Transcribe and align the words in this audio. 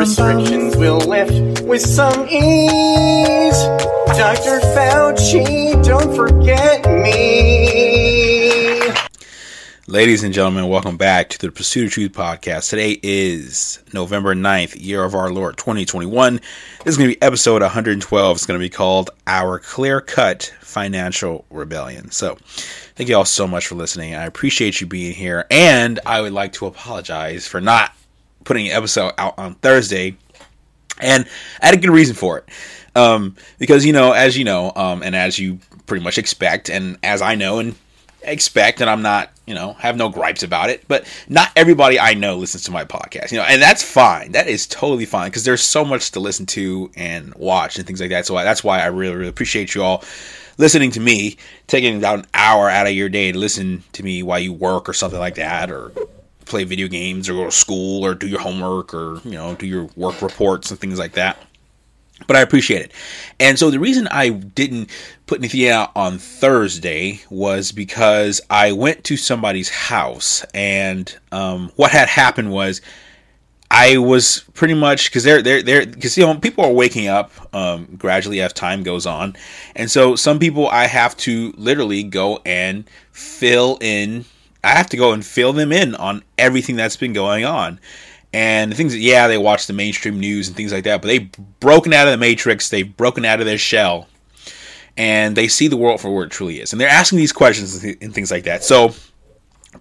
Restrictions 0.00 0.74
will 0.78 0.96
lift 0.96 1.60
with 1.60 1.82
some 1.82 2.26
ease. 2.26 3.58
Dr. 4.16 4.58
Fauci, 4.72 5.84
don't 5.84 6.16
forget 6.16 6.86
me. 6.86 7.70
Ladies 9.86 10.24
and 10.24 10.32
gentlemen, 10.32 10.68
welcome 10.68 10.96
back 10.96 11.28
to 11.28 11.38
the 11.38 11.52
Pursuit 11.52 11.88
of 11.88 11.92
Truth 11.92 12.12
podcast. 12.12 12.70
Today 12.70 12.98
is 13.02 13.80
November 13.92 14.34
9th, 14.34 14.82
year 14.82 15.04
of 15.04 15.14
our 15.14 15.30
Lord 15.30 15.58
2021. 15.58 16.36
This 16.36 16.46
is 16.86 16.96
going 16.96 17.10
to 17.10 17.16
be 17.16 17.20
episode 17.20 17.60
112. 17.60 18.36
It's 18.36 18.46
going 18.46 18.58
to 18.58 18.64
be 18.64 18.70
called 18.70 19.10
Our 19.26 19.58
Clear 19.58 20.00
Cut 20.00 20.50
Financial 20.62 21.44
Rebellion. 21.50 22.10
So, 22.10 22.38
thank 22.94 23.10
you 23.10 23.16
all 23.16 23.26
so 23.26 23.46
much 23.46 23.66
for 23.66 23.74
listening. 23.74 24.14
I 24.14 24.24
appreciate 24.24 24.80
you 24.80 24.86
being 24.86 25.12
here. 25.12 25.44
And 25.50 26.00
I 26.06 26.22
would 26.22 26.32
like 26.32 26.54
to 26.54 26.64
apologize 26.64 27.46
for 27.46 27.60
not 27.60 27.92
putting 28.50 28.66
an 28.66 28.72
episode 28.72 29.12
out 29.16 29.38
on 29.38 29.54
Thursday. 29.54 30.16
And 31.00 31.24
I 31.62 31.66
had 31.66 31.74
a 31.74 31.78
good 31.78 31.90
reason 31.90 32.16
for 32.16 32.38
it. 32.38 32.48
Um, 32.96 33.36
because, 33.60 33.86
you 33.86 33.92
know, 33.92 34.10
as 34.10 34.36
you 34.36 34.42
know, 34.42 34.72
um, 34.74 35.04
and 35.04 35.14
as 35.14 35.38
you 35.38 35.60
pretty 35.86 36.02
much 36.02 36.18
expect, 36.18 36.68
and 36.68 36.98
as 37.04 37.22
I 37.22 37.36
know, 37.36 37.60
and 37.60 37.76
expect 38.22 38.80
and 38.80 38.90
I'm 38.90 39.02
not, 39.02 39.30
you 39.46 39.54
know, 39.54 39.74
have 39.74 39.96
no 39.96 40.08
gripes 40.08 40.42
about 40.42 40.68
it, 40.68 40.84
but 40.88 41.06
not 41.28 41.52
everybody 41.54 42.00
I 42.00 42.14
know 42.14 42.38
listens 42.38 42.64
to 42.64 42.72
my 42.72 42.84
podcast, 42.84 43.30
you 43.30 43.38
know, 43.38 43.44
and 43.44 43.62
that's 43.62 43.84
fine. 43.84 44.32
That 44.32 44.48
is 44.48 44.66
totally 44.66 45.06
fine 45.06 45.30
because 45.30 45.44
there's 45.44 45.62
so 45.62 45.84
much 45.84 46.10
to 46.10 46.20
listen 46.20 46.44
to 46.46 46.90
and 46.96 47.32
watch 47.36 47.78
and 47.78 47.86
things 47.86 48.00
like 48.00 48.10
that. 48.10 48.26
So 48.26 48.34
that's 48.34 48.64
why 48.64 48.80
I 48.80 48.86
really, 48.86 49.14
really 49.14 49.28
appreciate 49.28 49.76
you 49.76 49.84
all 49.84 50.02
listening 50.58 50.90
to 50.90 51.00
me, 51.00 51.36
taking 51.68 51.96
about 51.96 52.18
an 52.18 52.26
hour 52.34 52.68
out 52.68 52.88
of 52.88 52.94
your 52.94 53.08
day 53.08 53.30
to 53.30 53.38
listen 53.38 53.84
to 53.92 54.02
me 54.02 54.24
while 54.24 54.40
you 54.40 54.52
work 54.52 54.88
or 54.88 54.92
something 54.92 55.20
like 55.20 55.36
that, 55.36 55.70
or 55.70 55.92
play 56.50 56.64
video 56.64 56.88
games 56.88 57.28
or 57.28 57.34
go 57.34 57.44
to 57.44 57.50
school 57.50 58.04
or 58.04 58.14
do 58.14 58.26
your 58.26 58.40
homework 58.40 58.92
or, 58.92 59.20
you 59.24 59.32
know, 59.32 59.54
do 59.54 59.66
your 59.66 59.88
work 59.96 60.20
reports 60.20 60.70
and 60.70 60.80
things 60.80 60.98
like 60.98 61.12
that 61.12 61.38
but 62.26 62.36
I 62.36 62.40
appreciate 62.40 62.82
it. 62.82 62.92
And 63.38 63.58
so 63.58 63.70
the 63.70 63.80
reason 63.80 64.08
I 64.08 64.28
didn't 64.28 64.90
put 65.26 65.38
anything 65.38 65.68
out 65.68 65.90
on 65.96 66.18
Thursday 66.18 67.20
was 67.30 67.72
because 67.72 68.40
I 68.50 68.72
went 68.72 69.04
to 69.04 69.16
somebody's 69.16 69.70
house, 69.70 70.44
and 70.54 71.12
um, 71.32 71.72
what 71.76 71.90
had 71.90 72.08
happened 72.08 72.52
was 72.52 72.80
I 73.70 73.98
was 73.98 74.44
pretty 74.54 74.74
much 74.74 75.10
because 75.10 75.22
they're 75.24 75.42
they're 75.42 75.62
they're 75.62 75.86
because 75.86 76.18
you 76.18 76.26
know 76.26 76.36
people 76.36 76.64
are 76.64 76.72
waking 76.72 77.08
up 77.08 77.30
um, 77.54 77.86
gradually 77.96 78.40
as 78.40 78.52
time 78.52 78.82
goes 78.82 79.06
on, 79.06 79.36
and 79.76 79.90
so 79.90 80.16
some 80.16 80.38
people 80.38 80.68
I 80.68 80.86
have 80.86 81.16
to 81.18 81.52
literally 81.56 82.02
go 82.02 82.40
and 82.44 82.84
fill 83.12 83.78
in. 83.80 84.24
I 84.62 84.70
have 84.70 84.88
to 84.90 84.96
go 84.96 85.12
and 85.12 85.24
fill 85.24 85.52
them 85.52 85.72
in 85.72 85.94
on 85.94 86.22
everything 86.36 86.76
that's 86.76 86.96
been 86.96 87.12
going 87.12 87.44
on. 87.44 87.80
And 88.32 88.70
the 88.70 88.76
things 88.76 88.92
that, 88.92 89.00
yeah, 89.00 89.26
they 89.26 89.38
watch 89.38 89.66
the 89.66 89.72
mainstream 89.72 90.20
news 90.20 90.48
and 90.48 90.56
things 90.56 90.72
like 90.72 90.84
that, 90.84 91.02
but 91.02 91.08
they've 91.08 91.30
broken 91.58 91.92
out 91.92 92.06
of 92.06 92.12
the 92.12 92.18
matrix, 92.18 92.68
they've 92.68 92.96
broken 92.96 93.24
out 93.24 93.40
of 93.40 93.46
their 93.46 93.58
shell, 93.58 94.06
and 94.96 95.36
they 95.36 95.48
see 95.48 95.66
the 95.66 95.76
world 95.76 96.00
for 96.00 96.14
where 96.14 96.26
it 96.26 96.30
truly 96.30 96.60
is. 96.60 96.72
And 96.72 96.80
they're 96.80 96.88
asking 96.88 97.18
these 97.18 97.32
questions 97.32 97.82
and 97.82 98.14
things 98.14 98.30
like 98.30 98.44
that. 98.44 98.62
So, 98.62 98.94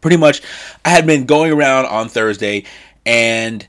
pretty 0.02 0.18
much, 0.18 0.42
I 0.84 0.90
had 0.90 1.06
been 1.06 1.25
going 1.25 1.52
around 1.52 1.86
on 1.86 2.09
Thursday 2.09 2.66
and 3.06 3.68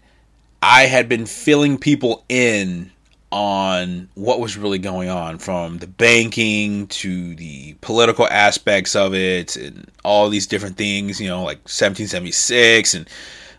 I 0.62 0.82
had 0.82 1.08
been 1.08 1.26
filling 1.26 1.78
people 1.78 2.24
in 2.28 2.90
on 3.32 4.08
what 4.14 4.40
was 4.40 4.56
really 4.56 4.78
going 4.78 5.08
on 5.08 5.38
from 5.38 5.78
the 5.78 5.86
banking 5.86 6.86
to 6.88 7.34
the 7.36 7.74
political 7.80 8.26
aspects 8.28 8.96
of 8.96 9.14
it 9.14 9.56
and 9.56 9.88
all 10.04 10.28
these 10.28 10.46
different 10.46 10.76
things, 10.76 11.20
you 11.20 11.28
know, 11.28 11.42
like 11.42 11.58
1776 11.58 12.94
and 12.94 13.08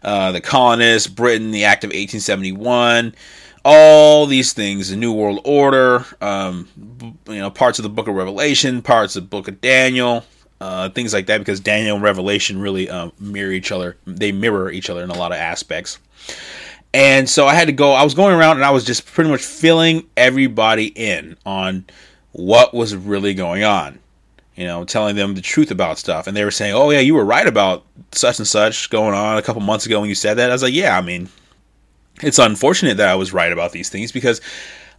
uh, 0.04 0.32
the 0.32 0.42
colonists, 0.42 1.08
Britain, 1.08 1.52
the 1.52 1.64
Act 1.64 1.84
of 1.84 1.90
1871, 1.90 3.16
all 3.64 4.26
these 4.26 4.52
things, 4.54 4.90
the 4.90 4.96
New 4.96 5.14
World 5.14 5.40
Order, 5.46 6.06
um, 6.20 6.68
you 7.28 7.40
know, 7.40 7.50
parts 7.50 7.80
of 7.80 7.84
the 7.84 7.90
Book 7.90 8.08
of 8.08 8.16
Revelation, 8.16 8.82
parts 8.82 9.16
of 9.16 9.24
the 9.24 9.30
Book 9.30 9.48
of 9.48 9.62
Daniel, 9.62 10.26
uh, 10.60 10.90
things 10.90 11.14
like 11.14 11.28
that, 11.28 11.38
because 11.38 11.60
Daniel 11.60 11.96
and 11.96 12.04
Revelation 12.04 12.60
really 12.60 12.90
uh, 12.90 13.12
mirror 13.20 13.52
each 13.52 13.72
other. 13.72 13.96
They 14.06 14.32
mirror 14.32 14.72
each 14.72 14.90
other 14.90 15.04
in 15.04 15.12
a 15.12 15.18
lot 15.18 15.32
of 15.32 15.38
aspects. 15.38 16.00
And 16.94 17.30
so 17.30 17.48
I 17.48 17.54
had 17.54 17.68
to 17.68 17.74
go. 17.74 17.94
I 17.94 18.04
was 18.04 18.14
going 18.14 18.36
around 18.36 18.58
and 18.58 18.66
I 18.66 18.72
was 18.72 18.84
just 18.84 19.06
pretty 19.06 19.30
much 19.30 19.44
filling 19.44 20.08
everybody 20.18 20.88
in 20.88 21.38
on 21.46 21.86
what 22.34 22.74
was 22.74 22.96
really 22.96 23.34
going 23.34 23.64
on 23.64 24.00
you 24.56 24.68
know, 24.68 24.84
telling 24.84 25.16
them 25.16 25.34
the 25.34 25.42
truth 25.42 25.72
about 25.72 25.98
stuff. 25.98 26.28
And 26.28 26.36
they 26.36 26.44
were 26.44 26.52
saying, 26.52 26.76
oh, 26.76 26.90
yeah, 26.92 27.00
you 27.00 27.16
were 27.16 27.26
right 27.26 27.48
about 27.48 27.84
such 28.12 28.38
and 28.38 28.48
such 28.48 28.90
going 28.90 29.16
on 29.16 29.38
a 29.38 29.42
couple 29.42 29.62
months 29.62 29.86
ago 29.86 30.00
when 30.00 30.10
you 30.10 30.16
said 30.16 30.36
that. 30.36 30.52
I 30.52 30.54
was 30.54 30.64
like, 30.64 30.74
yeah, 30.74 30.98
I 30.98 31.02
mean, 31.02 31.30
it's 32.22 32.40
unfortunate 32.40 32.98
that 32.98 33.10
I 33.10 33.16
was 33.16 33.34
right 33.34 33.52
about 33.52 33.72
these 33.72 33.90
things 33.90 34.12
because 34.12 34.42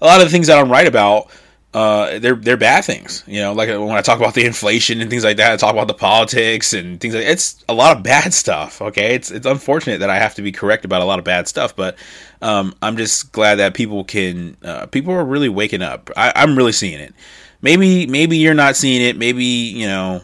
a 0.00 0.06
lot 0.06 0.20
of 0.20 0.26
the 0.26 0.30
things 0.30 0.46
that 0.48 0.58
I'm 0.58 0.70
right 0.70 0.86
about, 0.86 1.30
uh, 1.74 2.18
they're 2.18 2.34
they're 2.34 2.56
bad 2.56 2.84
things. 2.84 3.24
You 3.26 3.40
know, 3.40 3.52
like 3.52 3.68
when 3.68 3.92
I 3.92 4.02
talk 4.02 4.18
about 4.18 4.34
the 4.34 4.44
inflation 4.44 5.00
and 5.00 5.08
things 5.08 5.24
like 5.24 5.38
that, 5.38 5.52
I 5.52 5.56
talk 5.56 5.72
about 5.72 5.88
the 5.88 5.94
politics 5.94 6.72
and 6.72 7.00
things 7.00 7.14
like 7.14 7.24
it's 7.24 7.64
a 7.68 7.74
lot 7.74 7.96
of 7.96 8.02
bad 8.02 8.34
stuff. 8.42 8.82
Okay, 8.82 9.14
it's 9.14 9.30
it's 9.30 9.46
unfortunate 9.46 10.00
that 10.00 10.10
I 10.10 10.16
have 10.16 10.34
to 10.36 10.42
be 10.42 10.52
correct 10.52 10.84
about 10.84 11.02
a 11.02 11.04
lot 11.04 11.18
of 11.18 11.24
bad 11.24 11.48
stuff, 11.48 11.74
but 11.74 11.96
um, 12.40 12.74
I'm 12.82 12.96
just 12.96 13.32
glad 13.32 13.56
that 13.56 13.74
people 13.74 14.04
can 14.04 14.56
uh, 14.62 14.86
people 14.86 15.14
are 15.14 15.24
really 15.24 15.48
waking 15.48 15.82
up. 15.82 16.10
I, 16.16 16.32
I'm 16.34 16.56
really 16.56 16.72
seeing 16.72 17.00
it 17.00 17.14
maybe 17.62 18.06
maybe 18.06 18.36
you're 18.36 18.52
not 18.52 18.76
seeing 18.76 19.00
it 19.00 19.16
maybe 19.16 19.44
you 19.44 19.86
know 19.86 20.20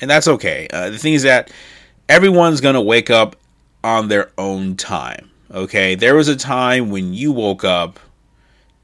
and 0.00 0.10
that's 0.10 0.26
okay 0.26 0.66
uh, 0.72 0.90
the 0.90 0.98
thing 0.98 1.12
is 1.12 1.22
that 1.22 1.52
everyone's 2.08 2.60
gonna 2.60 2.82
wake 2.82 3.10
up 3.10 3.36
on 3.84 4.08
their 4.08 4.32
own 4.38 4.74
time 4.74 5.30
okay 5.52 5.94
there 5.94 6.16
was 6.16 6.26
a 6.26 6.36
time 6.36 6.90
when 6.90 7.14
you 7.14 7.30
woke 7.30 7.62
up 7.62 8.00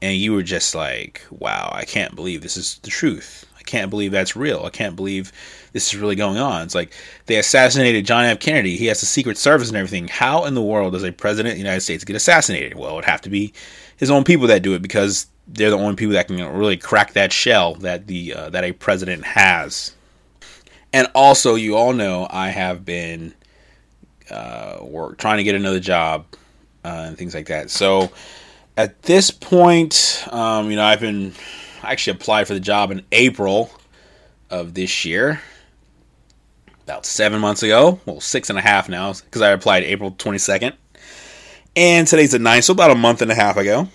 and 0.05 0.17
you 0.17 0.33
were 0.33 0.43
just 0.43 0.75
like 0.75 1.25
wow 1.31 1.69
i 1.73 1.83
can't 1.83 2.15
believe 2.15 2.41
this 2.41 2.57
is 2.57 2.77
the 2.83 2.89
truth. 2.89 3.45
I 3.57 3.63
can't 3.67 3.89
believe 3.89 4.11
that's 4.11 4.35
real. 4.35 4.63
I 4.63 4.69
can't 4.69 4.95
believe 4.95 5.31
this 5.73 5.87
is 5.87 5.99
really 5.99 6.15
going 6.15 6.37
on. 6.37 6.61
It's 6.61 6.75
like 6.75 6.93
they 7.25 7.37
assassinated 7.37 8.05
john 8.05 8.25
f. 8.25 8.39
Kennedy. 8.39 8.77
He 8.77 8.85
has 8.85 8.99
the 8.99 9.07
secret 9.07 9.37
service 9.37 9.69
and 9.69 9.77
everything. 9.77 10.07
How 10.07 10.45
in 10.45 10.53
the 10.53 10.61
world 10.61 10.93
does 10.93 11.03
a 11.03 11.11
president 11.11 11.53
of 11.53 11.55
the 11.55 11.63
united 11.63 11.81
states 11.81 12.03
get 12.03 12.15
assassinated? 12.15 12.75
Well 12.75 12.91
it 12.91 12.95
would 12.95 13.05
have 13.05 13.21
to 13.21 13.29
be 13.29 13.53
his 13.97 14.11
own 14.11 14.23
people 14.23 14.47
that 14.47 14.61
do 14.61 14.75
it 14.75 14.81
because 14.81 15.27
they're 15.47 15.69
the 15.69 15.77
only 15.77 15.95
people 15.95 16.13
that 16.13 16.27
can 16.27 16.43
really 16.53 16.77
crack 16.77 17.13
that 17.13 17.31
shell 17.31 17.75
that 17.75 18.07
the 18.07 18.33
uh, 18.33 18.49
that 18.49 18.63
a 18.63 18.71
president 18.71 19.23
has. 19.23 19.95
And 20.93 21.07
also, 21.13 21.55
you 21.55 21.75
all 21.75 21.93
know 21.93 22.27
I 22.29 22.49
have 22.49 22.85
been 22.85 23.33
uh, 24.29 24.77
work 24.81 25.17
trying 25.17 25.37
to 25.37 25.43
get 25.43 25.55
another 25.55 25.79
job 25.79 26.25
uh, 26.83 27.05
and 27.07 27.17
things 27.17 27.35
like 27.35 27.47
that. 27.47 27.69
So 27.69 28.11
at 28.77 29.01
this 29.03 29.31
point, 29.31 30.25
um, 30.31 30.69
you 30.69 30.75
know, 30.75 30.83
I've 30.83 30.99
been 30.99 31.33
I 31.83 31.91
actually 31.91 32.17
applied 32.17 32.47
for 32.47 32.53
the 32.53 32.59
job 32.59 32.91
in 32.91 33.03
April 33.11 33.69
of 34.49 34.73
this 34.73 35.05
year, 35.05 35.41
about 36.83 37.05
seven 37.05 37.39
months 37.39 37.63
ago. 37.63 37.99
Well, 38.05 38.21
six 38.21 38.49
and 38.49 38.59
a 38.59 38.61
half 38.61 38.89
now 38.89 39.13
because 39.13 39.41
I 39.41 39.51
applied 39.51 39.83
April 39.83 40.11
twenty 40.17 40.39
second, 40.39 40.75
and 41.75 42.07
today's 42.07 42.31
the 42.31 42.37
9th, 42.37 42.63
so 42.63 42.73
about 42.73 42.91
a 42.91 42.95
month 42.95 43.21
and 43.21 43.31
a 43.31 43.35
half 43.35 43.57
ago. 43.57 43.87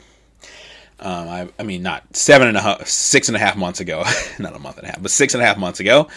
Um, 1.02 1.28
I, 1.28 1.49
I, 1.58 1.62
mean, 1.62 1.82
not 1.82 2.14
seven 2.14 2.46
and 2.46 2.58
a 2.58 2.60
half, 2.60 2.87
six 2.87 3.28
and 3.28 3.37
a 3.37 3.40
half 3.40 3.56
months 3.56 3.81
ago, 3.81 4.05
not 4.38 4.55
a 4.55 4.58
month 4.58 4.76
and 4.76 4.87
a 4.87 4.90
half, 4.90 5.00
but 5.00 5.10
six 5.10 5.32
and 5.32 5.43
a 5.43 5.46
half 5.46 5.56
months 5.56 5.81
ago. 5.81 6.08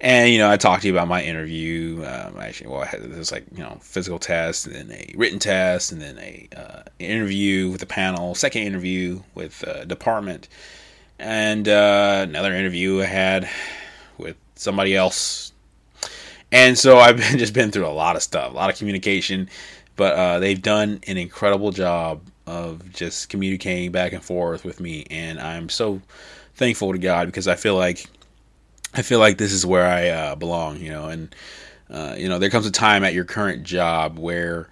And 0.00 0.32
you 0.32 0.38
know, 0.38 0.50
I 0.50 0.56
talked 0.56 0.82
to 0.82 0.88
you 0.88 0.94
about 0.94 1.08
my 1.08 1.22
interview. 1.22 2.04
Um, 2.06 2.38
actually, 2.38 2.68
well, 2.68 2.88
there 2.92 3.18
was 3.18 3.32
like 3.32 3.44
you 3.52 3.62
know, 3.62 3.78
physical 3.82 4.18
test, 4.18 4.66
and 4.66 4.74
then 4.74 4.92
a 4.92 5.12
written 5.16 5.38
test, 5.40 5.90
and 5.90 6.00
then 6.00 6.18
a 6.18 6.48
uh, 6.56 6.82
interview 6.98 7.70
with 7.70 7.80
the 7.80 7.86
panel, 7.86 8.34
second 8.34 8.62
interview 8.62 9.20
with 9.34 9.64
uh, 9.66 9.84
department, 9.84 10.48
and 11.18 11.68
uh, 11.68 12.24
another 12.28 12.54
interview 12.54 13.00
I 13.02 13.06
had 13.06 13.48
with 14.18 14.36
somebody 14.54 14.94
else. 14.94 15.52
And 16.52 16.78
so 16.78 16.98
I've 16.98 17.16
been, 17.18 17.38
just 17.38 17.52
been 17.52 17.72
through 17.72 17.86
a 17.86 17.90
lot 17.90 18.14
of 18.14 18.22
stuff, 18.22 18.52
a 18.52 18.54
lot 18.54 18.70
of 18.70 18.78
communication, 18.78 19.50
but 19.96 20.14
uh, 20.14 20.38
they've 20.38 20.62
done 20.62 21.00
an 21.08 21.16
incredible 21.18 21.72
job 21.72 22.20
of 22.46 22.92
just 22.92 23.28
communicating 23.28 23.90
back 23.90 24.12
and 24.12 24.22
forth 24.22 24.64
with 24.64 24.78
me, 24.78 25.06
and 25.10 25.40
I'm 25.40 25.68
so 25.68 26.00
thankful 26.54 26.92
to 26.92 26.98
God 26.98 27.26
because 27.26 27.48
I 27.48 27.56
feel 27.56 27.74
like 27.74 28.06
I 28.94 29.02
feel 29.02 29.18
like 29.18 29.38
this 29.38 29.52
is 29.52 29.66
where 29.66 29.86
I 29.86 30.08
uh, 30.08 30.34
belong, 30.34 30.80
you 30.80 30.90
know, 30.90 31.06
and 31.06 31.34
uh, 31.90 32.14
you 32.18 32.28
know, 32.28 32.38
there 32.38 32.50
comes 32.50 32.66
a 32.66 32.70
time 32.70 33.04
at 33.04 33.14
your 33.14 33.24
current 33.24 33.62
job 33.62 34.18
where 34.18 34.68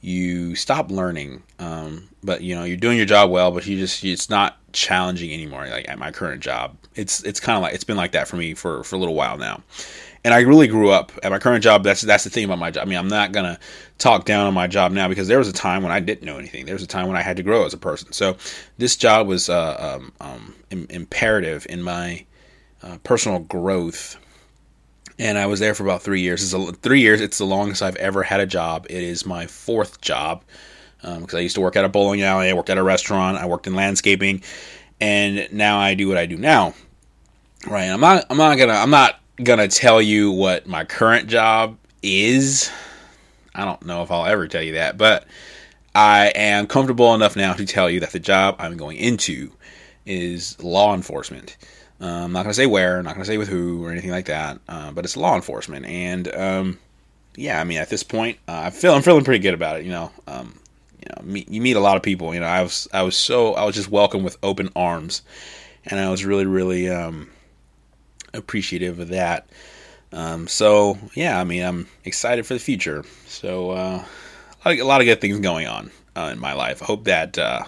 you 0.00 0.54
stop 0.54 0.90
learning. 0.90 1.42
Um, 1.58 2.08
but 2.22 2.42
you 2.42 2.54
know, 2.54 2.64
you're 2.64 2.76
doing 2.76 2.96
your 2.96 3.06
job 3.06 3.30
well, 3.30 3.50
but 3.50 3.66
you 3.66 3.78
just 3.78 4.04
it's 4.04 4.28
not 4.28 4.58
challenging 4.72 5.32
anymore. 5.32 5.66
Like 5.68 5.88
at 5.88 5.98
my 5.98 6.10
current 6.10 6.42
job, 6.42 6.76
it's 6.94 7.22
it's 7.24 7.40
kind 7.40 7.56
of 7.56 7.62
like 7.62 7.74
it's 7.74 7.84
been 7.84 7.96
like 7.96 8.12
that 8.12 8.28
for 8.28 8.36
me 8.36 8.54
for 8.54 8.84
for 8.84 8.96
a 8.96 8.98
little 8.98 9.14
while 9.14 9.38
now. 9.38 9.62
And 10.22 10.32
I 10.32 10.40
really 10.40 10.68
grew 10.68 10.90
up 10.90 11.12
at 11.22 11.30
my 11.30 11.38
current 11.38 11.62
job. 11.62 11.84
That's 11.84 12.02
that's 12.02 12.24
the 12.24 12.30
thing 12.30 12.44
about 12.44 12.58
my 12.58 12.70
job. 12.70 12.82
I 12.82 12.88
mean, 12.88 12.98
I'm 12.98 13.08
not 13.08 13.32
gonna 13.32 13.58
talk 13.98 14.26
down 14.26 14.46
on 14.46 14.54
my 14.54 14.66
job 14.66 14.92
now 14.92 15.08
because 15.08 15.28
there 15.28 15.38
was 15.38 15.48
a 15.48 15.52
time 15.52 15.82
when 15.82 15.92
I 15.92 16.00
didn't 16.00 16.24
know 16.24 16.38
anything. 16.38 16.66
There 16.66 16.74
was 16.74 16.82
a 16.82 16.86
time 16.86 17.08
when 17.08 17.16
I 17.16 17.22
had 17.22 17.38
to 17.38 17.42
grow 17.42 17.64
as 17.64 17.72
a 17.72 17.78
person. 17.78 18.12
So 18.12 18.36
this 18.76 18.96
job 18.96 19.26
was 19.26 19.48
uh, 19.48 19.98
um, 20.00 20.12
um, 20.20 20.54
imperative 20.90 21.66
in 21.68 21.82
my 21.82 22.24
uh, 22.84 22.98
personal 23.02 23.40
growth 23.40 24.16
and 25.18 25.38
I 25.38 25.46
was 25.46 25.60
there 25.60 25.74
for 25.74 25.84
about 25.84 26.02
three 26.02 26.20
years. 26.20 26.42
It's 26.42 26.52
a, 26.52 26.72
three 26.72 27.00
years. 27.00 27.20
It's 27.20 27.38
the 27.38 27.44
longest 27.44 27.82
I've 27.82 27.96
ever 27.96 28.22
had 28.22 28.40
a 28.40 28.46
job. 28.46 28.86
It 28.90 29.02
is 29.02 29.24
my 29.24 29.46
fourth 29.46 30.00
job 30.00 30.42
because 31.00 31.34
um, 31.34 31.38
I 31.38 31.40
used 31.40 31.54
to 31.54 31.60
work 31.60 31.76
at 31.76 31.84
a 31.84 31.88
bowling 31.88 32.22
alley. 32.22 32.48
I 32.48 32.52
worked 32.54 32.70
at 32.70 32.78
a 32.78 32.82
restaurant. 32.82 33.36
I 33.36 33.46
worked 33.46 33.66
in 33.66 33.74
landscaping, 33.74 34.42
and 35.00 35.48
now 35.52 35.78
I 35.78 35.94
do 35.94 36.08
what 36.08 36.16
I 36.16 36.26
do 36.26 36.36
now. 36.36 36.74
Right? 37.68 37.84
I'm 37.84 38.00
not. 38.00 38.26
I'm 38.30 38.36
not 38.36 38.56
gonna. 38.58 38.72
I'm 38.72 38.90
not 38.90 39.20
gonna 39.42 39.68
tell 39.68 40.02
you 40.02 40.32
what 40.32 40.66
my 40.66 40.84
current 40.84 41.28
job 41.28 41.78
is. 42.02 42.70
I 43.54 43.64
don't 43.64 43.84
know 43.86 44.02
if 44.02 44.10
I'll 44.10 44.26
ever 44.26 44.48
tell 44.48 44.62
you 44.62 44.72
that, 44.74 44.98
but 44.98 45.26
I 45.94 46.32
am 46.34 46.66
comfortable 46.66 47.14
enough 47.14 47.36
now 47.36 47.52
to 47.52 47.64
tell 47.64 47.88
you 47.88 48.00
that 48.00 48.10
the 48.10 48.18
job 48.18 48.56
I'm 48.58 48.76
going 48.76 48.96
into 48.96 49.52
is 50.04 50.60
law 50.62 50.94
enforcement. 50.94 51.56
I'm 52.00 52.32
not 52.32 52.42
going 52.42 52.50
to 52.50 52.54
say 52.54 52.66
where, 52.66 52.98
I'm 52.98 53.04
not 53.04 53.14
going 53.14 53.24
to 53.24 53.30
say 53.30 53.38
with 53.38 53.48
who 53.48 53.84
or 53.84 53.90
anything 53.90 54.10
like 54.10 54.26
that, 54.26 54.58
uh, 54.68 54.90
but 54.92 55.04
it's 55.04 55.16
law 55.16 55.34
enforcement. 55.34 55.86
And 55.86 56.34
um, 56.34 56.78
yeah, 57.36 57.60
I 57.60 57.64
mean, 57.64 57.78
at 57.78 57.88
this 57.88 58.02
point, 58.02 58.38
uh, 58.48 58.62
I 58.64 58.70
feel 58.70 58.94
I'm 58.94 59.02
feeling 59.02 59.24
pretty 59.24 59.42
good 59.42 59.54
about 59.54 59.76
it. 59.76 59.84
You 59.84 59.90
know, 59.92 60.12
um, 60.26 60.58
you 61.00 61.06
know, 61.10 61.22
meet, 61.24 61.48
you 61.48 61.60
meet 61.60 61.76
a 61.76 61.80
lot 61.80 61.96
of 61.96 62.02
people. 62.02 62.34
You 62.34 62.40
know, 62.40 62.46
I 62.46 62.62
was 62.62 62.88
I 62.92 63.02
was 63.02 63.16
so 63.16 63.54
I 63.54 63.64
was 63.64 63.74
just 63.74 63.90
welcomed 63.90 64.24
with 64.24 64.36
open 64.42 64.70
arms, 64.74 65.22
and 65.84 66.00
I 66.00 66.10
was 66.10 66.24
really 66.24 66.46
really 66.46 66.88
um, 66.88 67.30
appreciative 68.32 68.98
of 68.98 69.08
that. 69.08 69.48
Um, 70.12 70.46
so 70.46 70.98
yeah, 71.14 71.40
I 71.40 71.44
mean, 71.44 71.62
I'm 71.62 71.88
excited 72.04 72.46
for 72.46 72.54
the 72.54 72.60
future. 72.60 73.04
So 73.26 73.70
uh, 73.70 74.04
a 74.64 74.82
lot 74.82 75.00
of 75.00 75.06
good 75.06 75.20
things 75.20 75.40
going 75.40 75.66
on 75.66 75.90
uh, 76.16 76.30
in 76.32 76.38
my 76.38 76.52
life. 76.52 76.82
I 76.82 76.86
hope 76.86 77.04
that 77.04 77.38
uh, 77.38 77.64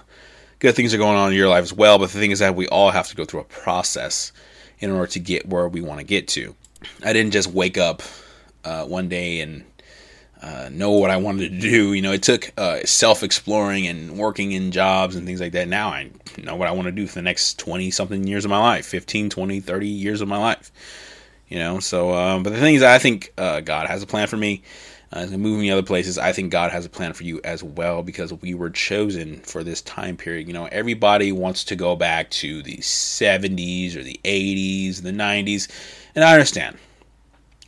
good 0.66 0.74
things 0.74 0.92
are 0.92 0.98
going 0.98 1.16
on 1.16 1.30
in 1.30 1.36
your 1.36 1.48
life 1.48 1.62
as 1.62 1.72
well. 1.72 1.96
But 1.96 2.10
the 2.10 2.18
thing 2.18 2.32
is 2.32 2.40
that 2.40 2.56
we 2.56 2.66
all 2.66 2.90
have 2.90 3.06
to 3.08 3.14
go 3.14 3.24
through 3.24 3.38
a 3.38 3.44
process 3.44 4.32
in 4.80 4.90
order 4.90 5.06
to 5.12 5.20
get 5.20 5.46
where 5.46 5.68
we 5.68 5.80
want 5.80 6.00
to 6.00 6.04
get 6.04 6.26
to. 6.28 6.56
I 7.04 7.12
didn't 7.12 7.30
just 7.30 7.46
wake 7.46 7.78
up 7.78 8.02
uh, 8.64 8.84
one 8.84 9.08
day 9.08 9.42
and 9.42 9.64
uh, 10.42 10.68
know 10.72 10.90
what 10.90 11.10
I 11.10 11.18
wanted 11.18 11.52
to 11.52 11.60
do. 11.60 11.92
You 11.92 12.02
know, 12.02 12.10
it 12.10 12.24
took 12.24 12.50
uh, 12.58 12.80
self 12.84 13.22
exploring 13.22 13.86
and 13.86 14.18
working 14.18 14.50
in 14.50 14.72
jobs 14.72 15.14
and 15.14 15.24
things 15.24 15.40
like 15.40 15.52
that. 15.52 15.68
Now 15.68 15.90
I 15.90 16.10
know 16.36 16.56
what 16.56 16.66
I 16.66 16.72
want 16.72 16.86
to 16.86 16.92
do 16.92 17.06
for 17.06 17.14
the 17.14 17.22
next 17.22 17.60
20 17.60 17.92
something 17.92 18.26
years 18.26 18.44
of 18.44 18.50
my 18.50 18.58
life 18.58 18.86
15, 18.86 19.30
20, 19.30 19.60
30 19.60 19.86
years 19.86 20.20
of 20.20 20.26
my 20.26 20.38
life. 20.38 20.72
You 21.46 21.60
know, 21.60 21.78
so, 21.78 22.12
um, 22.12 22.42
but 22.42 22.50
the 22.50 22.58
thing 22.58 22.74
is, 22.74 22.82
I 22.82 22.98
think 22.98 23.32
uh, 23.38 23.60
God 23.60 23.86
has 23.86 24.02
a 24.02 24.06
plan 24.06 24.26
for 24.26 24.36
me 24.36 24.64
uh, 25.12 25.26
moving 25.26 25.70
other 25.70 25.82
places, 25.82 26.18
I 26.18 26.32
think 26.32 26.50
God 26.50 26.72
has 26.72 26.84
a 26.84 26.88
plan 26.88 27.12
for 27.12 27.22
you 27.22 27.40
as 27.44 27.62
well 27.62 28.02
because 28.02 28.32
we 28.32 28.54
were 28.54 28.70
chosen 28.70 29.40
for 29.40 29.62
this 29.62 29.80
time 29.82 30.16
period. 30.16 30.48
You 30.48 30.54
know, 30.54 30.66
everybody 30.66 31.30
wants 31.30 31.62
to 31.64 31.76
go 31.76 31.94
back 31.94 32.30
to 32.30 32.62
the 32.62 32.78
70s 32.78 33.94
or 33.94 34.02
the 34.02 34.18
80s, 34.24 35.02
the 35.02 35.12
90s, 35.12 35.68
and 36.14 36.24
I 36.24 36.32
understand. 36.32 36.76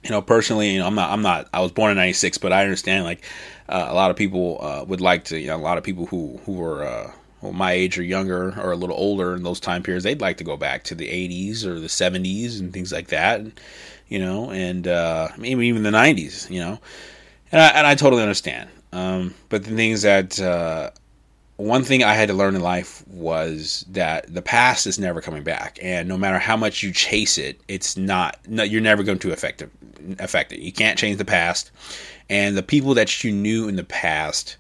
You 0.03 0.11
know, 0.11 0.23
personally, 0.23 0.71
you 0.71 0.79
know, 0.81 0.87
I'm 0.87 0.95
not, 0.95 1.11
I'm 1.11 1.23
not, 1.23 1.49
I 1.53 1.61
was 1.61 1.73
born 1.73 1.91
in 1.91 1.97
'96, 1.97 2.39
but 2.39 2.53
I 2.53 2.63
understand. 2.63 3.05
Like, 3.05 3.25
uh, 3.69 3.87
a 3.89 3.95
lot 3.95 4.11
of 4.11 4.17
people 4.17 4.59
uh, 4.61 4.85
would 4.85 5.01
like 5.01 5.25
to, 5.25 5.39
you 5.39 5.49
know, 5.49 5.57
a 5.57 5.59
lot 5.59 5.77
of 5.77 5.85
people 5.85 6.07
who 6.07 6.41
who 6.45 6.53
were 6.53 6.85
uh, 6.85 7.13
well, 7.43 7.53
my 7.53 7.73
age 7.73 7.99
or 7.99 8.05
younger 8.05 8.59
or 8.61 8.71
a 8.71 8.77
little 8.77 8.97
older 8.97 9.35
in 9.35 9.43
those 9.43 9.59
time 9.59 9.83
periods, 9.83 10.05
they'd 10.05 10.21
like 10.21 10.37
to 10.37 10.45
go 10.45 10.57
back 10.57 10.85
to 10.85 10.95
the 10.95 11.07
80s 11.07 11.65
or 11.65 11.81
the 11.81 11.89
70s 11.89 12.61
and 12.61 12.73
things 12.73 12.93
like 12.93 13.09
that. 13.09 13.43
You 14.09 14.21
know, 14.21 14.51
and 14.51 14.87
uh, 14.87 15.29
maybe 15.37 15.67
even 15.67 15.83
the 15.83 15.91
90s. 15.91 16.49
You 16.49 16.61
know 16.61 16.79
and 17.53 17.61
I, 17.61 17.69
and 17.69 17.87
I 17.87 17.95
totally 17.95 18.23
understand. 18.23 18.69
Um, 18.93 19.35
but 19.49 19.65
the 19.65 19.75
things 19.75 20.03
that 20.03 20.41
uh, 20.41 20.91
one 21.57 21.83
thing 21.83 22.03
I 22.05 22.15
had 22.15 22.29
to 22.29 22.35
learn 22.35 22.55
in 22.55 22.63
life 22.63 23.07
was 23.09 23.85
that 23.91 24.33
the 24.33 24.43
past 24.43 24.87
is 24.87 24.99
never 24.99 25.21
coming 25.21 25.43
back, 25.43 25.79
and 25.83 26.09
no 26.09 26.17
matter 26.17 26.39
how 26.39 26.57
much 26.57 26.83
you 26.83 26.93
chase 26.93 27.37
it, 27.37 27.61
it's 27.69 27.97
not. 27.97 28.39
No, 28.47 28.63
you're 28.63 28.81
never 28.81 29.03
going 29.03 29.19
to 29.21 29.33
affect 29.33 29.63
it. 29.63 29.71
Affect 30.19 30.53
it. 30.53 30.61
You 30.61 30.73
can't 30.73 30.99
change 30.99 31.19
the 31.19 31.25
past, 31.25 31.71
and 32.31 32.57
the 32.57 32.63
people 32.63 32.95
that 32.95 33.25
you 33.25 33.33
knew 33.33 33.69
in 33.69 33.77
the 33.77 33.85
past, 33.85 34.57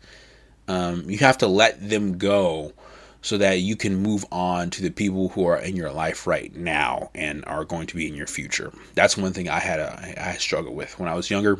um, 0.67 1.08
you 1.08 1.19
have 1.19 1.38
to 1.38 1.46
let 1.46 1.88
them 1.88 2.19
go 2.19 2.73
so 3.23 3.37
that 3.38 3.61
you 3.61 3.76
can 3.76 3.96
move 3.96 4.25
on 4.31 4.70
to 4.70 4.82
the 4.82 4.90
people 4.90 5.29
who 5.31 5.44
are 5.46 5.58
in 5.58 5.76
your 5.76 5.90
life 5.90 6.26
right 6.26 6.55
now 6.55 7.11
and 7.14 7.44
are 7.46 7.64
going 7.64 7.87
to 7.87 7.96
be 7.96 8.06
in 8.06 8.14
your 8.14 8.26
future. 8.26 8.73
That's 8.94 9.17
one 9.17 9.32
thing 9.32 9.49
I 9.49 9.58
had 9.58 9.81
a 9.81 10.29
I 10.29 10.35
struggled 10.35 10.76
with 10.76 10.99
when 10.99 11.08
I 11.08 11.14
was 11.14 11.31
younger. 11.31 11.58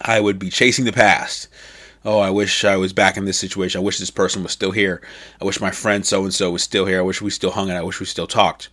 I 0.00 0.20
would 0.20 0.38
be 0.38 0.50
chasing 0.50 0.84
the 0.84 0.92
past. 0.92 1.48
Oh, 2.04 2.18
I 2.18 2.28
wish 2.28 2.64
I 2.64 2.76
was 2.76 2.92
back 2.92 3.16
in 3.16 3.24
this 3.24 3.38
situation. 3.38 3.80
I 3.80 3.84
wish 3.84 3.98
this 3.98 4.10
person 4.10 4.42
was 4.42 4.52
still 4.52 4.72
here. 4.72 5.00
I 5.40 5.44
wish 5.44 5.60
my 5.60 5.70
friend 5.70 6.04
so 6.04 6.22
and 6.24 6.34
so 6.34 6.50
was 6.50 6.62
still 6.62 6.84
here. 6.84 6.98
I 6.98 7.02
wish 7.02 7.22
we 7.22 7.30
still 7.30 7.50
hung 7.50 7.70
out. 7.70 7.78
I 7.78 7.82
wish 7.82 7.98
we 7.98 8.06
still 8.06 8.26
talked. 8.26 8.68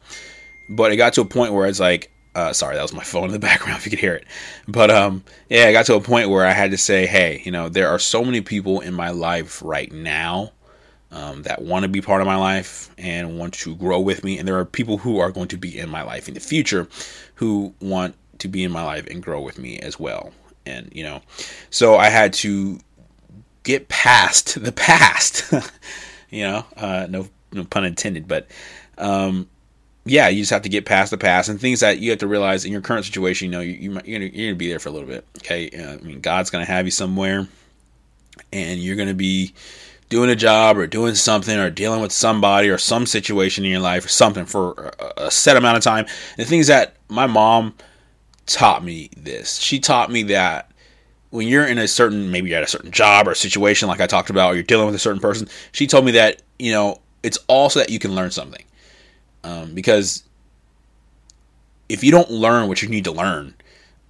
But 0.69 0.91
it 0.91 0.97
got 0.97 1.13
to 1.13 1.21
a 1.21 1.25
point 1.25 1.53
where 1.53 1.65
it's 1.65 1.79
like, 1.79 2.11
uh, 2.35 2.51
sorry, 2.51 2.75
that 2.75 2.81
was 2.81 2.93
my 2.93 3.03
phone 3.03 3.25
in 3.25 3.31
the 3.31 3.39
background 3.47 3.77
if 3.77 3.85
you 3.85 3.89
could 3.89 3.99
hear 3.99 4.15
it. 4.15 4.25
But 4.67 4.91
um, 4.91 5.23
yeah, 5.49 5.65
I 5.65 5.71
got 5.71 5.85
to 5.85 5.95
a 5.95 6.01
point 6.01 6.29
where 6.29 6.45
I 6.45 6.51
had 6.51 6.71
to 6.71 6.77
say, 6.77 7.05
hey, 7.05 7.41
you 7.45 7.51
know, 7.51 7.69
there 7.69 7.87
are 7.87 7.99
so 7.99 8.25
many 8.25 8.41
people 8.41 8.81
in 8.81 8.93
my 8.93 9.11
life 9.11 9.61
right 9.63 9.91
now 9.91 10.51
um, 11.11 11.43
that 11.43 11.61
want 11.61 11.83
to 11.83 11.89
be 11.89 12.01
part 12.01 12.19
of 12.19 12.27
my 12.27 12.37
life 12.37 12.89
and 12.97 13.37
want 13.37 13.53
to 13.55 13.75
grow 13.75 14.01
with 14.01 14.25
me. 14.25 14.39
And 14.39 14.47
there 14.47 14.57
are 14.57 14.65
people 14.65 14.97
who 14.97 15.19
are 15.19 15.31
going 15.31 15.47
to 15.49 15.57
be 15.57 15.79
in 15.79 15.89
my 15.89 16.03
life 16.03 16.27
in 16.27 16.33
the 16.33 16.41
future 16.41 16.89
who 17.35 17.73
want 17.79 18.15
to 18.39 18.49
be 18.49 18.65
in 18.65 18.71
my 18.71 18.83
life 18.83 19.07
and 19.07 19.23
grow 19.23 19.41
with 19.41 19.57
me 19.57 19.79
as 19.79 19.97
well 19.97 20.33
and 20.71 20.89
you 20.93 21.03
know, 21.03 21.21
so 21.69 21.97
I 21.97 22.09
had 22.09 22.33
to 22.33 22.79
get 23.63 23.89
past 23.89 24.61
the 24.63 24.71
past. 24.71 25.51
you 26.29 26.43
know, 26.43 26.65
uh, 26.77 27.07
no 27.09 27.27
no 27.51 27.65
pun 27.65 27.85
intended, 27.85 28.27
but 28.27 28.47
um, 28.97 29.49
yeah, 30.05 30.29
you 30.29 30.41
just 30.41 30.51
have 30.51 30.63
to 30.63 30.69
get 30.69 30.85
past 30.85 31.11
the 31.11 31.17
past 31.17 31.49
and 31.49 31.59
things 31.59 31.81
that 31.81 31.99
you 31.99 32.09
have 32.09 32.19
to 32.19 32.27
realize 32.27 32.65
in 32.65 32.71
your 32.71 32.81
current 32.81 33.05
situation. 33.05 33.45
You 33.45 33.51
know, 33.51 33.61
you, 33.61 33.73
you 33.73 33.91
are 33.91 34.01
gonna, 34.01 34.25
you're 34.25 34.51
gonna 34.51 34.55
be 34.55 34.69
there 34.69 34.79
for 34.79 34.89
a 34.89 34.91
little 34.91 35.07
bit. 35.07 35.25
Okay, 35.39 35.69
uh, 35.69 35.93
I 35.93 35.97
mean, 35.97 36.21
God's 36.21 36.49
gonna 36.49 36.65
have 36.65 36.85
you 36.85 36.91
somewhere, 36.91 37.47
and 38.51 38.79
you're 38.79 38.95
gonna 38.95 39.13
be 39.13 39.53
doing 40.09 40.29
a 40.29 40.35
job 40.35 40.77
or 40.77 40.85
doing 40.87 41.15
something 41.15 41.57
or 41.57 41.69
dealing 41.69 42.01
with 42.01 42.11
somebody 42.11 42.69
or 42.69 42.77
some 42.77 43.05
situation 43.05 43.63
in 43.63 43.71
your 43.71 43.79
life 43.79 44.03
or 44.03 44.09
something 44.09 44.45
for 44.45 44.93
a, 44.99 45.25
a 45.25 45.31
set 45.31 45.55
amount 45.55 45.77
of 45.77 45.83
time. 45.83 46.05
And 46.05 46.45
the 46.45 46.49
things 46.49 46.67
that 46.67 46.95
my 47.07 47.27
mom 47.27 47.73
taught 48.53 48.83
me 48.83 49.09
this. 49.17 49.57
She 49.59 49.79
taught 49.79 50.11
me 50.11 50.23
that 50.23 50.71
when 51.31 51.47
you're 51.47 51.65
in 51.65 51.77
a 51.77 51.87
certain, 51.87 52.31
maybe 52.31 52.49
you're 52.49 52.57
at 52.57 52.63
a 52.63 52.67
certain 52.67 52.91
job 52.91 53.27
or 53.27 53.35
situation, 53.35 53.87
like 53.87 54.01
I 54.01 54.07
talked 54.07 54.29
about, 54.29 54.51
or 54.51 54.55
you're 54.55 54.63
dealing 54.63 54.85
with 54.85 54.95
a 54.95 54.99
certain 54.99 55.21
person, 55.21 55.47
she 55.71 55.87
told 55.87 56.05
me 56.05 56.11
that, 56.11 56.41
you 56.59 56.71
know, 56.71 56.99
it's 57.23 57.37
also 57.47 57.79
that 57.79 57.89
you 57.89 57.99
can 57.99 58.13
learn 58.13 58.31
something. 58.31 58.63
Um, 59.43 59.73
because 59.73 60.23
if 61.89 62.03
you 62.03 62.11
don't 62.11 62.29
learn 62.29 62.67
what 62.67 62.81
you 62.81 62.89
need 62.89 63.05
to 63.05 63.11
learn, 63.11 63.53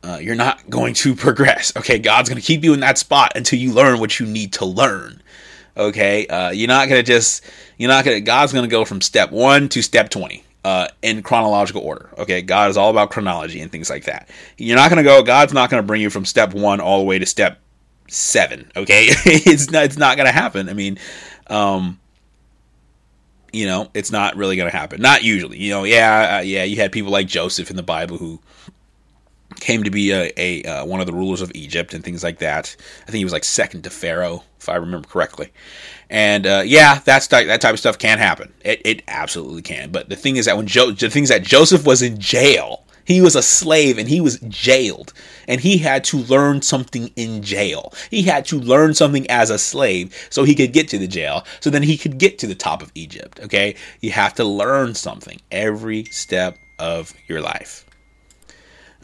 uh, 0.03 0.19
you're 0.21 0.35
not 0.35 0.67
going 0.69 0.93
to 0.95 1.15
progress. 1.15 1.75
Okay, 1.77 1.99
God's 1.99 2.27
going 2.27 2.41
to 2.41 2.45
keep 2.45 2.63
you 2.63 2.73
in 2.73 2.79
that 2.81 2.97
spot 2.97 3.33
until 3.35 3.59
you 3.59 3.71
learn 3.71 3.99
what 3.99 4.19
you 4.19 4.25
need 4.25 4.53
to 4.53 4.65
learn. 4.65 5.21
Okay, 5.77 6.27
uh, 6.27 6.49
you're 6.49 6.67
not 6.67 6.89
going 6.89 6.99
to 6.99 7.03
just, 7.03 7.45
you're 7.77 7.87
not 7.87 8.03
going 8.03 8.17
to, 8.17 8.21
God's 8.21 8.51
going 8.51 8.67
to 8.67 8.71
go 8.71 8.83
from 8.83 8.99
step 8.99 9.31
one 9.31 9.69
to 9.69 9.81
step 9.81 10.09
20 10.09 10.43
uh, 10.63 10.87
in 11.01 11.23
chronological 11.23 11.81
order. 11.81 12.09
Okay, 12.17 12.41
God 12.41 12.69
is 12.69 12.77
all 12.77 12.89
about 12.89 13.09
chronology 13.09 13.61
and 13.61 13.71
things 13.71 13.89
like 13.89 14.05
that. 14.05 14.29
You're 14.57 14.77
not 14.77 14.89
going 14.89 15.03
to 15.03 15.09
go. 15.09 15.23
God's 15.23 15.53
not 15.53 15.69
going 15.69 15.81
to 15.81 15.87
bring 15.87 16.01
you 16.01 16.09
from 16.09 16.25
step 16.25 16.53
one 16.53 16.79
all 16.79 16.99
the 16.99 17.05
way 17.05 17.19
to 17.19 17.25
step 17.25 17.59
seven. 18.07 18.71
Okay, 18.75 19.05
it's 19.25 19.71
not. 19.71 19.85
It's 19.85 19.97
not 19.97 20.17
going 20.17 20.27
to 20.27 20.33
happen. 20.33 20.69
I 20.69 20.73
mean, 20.73 20.99
um, 21.47 21.99
you 23.51 23.65
know, 23.65 23.89
it's 23.93 24.11
not 24.11 24.35
really 24.35 24.55
going 24.55 24.69
to 24.69 24.77
happen. 24.77 25.01
Not 25.01 25.23
usually. 25.23 25.57
You 25.57 25.71
know, 25.71 25.83
yeah, 25.83 26.37
uh, 26.37 26.41
yeah. 26.41 26.63
You 26.63 26.77
had 26.77 26.91
people 26.91 27.11
like 27.11 27.27
Joseph 27.27 27.69
in 27.69 27.75
the 27.75 27.83
Bible 27.83 28.17
who 28.17 28.39
came 29.59 29.83
to 29.83 29.91
be 29.91 30.11
a, 30.11 30.31
a 30.37 30.63
uh, 30.63 30.85
one 30.85 30.99
of 30.99 31.07
the 31.07 31.13
rulers 31.13 31.41
of 31.41 31.51
Egypt 31.55 31.93
and 31.93 32.03
things 32.03 32.23
like 32.23 32.39
that. 32.39 32.75
I 33.03 33.05
think 33.05 33.17
he 33.17 33.23
was 33.23 33.33
like 33.33 33.43
second 33.43 33.83
to 33.83 33.89
Pharaoh, 33.89 34.43
if 34.59 34.69
I 34.69 34.75
remember 34.75 35.07
correctly. 35.07 35.51
And 36.11 36.45
uh, 36.45 36.63
yeah, 36.65 36.99
that's 37.05 37.27
that 37.27 37.61
type 37.61 37.73
of 37.73 37.79
stuff 37.79 37.97
can 37.97 38.19
happen. 38.19 38.53
It, 38.65 38.81
it 38.83 39.01
absolutely 39.07 39.61
can. 39.61 39.91
But 39.91 40.09
the 40.09 40.17
thing 40.17 40.35
is 40.35 40.45
that 40.45 40.57
when 40.57 40.67
jo- 40.67 40.91
the 40.91 41.09
things 41.09 41.29
that 41.29 41.41
Joseph 41.41 41.85
was 41.85 42.01
in 42.01 42.19
jail, 42.19 42.83
he 43.05 43.21
was 43.21 43.33
a 43.33 43.41
slave 43.41 43.97
and 43.97 44.09
he 44.09 44.19
was 44.19 44.37
jailed, 44.41 45.13
and 45.47 45.61
he 45.61 45.77
had 45.77 46.03
to 46.05 46.17
learn 46.17 46.61
something 46.61 47.11
in 47.15 47.41
jail. 47.41 47.93
He 48.09 48.23
had 48.23 48.45
to 48.47 48.59
learn 48.59 48.93
something 48.93 49.25
as 49.31 49.49
a 49.49 49.57
slave 49.57 50.13
so 50.29 50.43
he 50.43 50.53
could 50.53 50.73
get 50.73 50.89
to 50.89 50.97
the 50.97 51.07
jail, 51.07 51.45
so 51.61 51.69
then 51.69 51.81
he 51.81 51.97
could 51.97 52.17
get 52.17 52.37
to 52.39 52.47
the 52.47 52.55
top 52.55 52.81
of 52.81 52.91
Egypt. 52.93 53.39
Okay, 53.43 53.75
you 54.01 54.11
have 54.11 54.33
to 54.35 54.43
learn 54.43 54.93
something 54.93 55.39
every 55.49 56.03
step 56.05 56.57
of 56.77 57.13
your 57.29 57.39
life. 57.39 57.85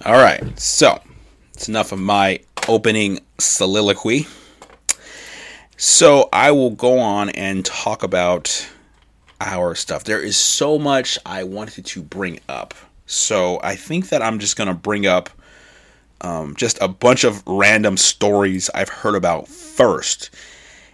All 0.06 0.14
right, 0.14 0.60
so 0.60 1.02
it's 1.54 1.70
enough 1.70 1.94
of 1.94 2.00
my 2.00 2.42
opening 2.68 3.22
soliloquy. 3.40 4.28
So 5.80 6.28
I 6.34 6.50
will 6.52 6.72
go 6.72 6.98
on 6.98 7.30
and 7.30 7.64
talk 7.64 8.02
about 8.02 8.68
our 9.40 9.76
stuff. 9.76 10.06
There 10.06 10.20
is 10.20 10.36
so 10.36 10.80
much 10.80 11.20
I 11.24 11.44
wanted 11.44 11.86
to 11.86 12.02
bring 12.02 12.40
up. 12.50 12.74
So 13.06 13.60
I 13.62 13.76
think 13.76 14.10
that 14.10 14.24
I'm 14.24 14.40
just 14.40 14.56
going 14.56 14.70
to 14.70 14.74
bring 14.74 15.06
up 15.06 15.30
um, 16.22 16.56
just 16.56 16.80
a 16.82 16.88
bunch 16.88 17.24
of 17.24 17.44
random 17.46 17.96
stories 17.96 18.72
I've 18.74 18.90
heard 18.90 19.14
about 19.14 19.48
first 19.48 20.32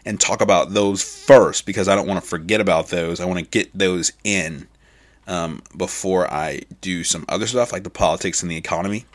and 0.05 0.19
talk 0.19 0.41
about 0.41 0.73
those 0.73 1.01
first 1.01 1.65
because 1.65 1.87
I 1.87 1.95
don't 1.95 2.05
want 2.05 2.21
to 2.21 2.29
forget 2.29 2.59
about 2.59 2.89
those. 2.89 3.21
I 3.21 3.25
want 3.25 3.39
to 3.39 3.45
get 3.45 3.71
those 3.73 4.11
in 4.25 4.67
um, 5.27 5.63
before 5.77 6.29
I 6.29 6.63
do 6.81 7.05
some 7.05 7.23
other 7.29 7.47
stuff 7.47 7.71
like 7.71 7.85
the 7.85 7.89
politics 7.89 8.41
and 8.41 8.51
the 8.51 8.57
economy. 8.57 9.05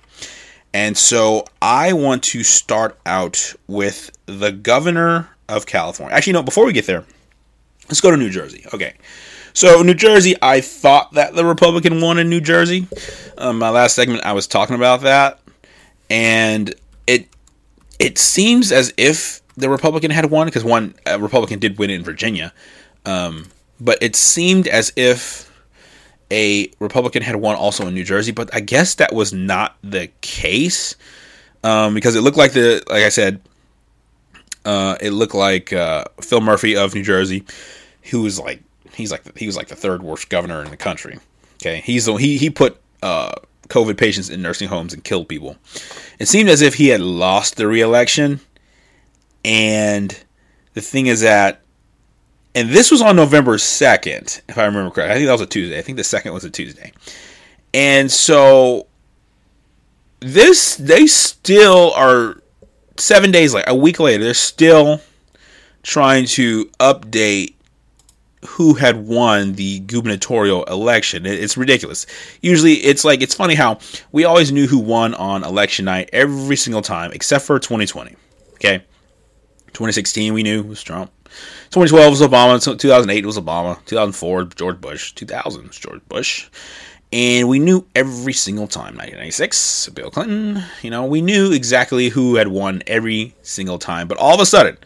And 0.72 0.96
so 0.96 1.44
I 1.60 1.92
want 1.92 2.22
to 2.24 2.42
start 2.42 2.98
out 3.04 3.52
with 3.66 4.10
the 4.24 4.50
governor 4.50 5.28
of 5.48 5.66
California. 5.66 6.14
Actually, 6.14 6.34
no, 6.34 6.42
before 6.42 6.66
we 6.66 6.72
get 6.72 6.86
there, 6.86 7.04
let's 7.88 8.00
go 8.00 8.10
to 8.10 8.16
New 8.16 8.30
Jersey. 8.30 8.64
Okay. 8.72 8.94
So, 9.54 9.82
New 9.82 9.94
Jersey, 9.94 10.36
I 10.40 10.60
thought 10.60 11.12
that 11.14 11.34
the 11.34 11.44
Republican 11.44 12.00
won 12.00 12.18
in 12.18 12.28
New 12.28 12.40
Jersey. 12.40 12.86
Um, 13.38 13.58
my 13.58 13.70
last 13.70 13.96
segment, 13.96 14.24
I 14.24 14.32
was 14.32 14.46
talking 14.46 14.76
about 14.76 15.00
that. 15.02 15.40
And 16.10 16.74
it 17.06 17.28
it 17.98 18.18
seems 18.18 18.72
as 18.72 18.94
if 18.96 19.42
the 19.56 19.68
Republican 19.68 20.10
had 20.10 20.26
won 20.26 20.46
because 20.46 20.64
one 20.64 20.94
Republican 21.06 21.58
did 21.58 21.78
win 21.78 21.90
in 21.90 22.02
Virginia. 22.04 22.52
Um, 23.04 23.46
but 23.80 23.98
it 24.02 24.16
seemed 24.16 24.68
as 24.68 24.92
if 24.96 25.50
a 26.30 26.70
Republican 26.78 27.22
had 27.22 27.36
won 27.36 27.56
also 27.56 27.86
in 27.86 27.94
New 27.94 28.04
Jersey, 28.04 28.32
but 28.32 28.54
I 28.54 28.60
guess 28.60 28.96
that 28.96 29.12
was 29.12 29.32
not 29.32 29.76
the 29.82 30.08
case 30.20 30.96
um, 31.64 31.94
because 31.94 32.16
it 32.16 32.20
looked 32.20 32.36
like 32.36 32.52
the 32.52 32.82
like 32.88 33.02
I 33.02 33.08
said, 33.08 33.40
uh, 34.68 34.98
it 35.00 35.12
looked 35.12 35.34
like 35.34 35.72
uh, 35.72 36.04
Phil 36.20 36.42
Murphy 36.42 36.76
of 36.76 36.94
New 36.94 37.02
Jersey, 37.02 37.42
who 38.10 38.20
was 38.20 38.38
like 38.38 38.62
he's 38.92 39.10
like 39.10 39.38
he 39.38 39.46
was 39.46 39.56
like 39.56 39.68
the 39.68 39.74
third 39.74 40.02
worst 40.02 40.28
governor 40.28 40.62
in 40.62 40.70
the 40.70 40.76
country. 40.76 41.18
Okay, 41.54 41.80
he's 41.80 42.04
the, 42.04 42.14
he 42.16 42.36
he 42.36 42.50
put 42.50 42.78
uh, 43.02 43.32
COVID 43.68 43.96
patients 43.96 44.28
in 44.28 44.42
nursing 44.42 44.68
homes 44.68 44.92
and 44.92 45.02
killed 45.02 45.26
people. 45.26 45.56
It 46.18 46.28
seemed 46.28 46.50
as 46.50 46.60
if 46.60 46.74
he 46.74 46.88
had 46.88 47.00
lost 47.00 47.56
the 47.56 47.66
reelection, 47.66 48.40
and 49.42 50.22
the 50.74 50.82
thing 50.82 51.06
is 51.06 51.22
that 51.22 51.62
and 52.54 52.68
this 52.68 52.90
was 52.90 53.00
on 53.00 53.16
November 53.16 53.56
2nd, 53.56 54.42
if 54.48 54.58
I 54.58 54.66
remember 54.66 54.90
correctly. 54.90 55.12
I 55.12 55.14
think 55.14 55.26
that 55.28 55.32
was 55.32 55.40
a 55.40 55.46
Tuesday. 55.46 55.78
I 55.78 55.82
think 55.82 55.96
the 55.96 56.04
second 56.04 56.34
was 56.34 56.44
a 56.44 56.50
Tuesday. 56.50 56.92
And 57.72 58.10
so 58.12 58.86
this 60.20 60.76
they 60.76 61.06
still 61.06 61.92
are 61.94 62.42
seven 62.98 63.30
days 63.30 63.54
like 63.54 63.64
a 63.66 63.74
week 63.74 64.00
later, 64.00 64.24
they're 64.24 64.34
still 64.34 65.00
trying 65.82 66.26
to 66.26 66.66
update 66.80 67.54
who 68.46 68.74
had 68.74 69.06
won 69.06 69.54
the 69.54 69.80
gubernatorial 69.80 70.64
election. 70.64 71.26
It's 71.26 71.56
ridiculous. 71.56 72.06
Usually 72.40 72.74
it's 72.74 73.04
like 73.04 73.20
it's 73.20 73.34
funny 73.34 73.54
how 73.54 73.78
we 74.12 74.24
always 74.24 74.52
knew 74.52 74.66
who 74.66 74.78
won 74.78 75.14
on 75.14 75.44
election 75.44 75.86
night 75.86 76.10
every 76.12 76.56
single 76.56 76.82
time, 76.82 77.10
except 77.12 77.44
for 77.44 77.58
2020. 77.58 78.14
Okay. 78.54 78.78
2016 79.68 80.34
we 80.34 80.42
knew 80.42 80.62
was 80.62 80.82
Trump. 80.82 81.10
2012 81.70 82.10
was 82.10 82.20
Obama. 82.20 82.78
2008 82.78 83.26
was 83.26 83.38
Obama. 83.38 83.84
2004 83.86 84.44
George 84.44 84.80
Bush. 84.80 85.12
2000 85.12 85.68
was 85.68 85.76
George 85.76 86.00
Bush. 86.08 86.48
And 87.12 87.48
we 87.48 87.58
knew 87.58 87.86
every 87.94 88.34
single 88.34 88.66
time. 88.66 88.94
1996, 88.96 89.88
Bill 89.90 90.10
Clinton. 90.10 90.62
You 90.82 90.90
know, 90.90 91.06
we 91.06 91.22
knew 91.22 91.52
exactly 91.52 92.10
who 92.10 92.36
had 92.36 92.48
won 92.48 92.82
every 92.86 93.34
single 93.42 93.78
time. 93.78 94.08
But 94.08 94.18
all 94.18 94.34
of 94.34 94.40
a 94.40 94.46
sudden, 94.46 94.76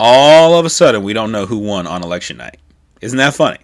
all 0.00 0.58
of 0.58 0.66
a 0.66 0.70
sudden, 0.70 1.04
we 1.04 1.12
don't 1.12 1.30
know 1.30 1.46
who 1.46 1.58
won 1.58 1.86
on 1.86 2.02
election 2.02 2.38
night. 2.38 2.58
Isn't 3.00 3.18
that 3.18 3.34
funny? 3.34 3.58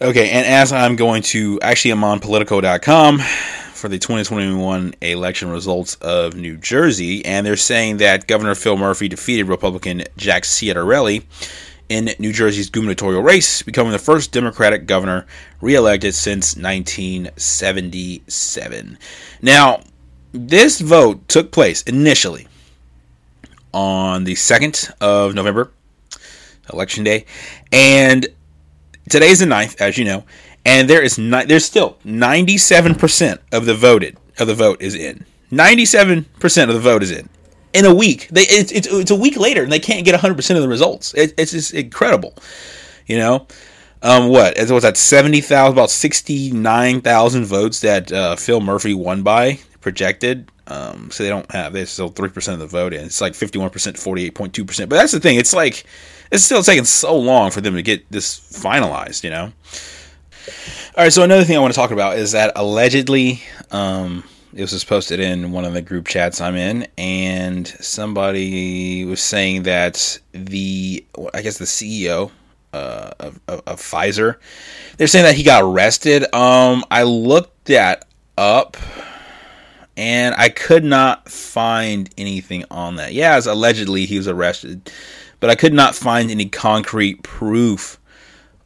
Okay, 0.00 0.30
and 0.30 0.46
as 0.46 0.72
I'm 0.72 0.94
going 0.94 1.22
to, 1.22 1.58
actually, 1.62 1.90
I'm 1.90 2.04
on 2.04 2.20
Politico.com 2.20 3.18
for 3.18 3.88
the 3.88 3.98
2021 3.98 4.94
election 5.00 5.48
results 5.48 5.96
of 5.96 6.34
New 6.34 6.56
Jersey, 6.56 7.24
and 7.24 7.46
they're 7.46 7.56
saying 7.56 7.98
that 7.98 8.26
Governor 8.26 8.54
Phil 8.54 8.76
Murphy 8.76 9.08
defeated 9.08 9.44
Republican 9.44 10.04
Jack 10.16 10.42
Ciattarelli 10.42 11.24
in 11.88 12.10
New 12.18 12.32
Jersey's 12.32 12.68
gubernatorial 12.70 13.22
race, 13.22 13.62
becoming 13.62 13.92
the 13.92 13.98
first 13.98 14.32
Democratic 14.32 14.86
governor 14.86 15.26
reelected 15.60 16.14
since 16.14 16.56
1977. 16.56 18.98
Now, 19.42 19.82
this 20.32 20.80
vote 20.80 21.28
took 21.28 21.52
place 21.52 21.82
initially 21.82 22.48
on 23.72 24.24
the 24.24 24.34
2nd 24.34 24.90
of 25.00 25.34
November, 25.34 25.70
election 26.72 27.04
day, 27.04 27.26
and 27.72 28.26
today's 29.08 29.38
the 29.38 29.46
9th, 29.46 29.80
as 29.80 29.96
you 29.96 30.04
know, 30.04 30.24
and 30.64 30.90
there 30.90 31.02
is 31.02 31.18
not, 31.18 31.48
there's 31.48 31.64
still 31.64 31.96
97% 32.04 33.38
of 33.52 33.66
the 33.66 33.74
voted 33.74 34.16
of 34.38 34.48
the 34.48 34.54
vote 34.54 34.82
is 34.82 34.94
in. 34.94 35.24
97% 35.52 36.68
of 36.68 36.74
the 36.74 36.80
vote 36.80 37.02
is 37.02 37.10
in. 37.12 37.28
In 37.72 37.84
a 37.84 37.94
week, 37.94 38.28
they 38.30 38.42
it's, 38.42 38.72
it's, 38.72 38.86
it's 38.86 39.10
a 39.10 39.16
week 39.16 39.36
later, 39.36 39.62
and 39.62 39.70
they 39.70 39.78
can't 39.78 40.04
get 40.04 40.18
100% 40.18 40.56
of 40.56 40.62
the 40.62 40.68
results. 40.68 41.12
It, 41.14 41.34
it's 41.36 41.52
just 41.52 41.74
incredible, 41.74 42.34
you 43.06 43.18
know. 43.18 43.46
Um, 44.02 44.28
what 44.28 44.56
was 44.70 44.82
that 44.82 44.96
70,000, 44.96 45.72
about 45.72 45.90
69,000 45.90 47.44
votes 47.44 47.80
that 47.80 48.12
uh, 48.12 48.36
Phil 48.36 48.60
Murphy 48.60 48.94
won 48.94 49.22
by 49.22 49.58
projected. 49.80 50.50
Um, 50.68 51.10
so 51.12 51.22
they 51.22 51.28
don't 51.28 51.50
have 51.52 51.72
they 51.72 51.84
still 51.84 52.08
three 52.08 52.28
percent 52.28 52.54
of 52.54 52.58
the 52.60 52.66
vote, 52.66 52.92
and 52.92 53.06
it's 53.06 53.20
like 53.20 53.34
51 53.34 53.70
percent, 53.70 53.96
48.2 53.96 54.66
percent. 54.66 54.90
But 54.90 54.96
that's 54.96 55.12
the 55.12 55.20
thing; 55.20 55.36
it's 55.36 55.54
like 55.54 55.84
it's 56.32 56.42
still 56.42 56.62
taking 56.62 56.84
so 56.84 57.16
long 57.16 57.52
for 57.52 57.60
them 57.60 57.74
to 57.74 57.82
get 57.82 58.10
this 58.10 58.40
finalized, 58.40 59.22
you 59.22 59.30
know. 59.30 59.52
All 60.96 61.04
right, 61.04 61.12
so 61.12 61.22
another 61.22 61.44
thing 61.44 61.56
I 61.56 61.60
want 61.60 61.72
to 61.72 61.78
talk 61.78 61.92
about 61.92 62.18
is 62.18 62.32
that 62.32 62.52
allegedly, 62.56 63.42
um, 63.70 64.24
it 64.56 64.72
was 64.72 64.84
posted 64.84 65.20
in 65.20 65.52
one 65.52 65.66
of 65.66 65.74
the 65.74 65.82
group 65.82 66.08
chats 66.08 66.40
I'm 66.40 66.56
in, 66.56 66.88
and 66.96 67.68
somebody 67.68 69.04
was 69.04 69.20
saying 69.20 69.64
that 69.64 70.18
the, 70.32 71.04
I 71.34 71.42
guess 71.42 71.58
the 71.58 71.66
CEO 71.66 72.30
uh, 72.72 73.10
of, 73.20 73.38
of, 73.48 73.62
of, 73.66 73.80
Pfizer, 73.80 74.36
they're 74.96 75.08
saying 75.08 75.26
that 75.26 75.34
he 75.34 75.42
got 75.42 75.62
arrested. 75.62 76.22
Um, 76.34 76.84
I 76.90 77.02
looked 77.02 77.66
that 77.66 78.06
up, 78.38 78.78
and 79.94 80.34
I 80.36 80.48
could 80.48 80.84
not 80.84 81.28
find 81.28 82.08
anything 82.16 82.64
on 82.70 82.96
that. 82.96 83.12
Yeah, 83.12 83.34
as 83.34 83.46
allegedly 83.46 84.06
he 84.06 84.16
was 84.16 84.26
arrested, 84.26 84.90
but 85.38 85.50
I 85.50 85.54
could 85.54 85.74
not 85.74 85.94
find 85.94 86.30
any 86.30 86.48
concrete 86.48 87.22
proof 87.22 87.98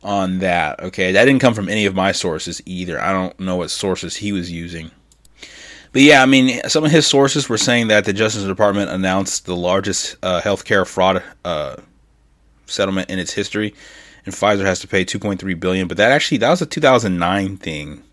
on 0.04 0.38
that. 0.38 0.78
Okay, 0.80 1.11
that 1.11 1.25
didn't 1.25 1.40
come 1.40 1.54
from 1.54 1.68
any 1.68 1.85
of 1.85 1.97
my 1.97 2.12
sources 2.12 2.62
either. 2.64 3.00
I 3.00 3.12
don't 3.12 3.38
know 3.40 3.56
what 3.56 3.73
sources 3.73 4.16
he 4.16 4.30
was 4.30 4.52
using. 4.52 4.92
But 5.92 6.02
yeah, 6.02 6.23
I 6.23 6.26
mean, 6.26 6.61
some 6.68 6.85
of 6.85 6.90
his 6.90 7.06
sources 7.06 7.49
were 7.49 7.59
saying 7.59 7.88
that 7.88 8.04
the 8.04 8.12
Justice 8.12 8.44
Department 8.44 8.90
announced 8.90 9.47
the 9.47 9.56
largest 9.56 10.16
uh, 10.23 10.40
healthcare 10.40 10.87
fraud 10.87 11.23
uh, 11.44 11.76
settlement 12.66 13.11
in 13.11 13.18
its 13.18 13.32
history, 13.32 13.75
and 14.25 14.35
Pfizer 14.35 14.64
has 14.64 14.78
to 14.80 14.88
pay 14.88 15.04
2.3 15.04 15.59
billion. 15.59 15.88
But 15.88 15.97
that 15.97 16.12
actually 16.12 16.38
that 16.38 16.50
was 16.50 16.62
a 16.62 16.66
2009 16.66 17.56
thing 17.56 18.04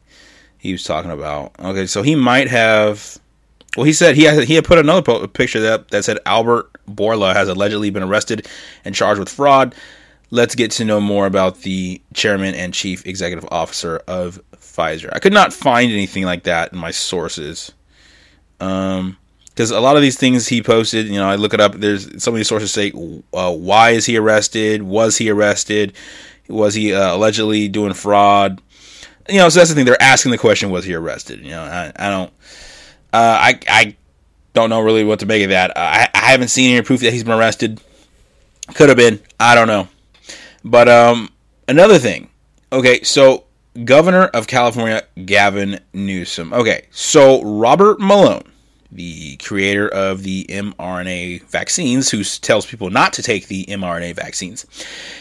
he 0.58 0.72
was 0.72 0.84
talking 0.84 1.12
about. 1.12 1.52
Okay, 1.60 1.86
so 1.86 2.02
he 2.02 2.16
might 2.16 2.48
have. 2.48 3.20
Well, 3.76 3.86
he 3.86 3.94
said 3.94 4.16
he 4.16 4.24
had, 4.24 4.46
he 4.46 4.56
had 4.56 4.66
put 4.66 4.80
another 4.80 5.28
picture 5.28 5.60
that 5.60 5.90
that 5.90 6.04
said 6.04 6.18
Albert 6.26 6.72
Bourla 6.90 7.34
has 7.34 7.48
allegedly 7.48 7.92
been 7.92 8.02
arrested 8.02 8.48
and 8.86 8.96
charged 8.96 9.20
with 9.20 9.30
fraud 9.30 9.76
let's 10.32 10.56
get 10.56 10.72
to 10.72 10.86
know 10.86 11.00
more 11.00 11.26
about 11.26 11.62
the 11.62 12.02
chairman 12.14 12.54
and 12.56 12.74
chief 12.74 13.06
executive 13.06 13.48
officer 13.52 14.02
of 14.08 14.42
Pfizer. 14.78 15.10
I 15.12 15.20
could 15.20 15.34
not 15.34 15.54
find 15.54 15.92
anything 15.92 16.24
like 16.24 16.44
that 16.44 16.74
in 16.74 16.78
my 16.78 16.92
sources. 16.92 17.72
Um, 18.60 19.18
because 19.50 19.72
a 19.72 19.80
lot 19.80 19.96
of 19.96 20.04
these 20.04 20.18
things 20.18 20.48
he 20.48 20.62
posted, 20.62 21.08
you 21.08 21.16
know, 21.16 21.28
I 21.28 21.36
look 21.36 21.56
it 21.56 21.60
up. 21.60 21.74
There's 21.74 22.22
some 22.22 22.36
of 22.36 22.38
these 22.38 22.48
sources 22.48 22.72
say, 22.72 22.92
uh, 23.34 23.52
why 23.52 23.90
is 23.90 24.06
he 24.06 24.16
arrested? 24.16 24.84
Was 24.84 25.18
he 25.18 25.32
arrested? 25.32 25.94
Was 26.48 26.76
he 26.76 26.94
uh, 26.94 27.16
allegedly 27.16 27.68
doing 27.68 27.94
fraud? 27.94 28.62
You 29.28 29.38
know, 29.38 29.50
so 29.50 29.60
that's 29.60 29.72
the 29.72 29.76
thing. 29.76 29.86
They're 29.86 30.02
asking 30.02 30.32
the 30.32 30.38
question, 30.38 30.70
was 30.70 30.86
he 30.86 30.94
arrested? 30.94 31.40
You 31.40 31.50
know, 31.50 31.64
I, 31.64 31.92
I 31.96 32.10
don't, 32.10 32.30
uh, 33.14 33.38
I, 33.42 33.60
I 33.68 33.96
don't 34.54 34.70
know 34.70 34.80
really 34.80 35.04
what 35.04 35.22
to 35.22 35.26
make 35.26 35.44
of 35.44 35.50
that. 35.50 35.76
I, 35.76 36.08
I 36.14 36.32
haven't 36.32 36.50
seen 36.50 36.76
any 36.76 36.86
proof 36.86 37.02
that 37.02 37.12
he's 37.12 37.24
been 37.24 37.34
arrested. 37.34 37.82
Could 38.76 38.90
have 38.90 38.98
been. 38.98 39.20
I 39.40 39.56
don't 39.56 39.68
know. 39.68 39.88
But 40.64 40.88
um, 40.88 41.30
another 41.68 41.98
thing. 41.98 42.30
Okay, 42.72 43.02
so 43.02 43.46
Governor 43.84 44.26
of 44.26 44.48
California 44.48 45.04
Gavin 45.26 45.80
Newsom. 45.94 46.54
Okay, 46.54 46.88
so 46.92 47.42
Robert 47.44 48.00
Malone 48.00 48.44
the 48.92 49.36
creator 49.38 49.88
of 49.90 50.24
the 50.24 50.46
mRNA 50.50 51.44
vaccines, 51.44 52.10
who 52.10 52.24
tells 52.24 52.66
people 52.66 52.90
not 52.90 53.14
to 53.14 53.22
take 53.22 53.48
the 53.48 53.66
mRNA 53.66 54.16
vaccines. 54.16 54.66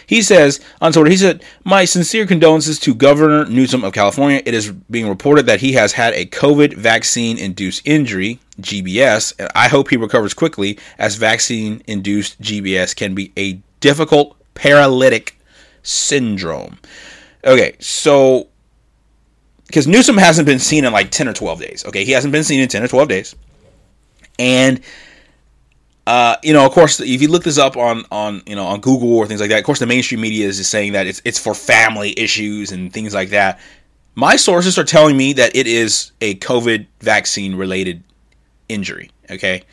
He 0.06 0.22
says 0.22 0.60
on 0.80 0.92
Twitter, 0.92 1.10
he 1.10 1.16
said, 1.16 1.42
My 1.64 1.84
sincere 1.84 2.26
condolences 2.26 2.78
to 2.80 2.94
Governor 2.94 3.44
Newsom 3.46 3.84
of 3.84 3.92
California. 3.92 4.40
It 4.44 4.54
is 4.54 4.70
being 4.70 5.08
reported 5.08 5.46
that 5.46 5.60
he 5.60 5.72
has 5.72 5.92
had 5.92 6.14
a 6.14 6.26
COVID 6.26 6.74
vaccine 6.74 7.38
induced 7.38 7.82
injury, 7.84 8.38
GBS, 8.60 9.34
and 9.38 9.50
I 9.54 9.68
hope 9.68 9.90
he 9.90 9.96
recovers 9.96 10.34
quickly, 10.34 10.78
as 10.98 11.16
vaccine 11.16 11.82
induced 11.86 12.40
GBS 12.40 12.94
can 12.94 13.14
be 13.14 13.32
a 13.36 13.60
difficult 13.80 14.36
paralytic 14.54 15.38
syndrome. 15.82 16.78
Okay, 17.44 17.76
so 17.80 18.48
because 19.66 19.86
Newsom 19.86 20.16
hasn't 20.16 20.46
been 20.46 20.58
seen 20.58 20.84
in 20.84 20.92
like 20.92 21.10
10 21.10 21.28
or 21.28 21.32
12 21.32 21.60
days. 21.60 21.84
Okay, 21.86 22.04
he 22.04 22.12
hasn't 22.12 22.32
been 22.32 22.44
seen 22.44 22.60
in 22.60 22.68
10 22.68 22.82
or 22.82 22.88
12 22.88 23.08
days. 23.08 23.34
And 24.38 24.80
uh, 26.06 26.36
you 26.42 26.52
know, 26.52 26.64
of 26.64 26.72
course, 26.72 27.00
if 27.00 27.20
you 27.20 27.28
look 27.28 27.42
this 27.42 27.58
up 27.58 27.76
on 27.76 28.04
on 28.12 28.42
you 28.46 28.54
know 28.54 28.64
on 28.64 28.80
Google 28.80 29.16
or 29.16 29.26
things 29.26 29.40
like 29.40 29.50
that, 29.50 29.58
of 29.58 29.64
course, 29.64 29.80
the 29.80 29.86
mainstream 29.86 30.20
media 30.20 30.46
is 30.46 30.58
just 30.58 30.70
saying 30.70 30.92
that 30.92 31.06
it's 31.06 31.20
it's 31.24 31.38
for 31.38 31.52
family 31.52 32.16
issues 32.18 32.70
and 32.70 32.92
things 32.92 33.12
like 33.12 33.30
that. 33.30 33.58
My 34.14 34.36
sources 34.36 34.78
are 34.78 34.84
telling 34.84 35.16
me 35.16 35.32
that 35.34 35.54
it 35.56 35.66
is 35.66 36.12
a 36.20 36.36
COVID 36.36 36.86
vaccine 37.00 37.56
related 37.56 38.04
injury. 38.68 39.10
Okay, 39.30 39.64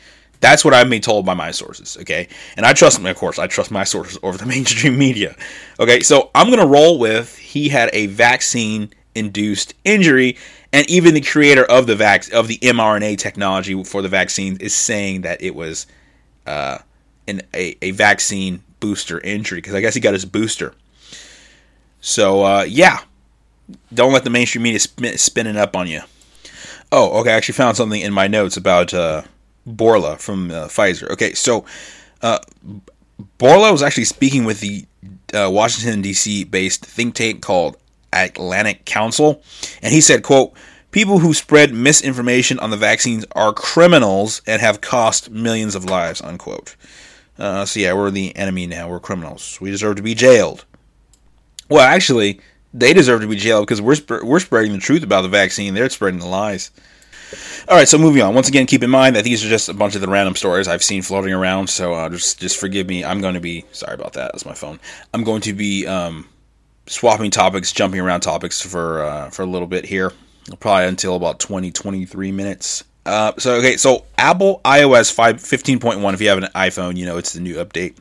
that's 0.44 0.64
what 0.64 0.74
I've 0.74 0.90
been 0.90 1.00
told 1.00 1.24
by 1.24 1.32
my 1.32 1.50
sources. 1.50 1.96
Okay, 2.02 2.28
and 2.56 2.66
I 2.66 2.74
trust 2.74 2.98
them. 2.98 3.06
Of 3.06 3.16
course, 3.16 3.38
I 3.38 3.46
trust 3.46 3.70
my 3.70 3.84
sources 3.84 4.18
over 4.22 4.36
the 4.36 4.46
mainstream 4.54 4.98
media. 4.98 5.34
Okay, 5.80 6.00
so 6.00 6.30
I'm 6.34 6.50
gonna 6.50 6.66
roll 6.66 6.98
with 6.98 7.38
he 7.38 7.70
had 7.70 7.88
a 7.92 8.06
vaccine 8.06 8.90
induced 9.14 9.74
injury 9.84 10.36
and 10.72 10.90
even 10.90 11.14
the 11.14 11.20
creator 11.20 11.64
of 11.64 11.86
the 11.86 11.94
vac 11.94 12.32
of 12.32 12.48
the 12.48 12.58
mRNA 12.58 13.16
technology 13.16 13.80
for 13.84 14.02
the 14.02 14.08
vaccine 14.08 14.56
is 14.56 14.74
saying 14.74 15.20
that 15.20 15.40
it 15.40 15.54
was 15.54 15.86
uh, 16.46 16.78
an, 17.28 17.42
a, 17.54 17.76
a 17.80 17.92
vaccine 17.92 18.60
booster 18.80 19.20
injury 19.20 19.58
because 19.58 19.74
I 19.74 19.80
guess 19.80 19.94
he 19.94 20.00
got 20.00 20.14
his 20.14 20.24
booster. 20.24 20.74
So 22.00 22.42
uh, 22.42 22.66
yeah, 22.68 22.98
don't 23.94 24.12
let 24.12 24.24
the 24.24 24.30
mainstream 24.30 24.64
media 24.64 24.80
spin, 24.80 25.16
spin 25.16 25.46
it 25.46 25.56
up 25.56 25.76
on 25.76 25.86
you. 25.86 26.02
Oh, 26.90 27.20
okay. 27.20 27.30
I 27.32 27.36
actually 27.36 27.54
found 27.54 27.76
something 27.76 28.00
in 28.00 28.12
my 28.12 28.26
notes 28.26 28.56
about 28.56 28.92
uh, 28.92 29.22
Bourla 29.66 30.18
from 30.18 30.50
uh, 30.50 30.66
Pfizer. 30.66 31.10
Okay, 31.10 31.32
so 31.34 31.64
uh, 32.22 32.38
Bourla 33.38 33.72
was 33.72 33.82
actually 33.82 34.04
speaking 34.04 34.44
with 34.44 34.60
the 34.60 34.86
uh, 35.32 35.50
Washington 35.50 36.02
D.C. 36.02 36.44
based 36.44 36.84
think 36.84 37.14
tank 37.14 37.42
called 37.42 37.76
Atlantic 38.12 38.84
Council, 38.84 39.42
and 39.82 39.92
he 39.92 40.00
said, 40.00 40.22
"quote 40.22 40.52
People 40.90 41.18
who 41.18 41.34
spread 41.34 41.74
misinformation 41.74 42.58
on 42.60 42.70
the 42.70 42.76
vaccines 42.76 43.24
are 43.32 43.52
criminals 43.52 44.42
and 44.46 44.60
have 44.60 44.80
cost 44.80 45.30
millions 45.30 45.74
of 45.74 45.84
lives." 45.84 46.20
Unquote. 46.22 46.76
Uh, 47.38 47.64
so 47.64 47.80
yeah, 47.80 47.92
we're 47.92 48.10
the 48.10 48.34
enemy 48.36 48.66
now. 48.66 48.88
We're 48.88 49.00
criminals. 49.00 49.58
We 49.60 49.70
deserve 49.70 49.96
to 49.96 50.02
be 50.02 50.14
jailed. 50.14 50.64
Well, 51.68 51.80
actually, 51.80 52.40
they 52.72 52.92
deserve 52.92 53.22
to 53.22 53.26
be 53.26 53.36
jailed 53.36 53.66
because 53.66 53.80
we're 53.80 53.96
sp- 53.98 54.22
we're 54.22 54.40
spreading 54.40 54.72
the 54.72 54.78
truth 54.78 55.02
about 55.02 55.22
the 55.22 55.28
vaccine. 55.28 55.74
They're 55.74 55.90
spreading 55.90 56.20
the 56.20 56.26
lies. 56.26 56.70
All 57.68 57.76
right, 57.76 57.88
so 57.88 57.98
moving 57.98 58.22
on. 58.22 58.34
Once 58.34 58.48
again, 58.48 58.66
keep 58.66 58.82
in 58.82 58.90
mind 58.90 59.16
that 59.16 59.24
these 59.24 59.44
are 59.44 59.48
just 59.48 59.68
a 59.68 59.74
bunch 59.74 59.94
of 59.94 60.00
the 60.00 60.08
random 60.08 60.36
stories 60.36 60.68
I've 60.68 60.84
seen 60.84 61.02
floating 61.02 61.32
around. 61.32 61.68
So 61.68 61.94
uh, 61.94 62.08
just 62.08 62.40
just 62.40 62.58
forgive 62.58 62.86
me. 62.86 63.04
I'm 63.04 63.20
going 63.20 63.34
to 63.34 63.40
be 63.40 63.64
sorry 63.72 63.94
about 63.94 64.14
that. 64.14 64.32
That's 64.32 64.46
my 64.46 64.54
phone. 64.54 64.80
I'm 65.12 65.24
going 65.24 65.40
to 65.42 65.52
be 65.52 65.86
um, 65.86 66.28
swapping 66.86 67.30
topics, 67.30 67.72
jumping 67.72 68.00
around 68.00 68.20
topics 68.20 68.60
for 68.60 69.02
uh, 69.02 69.30
for 69.30 69.42
a 69.42 69.46
little 69.46 69.68
bit 69.68 69.84
here, 69.84 70.12
probably 70.60 70.86
until 70.86 71.16
about 71.16 71.38
20, 71.40 71.70
23 71.70 72.32
minutes. 72.32 72.84
Uh, 73.06 73.32
so 73.38 73.54
okay, 73.56 73.76
so 73.76 74.04
Apple 74.16 74.60
iOS 74.64 75.12
5, 75.12 75.36
15.1. 75.36 76.14
If 76.14 76.20
you 76.20 76.28
have 76.28 76.38
an 76.38 76.48
iPhone, 76.54 76.96
you 76.96 77.04
know 77.06 77.18
it's 77.18 77.32
the 77.34 77.40
new 77.40 77.56
update. 77.56 77.94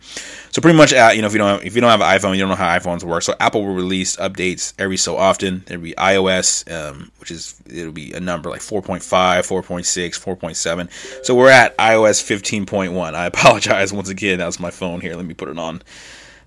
So 0.54 0.62
pretty 0.62 0.78
much, 0.78 0.94
uh, 0.94 1.12
you 1.14 1.22
know 1.22 1.28
if 1.28 1.34
you 1.34 1.40
don't 1.40 1.60
have, 1.60 1.66
if 1.66 1.76
you 1.76 1.82
don't 1.82 1.90
have 1.90 2.02
an 2.02 2.08
iPhone, 2.08 2.36
you 2.36 2.40
don't 2.40 2.50
know 2.50 2.56
how 2.56 2.78
iPhones 2.78 3.04
work. 3.04 3.24
So 3.24 3.36
Apple 3.40 3.66
will 3.66 3.74
release 3.74 4.16
updates 4.18 4.74
every 4.80 4.98
so 4.98 5.18
often. 5.18 5.64
There'll 5.66 5.84
be 5.84 5.94
iOS, 5.94 6.72
um, 6.72 7.12
which 7.20 7.32
is 7.32 7.62
it'll 7.68 7.92
be 7.92 8.14
a 8.14 8.20
number 8.20 8.50
like 8.50 8.62
4.5, 8.62 9.02
4.6, 9.02 10.38
4.7. 10.40 11.26
So 11.26 11.36
we're 11.36 11.50
at 11.50 11.78
iOS 11.78 12.24
15.1. 12.24 13.14
I 13.14 13.26
apologize 13.28 13.92
once 13.92 14.10
again. 14.10 14.40
That 14.40 14.46
was 14.46 14.60
my 14.60 14.72
phone 14.72 15.02
here. 15.02 15.16
Let 15.16 15.26
me 15.26 15.34
put 15.34 15.50
it 15.50 15.60
on 15.60 15.82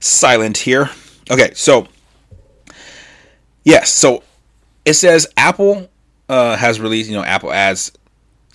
silent 0.01 0.59
here. 0.59 0.91
Okay, 1.31 1.53
so 1.55 1.89
Yes. 3.67 3.91
So 3.91 4.23
it 4.85 4.95
says 4.95 5.27
Apple 5.37 5.91
uh, 6.29 6.57
has 6.57 6.81
released, 6.81 7.11
you 7.11 7.17
know, 7.17 7.25
Apple 7.25 7.53
ads. 7.53 7.91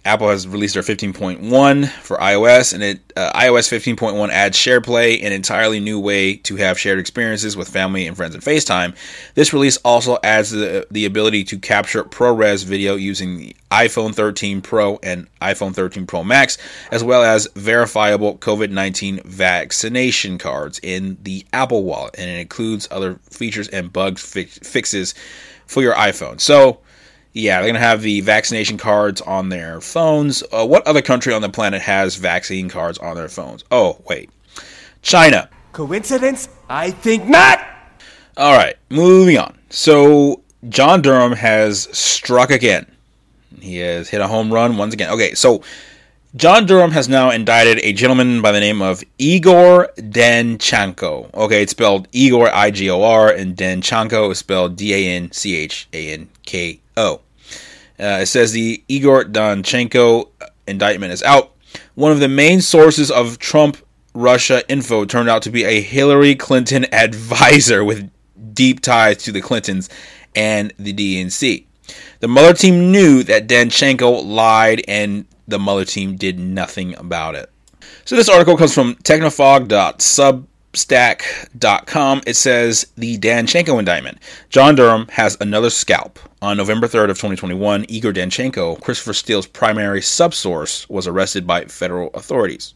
Apple 0.03 0.29
has 0.29 0.47
released 0.47 0.73
their 0.73 0.81
15.1 0.81 1.87
for 1.87 2.17
iOS, 2.17 2.73
and 2.73 2.81
it 2.81 3.13
uh, 3.15 3.31
iOS 3.33 3.69
15.1 3.69 4.29
adds 4.29 4.57
SharePlay, 4.57 5.23
an 5.23 5.31
entirely 5.31 5.79
new 5.79 5.99
way 5.99 6.37
to 6.37 6.55
have 6.55 6.79
shared 6.79 6.97
experiences 6.97 7.55
with 7.55 7.67
family 7.67 8.07
and 8.07 8.17
friends 8.17 8.33
in 8.33 8.41
FaceTime. 8.41 8.95
This 9.35 9.53
release 9.53 9.77
also 9.77 10.17
adds 10.23 10.49
the, 10.49 10.87
the 10.89 11.05
ability 11.05 11.43
to 11.45 11.59
capture 11.59 12.03
ProRes 12.03 12.65
video 12.65 12.95
using 12.95 13.37
the 13.37 13.55
iPhone 13.69 14.15
13 14.15 14.61
Pro 14.61 14.97
and 15.03 15.27
iPhone 15.39 15.75
13 15.75 16.07
Pro 16.07 16.23
Max, 16.23 16.57
as 16.91 17.03
well 17.03 17.23
as 17.23 17.47
verifiable 17.55 18.39
COVID 18.39 18.71
19 18.71 19.21
vaccination 19.23 20.39
cards 20.39 20.79
in 20.81 21.19
the 21.21 21.45
Apple 21.53 21.83
Wallet, 21.83 22.15
and 22.17 22.27
it 22.27 22.39
includes 22.39 22.87
other 22.89 23.19
features 23.29 23.67
and 23.67 23.93
bug 23.93 24.17
fi- 24.17 24.45
fixes 24.45 25.13
for 25.67 25.83
your 25.83 25.93
iPhone. 25.93 26.41
So, 26.41 26.79
yeah, 27.33 27.57
they're 27.57 27.69
going 27.69 27.75
to 27.75 27.87
have 27.87 28.01
the 28.01 28.21
vaccination 28.21 28.77
cards 28.77 29.21
on 29.21 29.49
their 29.49 29.79
phones. 29.79 30.43
Uh, 30.51 30.65
what 30.65 30.85
other 30.85 31.01
country 31.01 31.33
on 31.33 31.41
the 31.41 31.49
planet 31.49 31.81
has 31.81 32.15
vaccine 32.15 32.69
cards 32.69 32.97
on 32.97 33.15
their 33.15 33.29
phones? 33.29 33.63
Oh, 33.71 34.01
wait. 34.07 34.29
China. 35.01 35.49
Coincidence? 35.71 36.49
I 36.69 36.91
think 36.91 37.25
not! 37.25 37.65
All 38.37 38.53
right, 38.53 38.75
moving 38.89 39.37
on. 39.37 39.57
So, 39.69 40.41
John 40.69 41.01
Durham 41.01 41.33
has 41.33 41.87
struck 41.97 42.51
again. 42.51 42.85
He 43.59 43.77
has 43.77 44.09
hit 44.09 44.21
a 44.21 44.27
home 44.27 44.51
run 44.51 44.77
once 44.77 44.93
again. 44.93 45.11
Okay, 45.11 45.33
so 45.33 45.63
John 46.35 46.65
Durham 46.65 46.91
has 46.91 47.09
now 47.09 47.29
indicted 47.29 47.79
a 47.79 47.93
gentleman 47.93 48.41
by 48.41 48.51
the 48.51 48.59
name 48.59 48.81
of 48.81 49.03
Igor 49.17 49.89
Danchenko. 49.97 51.33
Okay, 51.33 51.63
it's 51.63 51.71
spelled 51.71 52.07
Igor 52.13 52.49
I 52.53 52.71
G 52.71 52.89
O 52.89 53.03
R, 53.03 53.29
and 53.29 53.55
Danchenko 53.55 54.31
is 54.31 54.39
spelled 54.39 54.75
D 54.77 54.93
A 54.93 55.15
N 55.15 55.31
C 55.31 55.57
H 55.57 55.87
A 55.93 56.13
N 56.13 56.29
K 56.45 56.79
O. 56.97 57.21
Uh, 57.99 58.19
it 58.21 58.25
says 58.27 58.51
the 58.51 58.83
Igor 58.87 59.25
Danchenko 59.25 60.29
indictment 60.67 61.13
is 61.13 61.23
out. 61.23 61.51
One 61.95 62.11
of 62.11 62.19
the 62.19 62.27
main 62.27 62.61
sources 62.61 63.11
of 63.11 63.37
Trump 63.39 63.77
Russia 64.13 64.63
info 64.69 65.05
turned 65.05 65.29
out 65.29 65.41
to 65.43 65.51
be 65.51 65.63
a 65.63 65.81
Hillary 65.81 66.35
Clinton 66.35 66.85
advisor 66.93 67.83
with 67.83 68.09
deep 68.53 68.81
ties 68.81 69.17
to 69.17 69.31
the 69.31 69.41
Clintons 69.41 69.89
and 70.35 70.73
the 70.77 70.93
DNC. 70.93 71.65
The 72.19 72.27
Mueller 72.27 72.53
team 72.53 72.91
knew 72.91 73.23
that 73.23 73.47
Danchenko 73.47 74.25
lied, 74.25 74.81
and 74.87 75.25
the 75.47 75.59
Mueller 75.59 75.85
team 75.85 76.15
did 76.15 76.39
nothing 76.39 76.95
about 76.97 77.35
it. 77.35 77.49
So 78.05 78.15
this 78.15 78.29
article 78.29 78.57
comes 78.57 78.73
from 78.73 78.95
technofog.substack.com. 80.73 82.21
It 82.25 82.35
says 82.35 82.91
the 82.95 83.17
Danchenko 83.17 83.79
indictment. 83.79 84.19
John 84.49 84.75
Durham 84.75 85.07
has 85.09 85.37
another 85.39 85.69
scalp. 85.69 86.19
On 86.41 86.57
November 86.57 86.87
3rd 86.87 87.11
of 87.11 87.17
2021, 87.17 87.85
Igor 87.87 88.13
Danchenko, 88.13 88.81
Christopher 88.81 89.13
Steele's 89.13 89.45
primary 89.45 90.01
subsource, 90.01 90.89
was 90.89 91.07
arrested 91.07 91.45
by 91.45 91.65
federal 91.65 92.09
authorities. 92.13 92.73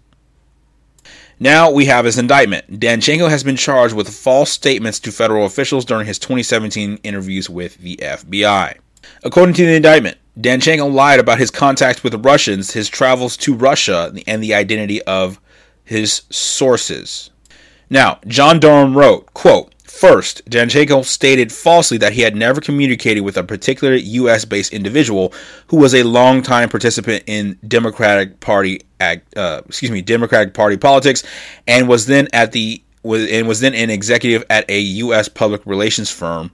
Now 1.39 1.71
we 1.71 1.85
have 1.85 2.05
his 2.05 2.17
indictment. 2.17 2.79
Danchenko 2.79 3.29
has 3.29 3.43
been 3.43 3.57
charged 3.57 3.95
with 3.95 4.07
false 4.07 4.51
statements 4.51 4.99
to 5.01 5.11
federal 5.11 5.45
officials 5.45 5.83
during 5.83 6.07
his 6.07 6.19
2017 6.19 6.99
interviews 7.03 7.49
with 7.49 7.77
the 7.77 7.97
FBI. 7.97 8.77
According 9.23 9.55
to 9.55 9.65
the 9.65 9.75
indictment, 9.75 10.17
Danchenko 10.39 10.93
lied 10.93 11.19
about 11.19 11.39
his 11.39 11.51
contacts 11.51 12.03
with 12.03 12.25
Russians, 12.25 12.71
his 12.71 12.87
travels 12.87 13.35
to 13.37 13.53
Russia, 13.53 14.13
and 14.27 14.41
the 14.41 14.53
identity 14.53 15.01
of 15.03 15.39
his 15.83 16.23
sources. 16.29 17.31
Now, 17.89 18.19
John 18.27 18.59
Durham 18.59 18.97
wrote, 18.97 19.33
quote, 19.33 19.71
First, 19.83 20.43
Danchenko 20.49 21.05
stated 21.05 21.53
falsely 21.53 21.97
that 21.99 22.11
he 22.11 22.21
had 22.21 22.35
never 22.35 22.59
communicated 22.59 23.21
with 23.21 23.37
a 23.37 23.43
particular 23.43 23.95
U.S. 23.95 24.43
based 24.43 24.73
individual 24.73 25.31
who 25.67 25.77
was 25.77 25.95
a 25.95 26.03
longtime 26.03 26.67
participant 26.67 27.23
in 27.27 27.57
Democratic 27.65 28.41
Party 28.41 28.81
uh, 28.99 29.61
excuse 29.67 29.91
me, 29.91 30.01
Democratic 30.01 30.53
Party 30.53 30.77
politics, 30.77 31.23
and 31.67 31.87
was 31.87 32.07
then 32.07 32.27
at 32.33 32.51
the 32.51 32.81
was 33.03 33.29
and 33.29 33.47
was 33.47 33.59
then 33.59 33.75
an 33.75 33.89
executive 33.89 34.43
at 34.49 34.69
a 34.69 34.79
U.S. 34.79 35.29
public 35.29 35.65
relations 35.65 36.09
firm 36.09 36.51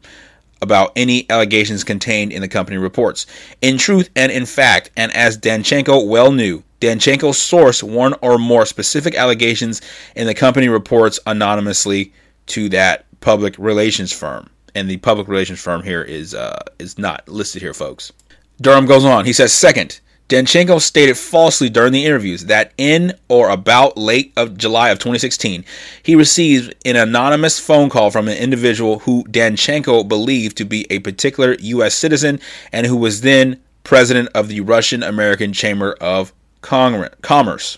about 0.62 0.92
any 0.96 1.28
allegations 1.30 1.84
contained 1.84 2.32
in 2.32 2.42
the 2.42 2.48
company 2.48 2.78
reports. 2.78 3.26
In 3.62 3.78
truth 3.78 4.10
and 4.16 4.32
in 4.32 4.46
fact, 4.46 4.92
and 4.96 5.12
as 5.16 5.38
Danchenko 5.38 6.08
well 6.08 6.32
knew, 6.32 6.64
Danchenko 6.82 7.32
sourced 7.32 7.84
one 7.84 8.16
or 8.22 8.38
more 8.38 8.66
specific 8.66 9.16
allegations 9.16 9.82
in 10.16 10.28
the 10.28 10.34
company 10.34 10.68
reports 10.68 11.20
anonymously 11.28 12.12
to 12.48 12.68
that 12.70 13.06
public 13.22 13.56
relations 13.58 14.12
firm. 14.12 14.50
And 14.74 14.90
the 14.90 14.98
public 14.98 15.28
relations 15.28 15.62
firm 15.62 15.84
here 15.84 16.02
is 16.02 16.34
uh, 16.34 16.60
is 16.80 16.98
not 16.98 17.28
listed 17.30 17.62
here, 17.62 17.74
folks. 17.74 18.12
Durham 18.62 18.86
goes 18.86 19.06
on. 19.06 19.26
He 19.26 19.34
says, 19.34 19.54
second, 19.54 20.00
Danchenko 20.30 20.80
stated 20.80 21.18
falsely 21.18 21.70
during 21.70 21.92
the 21.92 22.06
interviews 22.06 22.46
that 22.46 22.72
in 22.78 23.14
or 23.28 23.50
about 23.50 23.98
late 23.98 24.32
of 24.38 24.58
July 24.58 24.90
of 24.90 24.98
2016, 24.98 25.66
he 26.04 26.16
received 26.16 26.74
an 26.86 26.96
anonymous 26.96 27.60
phone 27.60 27.90
call 27.90 28.12
from 28.12 28.30
an 28.30 28.38
individual 28.38 29.00
who 29.00 29.26
Danchenko 29.26 30.08
believed 30.08 30.56
to 30.58 30.66
be 30.66 30.88
a 30.90 31.00
particular 31.00 31.58
U.S. 31.60 31.96
citizen 31.96 32.40
and 32.72 32.88
who 32.88 32.96
was 32.96 33.22
then 33.22 33.60
president 33.84 34.30
of 34.34 34.48
the 34.48 34.62
Russian 34.62 35.04
American 35.04 35.52
Chamber 35.52 35.98
of 36.00 36.32
Commerce. 36.62 37.78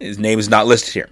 His 0.00 0.18
name 0.18 0.38
is 0.38 0.48
not 0.48 0.66
listed 0.66 0.94
here. 0.94 1.08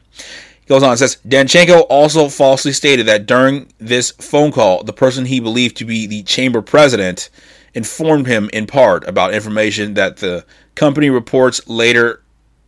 He 0.61 0.67
goes 0.67 0.83
on 0.83 0.91
and 0.91 0.99
says 0.99 1.19
Danchenko 1.27 1.87
also 1.89 2.29
falsely 2.29 2.73
stated 2.73 3.07
that 3.07 3.27
during 3.27 3.73
this 3.79 4.11
phone 4.13 4.53
call, 4.53 4.83
the 4.83 4.93
person 4.93 5.27
he 5.27 5.41
believed 5.41 5.77
to 5.79 5.85
be 5.85 6.07
the 6.07 6.23
chamber 6.23 6.63
president 6.63 7.31
informed 7.75 8.27
him 8.27 8.51
in 8.53 8.67
part 8.67 9.07
about 9.07 9.33
information 9.33 9.95
that 9.95 10.17
the 10.17 10.45
company 10.75 11.11
reports 11.11 11.67
later 11.69 12.23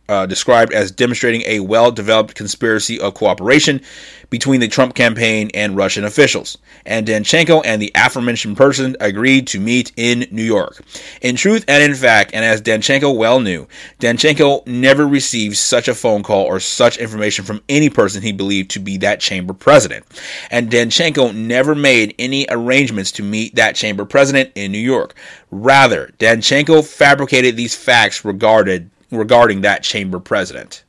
uh, 0.09 0.25
described 0.25 0.73
as 0.73 0.91
demonstrating 0.91 1.43
a 1.45 1.59
well 1.61 1.91
developed 1.91 2.35
conspiracy 2.35 2.99
of 2.99 3.13
cooperation 3.13 3.81
between 4.29 4.59
the 4.59 4.67
Trump 4.67 4.95
campaign 4.95 5.49
and 5.53 5.77
Russian 5.77 6.03
officials. 6.03 6.57
And 6.85 7.07
Danchenko 7.07 7.61
and 7.65 7.81
the 7.81 7.91
aforementioned 7.95 8.57
person 8.57 8.97
agreed 8.99 9.47
to 9.47 9.59
meet 9.59 9.91
in 9.95 10.25
New 10.31 10.43
York. 10.43 10.81
In 11.21 11.35
truth 11.35 11.63
and 11.67 11.83
in 11.83 11.93
fact, 11.93 12.31
and 12.33 12.43
as 12.43 12.61
Danchenko 12.61 13.15
well 13.15 13.39
knew, 13.39 13.67
Danchenko 13.99 14.65
never 14.65 15.07
received 15.07 15.55
such 15.57 15.87
a 15.87 15.93
phone 15.93 16.23
call 16.23 16.45
or 16.45 16.59
such 16.59 16.97
information 16.97 17.45
from 17.45 17.61
any 17.69 17.89
person 17.89 18.21
he 18.21 18.31
believed 18.31 18.71
to 18.71 18.79
be 18.79 18.97
that 18.97 19.19
chamber 19.19 19.53
president. 19.53 20.05
And 20.49 20.71
Danchenko 20.71 21.33
never 21.35 21.75
made 21.75 22.15
any 22.17 22.45
arrangements 22.49 23.11
to 23.13 23.23
meet 23.23 23.55
that 23.55 23.75
chamber 23.75 24.03
president 24.03 24.51
in 24.55 24.71
New 24.71 24.79
York. 24.79 25.13
Rather, 25.51 26.11
Danchenko 26.17 26.83
fabricated 26.83 27.55
these 27.55 27.75
facts 27.75 28.25
regarded 28.25 28.89
regarding 29.15 29.61
that 29.61 29.83
chamber 29.83 30.19
president. 30.19 30.83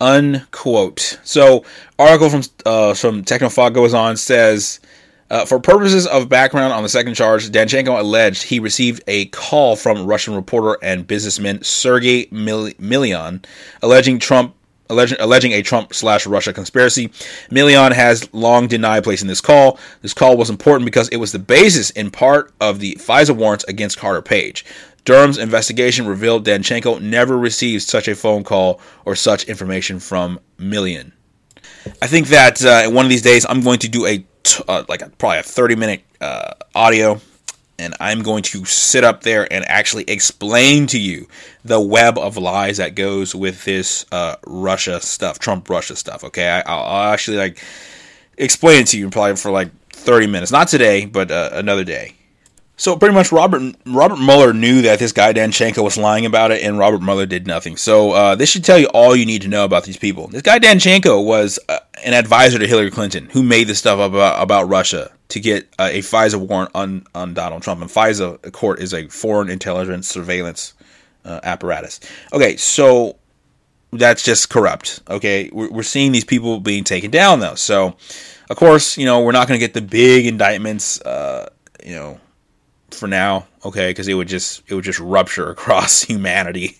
Unquote. 0.00 1.18
So, 1.24 1.64
article 1.98 2.28
from 2.28 2.42
uh, 2.66 2.94
from 2.94 3.24
Technofog 3.24 3.74
goes 3.74 3.94
on 3.94 4.16
says. 4.16 4.80
Uh, 5.30 5.44
for 5.46 5.58
purposes 5.58 6.06
of 6.06 6.28
background 6.28 6.72
on 6.72 6.82
the 6.82 6.88
second 6.88 7.14
charge, 7.14 7.48
Danchenko 7.48 7.98
alleged 7.98 8.42
he 8.42 8.60
received 8.60 9.02
a 9.08 9.24
call 9.26 9.74
from 9.74 10.06
Russian 10.06 10.34
reporter 10.34 10.78
and 10.82 11.06
businessman 11.06 11.62
Sergei 11.62 12.26
Milian, 12.26 13.42
alleging 13.82 14.18
Trump 14.18 14.54
alleging, 14.90 15.18
alleging 15.20 15.52
a 15.52 15.62
Trump 15.62 15.94
slash 15.94 16.26
Russia 16.26 16.52
conspiracy. 16.52 17.08
Milian 17.50 17.92
has 17.92 18.32
long 18.32 18.66
denied 18.66 19.04
placing 19.04 19.28
this 19.28 19.40
call. 19.40 19.78
This 20.02 20.14
call 20.14 20.36
was 20.36 20.50
important 20.50 20.84
because 20.84 21.08
it 21.08 21.16
was 21.16 21.32
the 21.32 21.38
basis, 21.38 21.90
in 21.90 22.10
part, 22.10 22.52
of 22.60 22.80
the 22.80 22.94
FISA 22.96 23.34
warrants 23.36 23.64
against 23.64 23.98
Carter 23.98 24.22
Page. 24.22 24.64
Durham's 25.04 25.38
investigation 25.38 26.06
revealed 26.06 26.46
Danchenko 26.46 27.00
never 27.00 27.36
received 27.36 27.82
such 27.82 28.08
a 28.08 28.14
phone 28.14 28.42
call 28.42 28.80
or 29.04 29.14
such 29.14 29.44
information 29.44 30.00
from 30.00 30.40
Milian. 30.58 31.12
I 32.00 32.06
think 32.06 32.28
that 32.28 32.64
uh, 32.64 32.90
one 32.90 33.04
of 33.04 33.10
these 33.10 33.22
days 33.22 33.44
I'm 33.46 33.60
going 33.60 33.78
to 33.80 33.88
do 33.88 34.06
a 34.06 34.24
t- 34.42 34.64
uh, 34.66 34.84
like 34.88 35.02
a, 35.02 35.10
probably 35.10 35.38
a 35.38 35.42
30 35.42 35.76
minute 35.76 36.02
uh, 36.20 36.52
audio, 36.74 37.20
and 37.78 37.94
I'm 38.00 38.22
going 38.22 38.42
to 38.44 38.64
sit 38.64 39.04
up 39.04 39.22
there 39.22 39.50
and 39.52 39.64
actually 39.68 40.04
explain 40.04 40.86
to 40.88 40.98
you 40.98 41.28
the 41.64 41.80
web 41.80 42.16
of 42.16 42.38
lies 42.38 42.78
that 42.78 42.94
goes 42.94 43.34
with 43.34 43.64
this 43.64 44.06
uh, 44.12 44.36
Russia 44.46 45.00
stuff, 45.00 45.38
Trump 45.38 45.68
Russia 45.68 45.96
stuff. 45.96 46.24
Okay, 46.24 46.48
I, 46.48 46.74
will 46.74 47.12
actually 47.12 47.36
like 47.36 47.62
explain 48.38 48.82
it 48.82 48.86
to 48.88 48.98
you 48.98 49.10
probably 49.10 49.36
for 49.36 49.50
like 49.50 49.70
30 49.90 50.28
minutes, 50.28 50.50
not 50.50 50.68
today, 50.68 51.04
but 51.04 51.30
uh, 51.30 51.50
another 51.52 51.84
day. 51.84 52.14
So 52.76 52.96
pretty 52.96 53.14
much, 53.14 53.30
Robert 53.30 53.76
Robert 53.86 54.18
Mueller 54.18 54.52
knew 54.52 54.82
that 54.82 54.98
this 54.98 55.12
guy 55.12 55.32
Danchenko 55.32 55.82
was 55.82 55.96
lying 55.96 56.26
about 56.26 56.50
it, 56.50 56.62
and 56.62 56.76
Robert 56.76 57.02
Mueller 57.02 57.26
did 57.26 57.46
nothing. 57.46 57.76
So 57.76 58.10
uh, 58.12 58.34
this 58.34 58.50
should 58.50 58.64
tell 58.64 58.78
you 58.78 58.88
all 58.88 59.14
you 59.14 59.26
need 59.26 59.42
to 59.42 59.48
know 59.48 59.64
about 59.64 59.84
these 59.84 59.96
people. 59.96 60.26
This 60.26 60.42
guy 60.42 60.58
Danchenko 60.58 61.24
was 61.24 61.60
uh, 61.68 61.78
an 62.04 62.14
advisor 62.14 62.58
to 62.58 62.66
Hillary 62.66 62.90
Clinton, 62.90 63.28
who 63.30 63.44
made 63.44 63.68
this 63.68 63.78
stuff 63.78 64.00
about 64.00 64.42
about 64.42 64.68
Russia 64.68 65.12
to 65.28 65.40
get 65.40 65.72
uh, 65.78 65.88
a 65.92 66.00
FISA 66.00 66.36
warrant 66.36 66.72
on 66.74 67.06
on 67.14 67.32
Donald 67.32 67.62
Trump. 67.62 67.80
And 67.80 67.90
FISA 67.90 68.50
court 68.52 68.80
is 68.80 68.92
a 68.92 69.06
foreign 69.06 69.50
intelligence 69.50 70.08
surveillance 70.08 70.74
uh, 71.24 71.38
apparatus. 71.44 72.00
Okay, 72.32 72.56
so 72.56 73.16
that's 73.92 74.24
just 74.24 74.50
corrupt. 74.50 75.00
Okay, 75.08 75.48
we're, 75.52 75.70
we're 75.70 75.82
seeing 75.84 76.10
these 76.10 76.24
people 76.24 76.58
being 76.58 76.82
taken 76.82 77.12
down 77.12 77.38
though. 77.38 77.54
So 77.54 77.96
of 78.50 78.56
course, 78.56 78.98
you 78.98 79.04
know 79.04 79.20
we're 79.20 79.30
not 79.30 79.46
going 79.46 79.60
to 79.60 79.64
get 79.64 79.74
the 79.74 79.80
big 79.82 80.26
indictments. 80.26 81.00
Uh, 81.02 81.50
you 81.84 81.94
know 81.94 82.20
for 82.90 83.06
now, 83.06 83.46
okay, 83.64 83.90
because 83.90 84.08
it 84.08 84.14
would 84.14 84.28
just 84.28 84.62
it 84.68 84.74
would 84.74 84.84
just 84.84 85.00
rupture 85.00 85.50
across 85.50 86.02
humanity, 86.02 86.78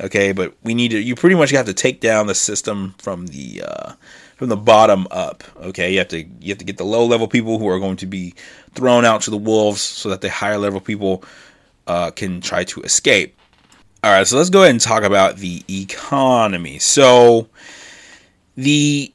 okay. 0.00 0.32
But 0.32 0.54
we 0.62 0.74
need 0.74 0.90
to. 0.92 1.00
You 1.00 1.14
pretty 1.14 1.36
much 1.36 1.50
have 1.50 1.66
to 1.66 1.74
take 1.74 2.00
down 2.00 2.26
the 2.26 2.34
system 2.34 2.94
from 2.98 3.26
the 3.26 3.62
uh, 3.66 3.92
from 4.36 4.48
the 4.48 4.56
bottom 4.56 5.06
up, 5.10 5.44
okay. 5.58 5.92
You 5.92 5.98
have 5.98 6.08
to 6.08 6.22
you 6.22 6.48
have 6.48 6.58
to 6.58 6.64
get 6.64 6.76
the 6.76 6.84
low 6.84 7.04
level 7.04 7.28
people 7.28 7.58
who 7.58 7.68
are 7.68 7.78
going 7.78 7.96
to 7.96 8.06
be 8.06 8.34
thrown 8.74 9.04
out 9.04 9.22
to 9.22 9.30
the 9.30 9.36
wolves, 9.36 9.80
so 9.80 10.08
that 10.10 10.20
the 10.20 10.30
higher 10.30 10.58
level 10.58 10.80
people 10.80 11.24
uh, 11.86 12.10
can 12.10 12.40
try 12.40 12.64
to 12.64 12.82
escape. 12.82 13.34
All 14.04 14.12
right, 14.12 14.26
so 14.26 14.36
let's 14.36 14.50
go 14.50 14.60
ahead 14.60 14.70
and 14.70 14.80
talk 14.80 15.02
about 15.02 15.38
the 15.38 15.64
economy. 15.68 16.78
So 16.78 17.48
the 18.56 19.12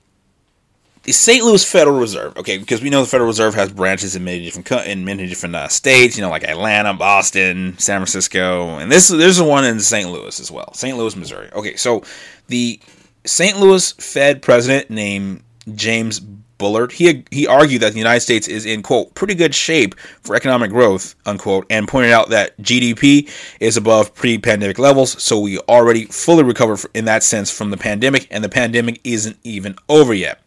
the 1.03 1.11
St. 1.11 1.43
Louis 1.43 1.69
Federal 1.69 1.99
Reserve, 1.99 2.37
okay, 2.37 2.57
because 2.57 2.81
we 2.81 2.89
know 2.89 3.01
the 3.01 3.09
Federal 3.09 3.27
Reserve 3.27 3.55
has 3.55 3.71
branches 3.71 4.15
in 4.15 4.23
many 4.23 4.43
different 4.43 4.87
in 4.87 5.03
many 5.05 5.27
different 5.27 5.55
uh, 5.55 5.67
states, 5.67 6.17
you 6.17 6.23
know, 6.23 6.29
like 6.29 6.43
Atlanta, 6.43 6.93
Boston, 6.93 7.77
San 7.77 7.99
Francisco, 7.99 8.77
and 8.77 8.91
this 8.91 9.09
there's 9.09 9.41
one 9.41 9.65
in 9.65 9.79
St. 9.79 10.09
Louis 10.09 10.39
as 10.39 10.49
well, 10.49 10.73
St. 10.73 10.97
Louis, 10.97 11.15
Missouri. 11.15 11.49
Okay, 11.53 11.75
so 11.75 12.03
the 12.47 12.79
St. 13.25 13.59
Louis 13.59 13.91
Fed 13.93 14.41
president 14.41 14.89
named 14.89 15.43
James 15.75 16.21
Bullard, 16.57 16.93
he 16.93 17.25
he 17.31 17.45
argued 17.45 17.81
that 17.81 17.91
the 17.91 17.99
United 17.99 18.21
States 18.21 18.47
is 18.47 18.65
in 18.65 18.83
quote 18.83 19.13
pretty 19.15 19.35
good 19.35 19.53
shape 19.53 19.95
for 20.21 20.37
economic 20.37 20.71
growth 20.71 21.15
unquote, 21.25 21.65
and 21.69 21.89
pointed 21.89 22.13
out 22.13 22.29
that 22.29 22.57
GDP 22.59 23.29
is 23.59 23.75
above 23.75 24.15
pre-pandemic 24.15 24.79
levels, 24.79 25.21
so 25.21 25.37
we 25.37 25.57
already 25.59 26.05
fully 26.05 26.43
recovered 26.43 26.79
in 26.93 27.03
that 27.05 27.23
sense 27.23 27.51
from 27.51 27.71
the 27.71 27.77
pandemic, 27.77 28.27
and 28.31 28.41
the 28.41 28.47
pandemic 28.49 29.01
isn't 29.03 29.37
even 29.43 29.75
over 29.89 30.13
yet. 30.13 30.39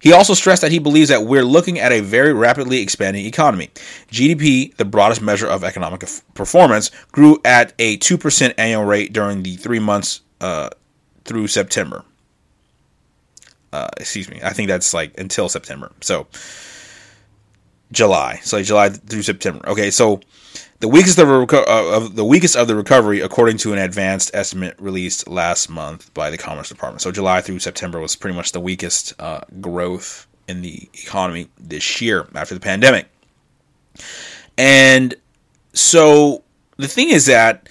He 0.00 0.12
also 0.12 0.34
stressed 0.34 0.62
that 0.62 0.72
he 0.72 0.78
believes 0.78 1.08
that 1.08 1.24
we're 1.24 1.44
looking 1.44 1.78
at 1.78 1.92
a 1.92 2.00
very 2.00 2.32
rapidly 2.32 2.80
expanding 2.80 3.26
economy. 3.26 3.70
GDP, 4.10 4.74
the 4.76 4.84
broadest 4.84 5.20
measure 5.20 5.46
of 5.46 5.64
economic 5.64 6.04
performance, 6.34 6.90
grew 7.12 7.40
at 7.44 7.72
a 7.78 7.98
2% 7.98 8.54
annual 8.58 8.84
rate 8.84 9.12
during 9.12 9.42
the 9.42 9.56
three 9.56 9.80
months 9.80 10.20
uh, 10.40 10.70
through 11.24 11.48
September. 11.48 12.04
Uh, 13.72 13.88
excuse 13.98 14.30
me, 14.30 14.40
I 14.42 14.52
think 14.52 14.68
that's 14.68 14.94
like 14.94 15.18
until 15.18 15.48
September. 15.48 15.92
So, 16.00 16.26
July. 17.92 18.40
So, 18.42 18.62
July 18.62 18.88
through 18.90 19.22
September. 19.22 19.68
Okay, 19.68 19.90
so 19.90 20.20
the 20.80 20.88
weakest 20.88 21.18
of, 21.18 21.26
reco- 21.26 21.66
uh, 21.66 21.96
of, 21.96 22.14
the 22.14 22.24
weakest 22.24 22.56
of 22.56 22.68
the 22.68 22.76
recovery, 22.76 23.20
according 23.20 23.56
to 23.58 23.72
an 23.72 23.78
advanced 23.78 24.30
estimate 24.32 24.76
released 24.78 25.28
last 25.28 25.68
month 25.68 26.12
by 26.14 26.30
the 26.30 26.38
Commerce 26.38 26.68
Department. 26.68 27.00
So 27.02 27.10
July 27.10 27.40
through 27.40 27.58
September 27.58 28.00
was 28.00 28.14
pretty 28.14 28.36
much 28.36 28.52
the 28.52 28.60
weakest 28.60 29.14
uh, 29.20 29.40
growth 29.60 30.26
in 30.46 30.62
the 30.62 30.88
economy 30.94 31.48
this 31.58 32.00
year 32.00 32.28
after 32.34 32.54
the 32.54 32.60
pandemic. 32.60 33.08
And 34.56 35.14
so 35.72 36.44
the 36.76 36.88
thing 36.88 37.10
is 37.10 37.26
that 37.26 37.68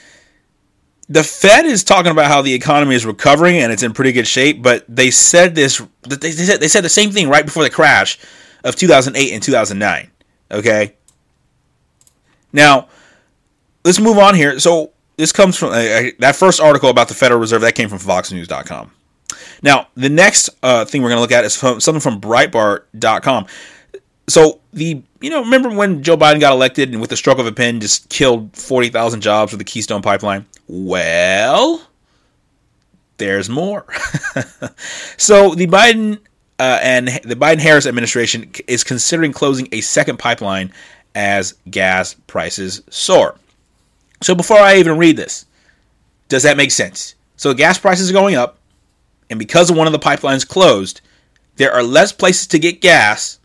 the 1.10 1.24
Fed 1.24 1.66
is 1.66 1.84
talking 1.84 2.12
about 2.12 2.28
how 2.28 2.42
the 2.42 2.54
economy 2.54 2.94
is 2.94 3.06
recovering 3.06 3.58
and 3.58 3.72
it's 3.72 3.84
in 3.84 3.94
pretty 3.94 4.12
good 4.12 4.28
shape, 4.28 4.62
but 4.62 4.84
they 4.88 5.10
said 5.10 5.56
this 5.56 5.82
they 6.04 6.32
said 6.32 6.60
they 6.60 6.68
said 6.68 6.84
the 6.84 6.90
same 6.90 7.12
thing 7.12 7.30
right 7.30 7.46
before 7.46 7.64
the 7.64 7.70
crash 7.70 8.20
of 8.66 8.76
2008 8.76 9.34
and 9.34 9.42
2009. 9.42 10.12
Okay? 10.52 10.96
Now, 12.52 12.88
let's 13.88 14.00
move 14.00 14.18
on 14.18 14.36
here. 14.36 14.60
So 14.60 14.92
this 15.16 15.32
comes 15.32 15.58
from 15.58 15.70
uh, 15.70 16.12
that 16.20 16.36
first 16.36 16.60
article 16.60 16.90
about 16.90 17.08
the 17.08 17.14
Federal 17.14 17.40
Reserve 17.40 17.62
that 17.62 17.74
came 17.74 17.90
from 17.90 18.00
FoxNews.com. 18.00 18.92
Now, 19.64 19.88
the 19.96 20.10
next 20.10 20.50
uh, 20.62 20.86
thing 20.86 21.02
we're 21.02 21.10
going 21.10 21.18
to 21.18 21.22
look 21.22 21.32
at 21.32 21.46
is 21.46 21.56
from, 21.56 21.80
something 21.80 22.02
from 22.02 22.22
Breitbart.com. 22.22 23.48
So 24.30 24.60
the 24.74 25.02
you 25.22 25.30
know 25.30 25.40
remember 25.40 25.70
when 25.70 26.04
Joe 26.04 26.18
Biden 26.18 26.42
got 26.42 26.52
elected 26.52 26.92
and 26.92 27.00
with 27.00 27.10
the 27.10 27.16
stroke 27.16 27.40
of 27.40 27.48
a 27.48 27.52
pen 27.54 27.80
just 27.80 28.10
killed 28.10 28.54
forty 28.58 28.90
thousand 28.90 29.22
jobs 29.22 29.54
with 29.54 29.60
the 29.60 29.64
Keystone 29.64 30.02
Pipeline? 30.02 30.46
Well, 30.68 31.82
there's 33.16 33.48
more. 33.48 33.86
so 35.16 35.56
the 35.56 35.66
Biden 35.68 36.20
uh, 36.60 36.80
and 36.84 37.08
the 37.24 37.38
Biden 37.38 37.60
Harris 37.60 37.86
administration 37.86 38.52
is 38.68 38.84
considering 38.84 39.32
closing 39.32 39.70
a 39.72 39.80
second 39.80 40.20
pipeline 40.20 40.74
as 41.16 41.54
gas 41.70 42.14
prices 42.28 42.82
soar. 42.90 43.38
So 44.22 44.36
before 44.36 44.58
I 44.58 44.78
even 44.78 44.98
read 44.98 45.18
this, 45.18 45.46
does 46.28 46.44
that 46.44 46.58
make 46.58 46.72
sense? 46.72 47.16
So 47.36 47.54
gas 47.54 47.78
prices 47.78 48.10
are 48.10 48.14
going 48.14 48.36
up, 48.36 48.58
and 49.30 49.40
because 49.40 49.72
one 49.72 49.88
of 49.88 49.94
the 49.94 50.00
pipelines 50.00 50.48
closed, 50.48 51.02
there 51.56 51.72
are 51.72 51.84
less 51.84 52.12
places 52.12 52.48
to 52.48 52.60
get 52.60 52.82
gas, 52.82 53.40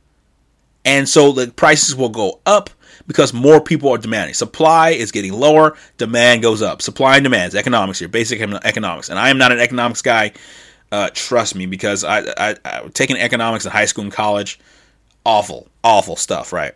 and 0.85 1.09
so 1.09 1.33
the 1.33 1.49
prices 1.49 1.95
will 1.95 2.09
go 2.09 2.41
up. 2.47 2.71
Because 3.05 3.33
more 3.33 3.61
people 3.61 3.91
are 3.91 3.99
demanding. 3.99 4.33
Supply 4.33 4.91
is 4.91 5.11
getting 5.11 5.33
lower, 5.33 5.77
demand 5.99 6.41
goes 6.41 6.63
up. 6.63 6.81
Supply 6.81 7.17
and 7.17 7.25
demand 7.25 7.49
is 7.49 7.57
economics 7.57 7.99
here, 7.99 8.07
basic 8.07 8.41
economics. 8.41 9.09
And 9.09 9.19
I 9.19 9.29
am 9.29 9.39
not 9.39 9.51
an 9.51 9.59
economics 9.59 10.03
guy. 10.03 10.33
Uh, 10.93 11.11
trust 11.13 11.57
me, 11.57 11.67
because 11.67 12.05
I, 12.05 12.21
I, 12.21 12.57
I 12.65 12.89
taking 12.95 13.17
economics 13.17 13.65
in 13.65 13.73
high 13.73 13.87
school 13.87 14.05
and 14.05 14.13
college, 14.13 14.61
awful, 15.25 15.69
awful 15.83 16.17
stuff, 16.17 16.53
right? 16.53 16.75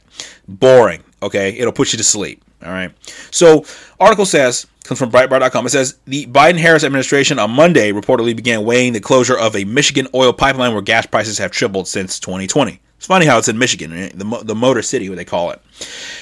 Boring. 0.49 1.03
Okay, 1.23 1.51
it'll 1.51 1.73
put 1.73 1.93
you 1.93 1.97
to 1.99 2.05
sleep. 2.05 2.43
All 2.65 2.73
right. 2.73 2.93
So, 3.31 3.65
article 4.01 4.27
says 4.27 4.67
comes 4.85 4.99
from 4.99 5.11
Breitbart.com. 5.11 5.67
It 5.67 5.71
says 5.71 5.99
the 6.07 6.27
Biden-Harris 6.27 6.85
administration 6.85 7.39
on 7.39 7.51
Monday 7.51 7.93
reportedly 7.93 8.37
began 8.37 8.65
weighing 8.65 8.93
the 8.93 9.01
closure 9.01 9.37
of 9.37 9.57
a 9.57 9.65
Michigan 9.65 10.07
oil 10.15 10.33
pipeline 10.33 10.73
where 10.73 10.83
gas 10.83 11.07
prices 11.07 11.39
have 11.39 11.51
tripled 11.51 11.89
since 11.89 12.21
2020. 12.21 12.81
It's 12.97 13.07
funny 13.07 13.27
how 13.27 13.39
it's 13.39 13.49
in 13.49 13.59
Michigan, 13.59 13.91
the 13.91 14.43
the 14.45 14.55
Motor 14.55 14.83
City, 14.83 15.09
what 15.09 15.17
they 15.17 15.25
call 15.25 15.51
it. 15.51 15.61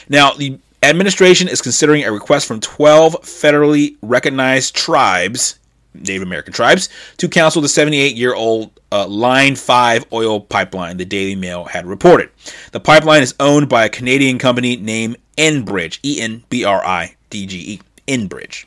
Now, 0.08 0.32
the 0.32 0.58
administration 0.82 1.48
is 1.48 1.62
considering 1.62 2.04
a 2.04 2.12
request 2.12 2.46
from 2.46 2.60
12 2.60 3.14
federally 3.22 3.96
recognized 4.02 4.74
tribes 4.74 5.58
Native 5.94 6.22
American 6.22 6.52
tribes 6.52 6.88
to 7.18 7.28
cancel 7.28 7.62
the 7.62 7.68
78 7.68 8.16
year 8.16 8.34
old 8.34 8.70
uh, 8.92 9.06
Line 9.06 9.56
5 9.56 10.06
oil 10.12 10.40
pipeline, 10.40 10.96
the 10.96 11.04
Daily 11.04 11.34
Mail 11.34 11.64
had 11.64 11.86
reported. 11.86 12.30
The 12.72 12.80
pipeline 12.80 13.22
is 13.22 13.34
owned 13.40 13.68
by 13.68 13.84
a 13.84 13.88
Canadian 13.88 14.38
company 14.38 14.76
named 14.76 15.16
Enbridge, 15.36 15.98
E 16.02 16.20
N 16.20 16.44
B 16.48 16.64
R 16.64 16.84
I 16.84 17.16
D 17.30 17.46
G 17.46 17.58
E, 17.58 17.80
Enbridge. 18.06 18.66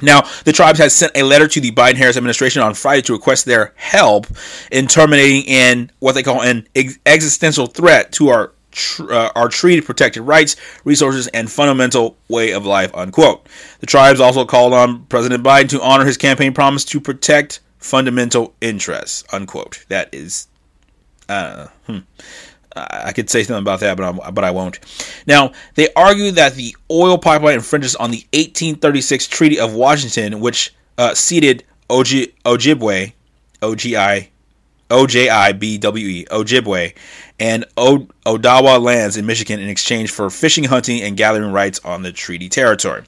Now, 0.00 0.22
the 0.44 0.52
tribes 0.52 0.80
had 0.80 0.90
sent 0.90 1.12
a 1.16 1.22
letter 1.22 1.46
to 1.46 1.60
the 1.60 1.70
Biden 1.70 1.94
Harris 1.94 2.16
administration 2.16 2.60
on 2.60 2.74
Friday 2.74 3.02
to 3.02 3.12
request 3.12 3.44
their 3.44 3.72
help 3.76 4.26
in 4.72 4.88
terminating 4.88 5.42
in 5.44 5.90
what 6.00 6.12
they 6.12 6.24
call 6.24 6.42
an 6.42 6.66
ex- 6.74 6.98
existential 7.06 7.66
threat 7.68 8.10
to 8.12 8.28
our 8.28 8.52
tr- 8.72 9.12
uh, 9.12 9.30
our 9.34 9.48
treaty 9.48 9.80
protected 9.80 10.22
rights, 10.22 10.56
resources, 10.84 11.28
and 11.28 11.50
fundamental 11.50 12.16
way 12.28 12.52
of 12.52 12.66
life. 12.66 12.94
Unquote. 12.94 13.46
The 13.80 13.86
tribes 13.86 14.20
also 14.20 14.44
called 14.44 14.72
on 14.72 15.04
President 15.06 15.44
Biden 15.44 15.68
to 15.70 15.82
honor 15.82 16.04
his 16.04 16.16
campaign 16.16 16.52
promise 16.52 16.84
to 16.86 17.00
protect 17.00 17.60
fundamental 17.78 18.54
interests. 18.60 19.24
Unquote. 19.32 19.84
That 19.88 20.08
is, 20.12 20.48
uh, 21.28 21.68
hmm. 21.86 21.98
I 22.74 23.12
could 23.12 23.28
say 23.28 23.42
something 23.42 23.62
about 23.62 23.80
that, 23.80 23.98
but 23.98 24.04
I'm, 24.04 24.34
but 24.34 24.44
I 24.44 24.50
won't. 24.50 24.80
Now 25.26 25.52
they 25.74 25.92
argue 25.94 26.30
that 26.32 26.54
the 26.54 26.74
oil 26.90 27.18
pipeline 27.18 27.54
infringes 27.54 27.94
on 27.94 28.10
the 28.10 28.24
1836 28.32 29.26
Treaty 29.28 29.60
of 29.60 29.74
Washington, 29.74 30.40
which 30.40 30.74
uh, 30.96 31.14
ceded 31.14 31.64
Ojibwe, 31.90 33.12
O 33.60 33.74
G 33.74 33.96
I 33.96 34.30
OJIBWE, 34.92 36.28
Ojibwe, 36.28 36.94
and 37.42 37.64
o- 37.76 38.06
Odawa 38.24 38.80
lands 38.80 39.16
in 39.16 39.26
Michigan 39.26 39.58
in 39.58 39.68
exchange 39.68 40.12
for 40.12 40.30
fishing, 40.30 40.62
hunting, 40.62 41.02
and 41.02 41.16
gathering 41.16 41.50
rights 41.50 41.80
on 41.84 42.02
the 42.02 42.12
treaty 42.12 42.48
territory. 42.48 43.02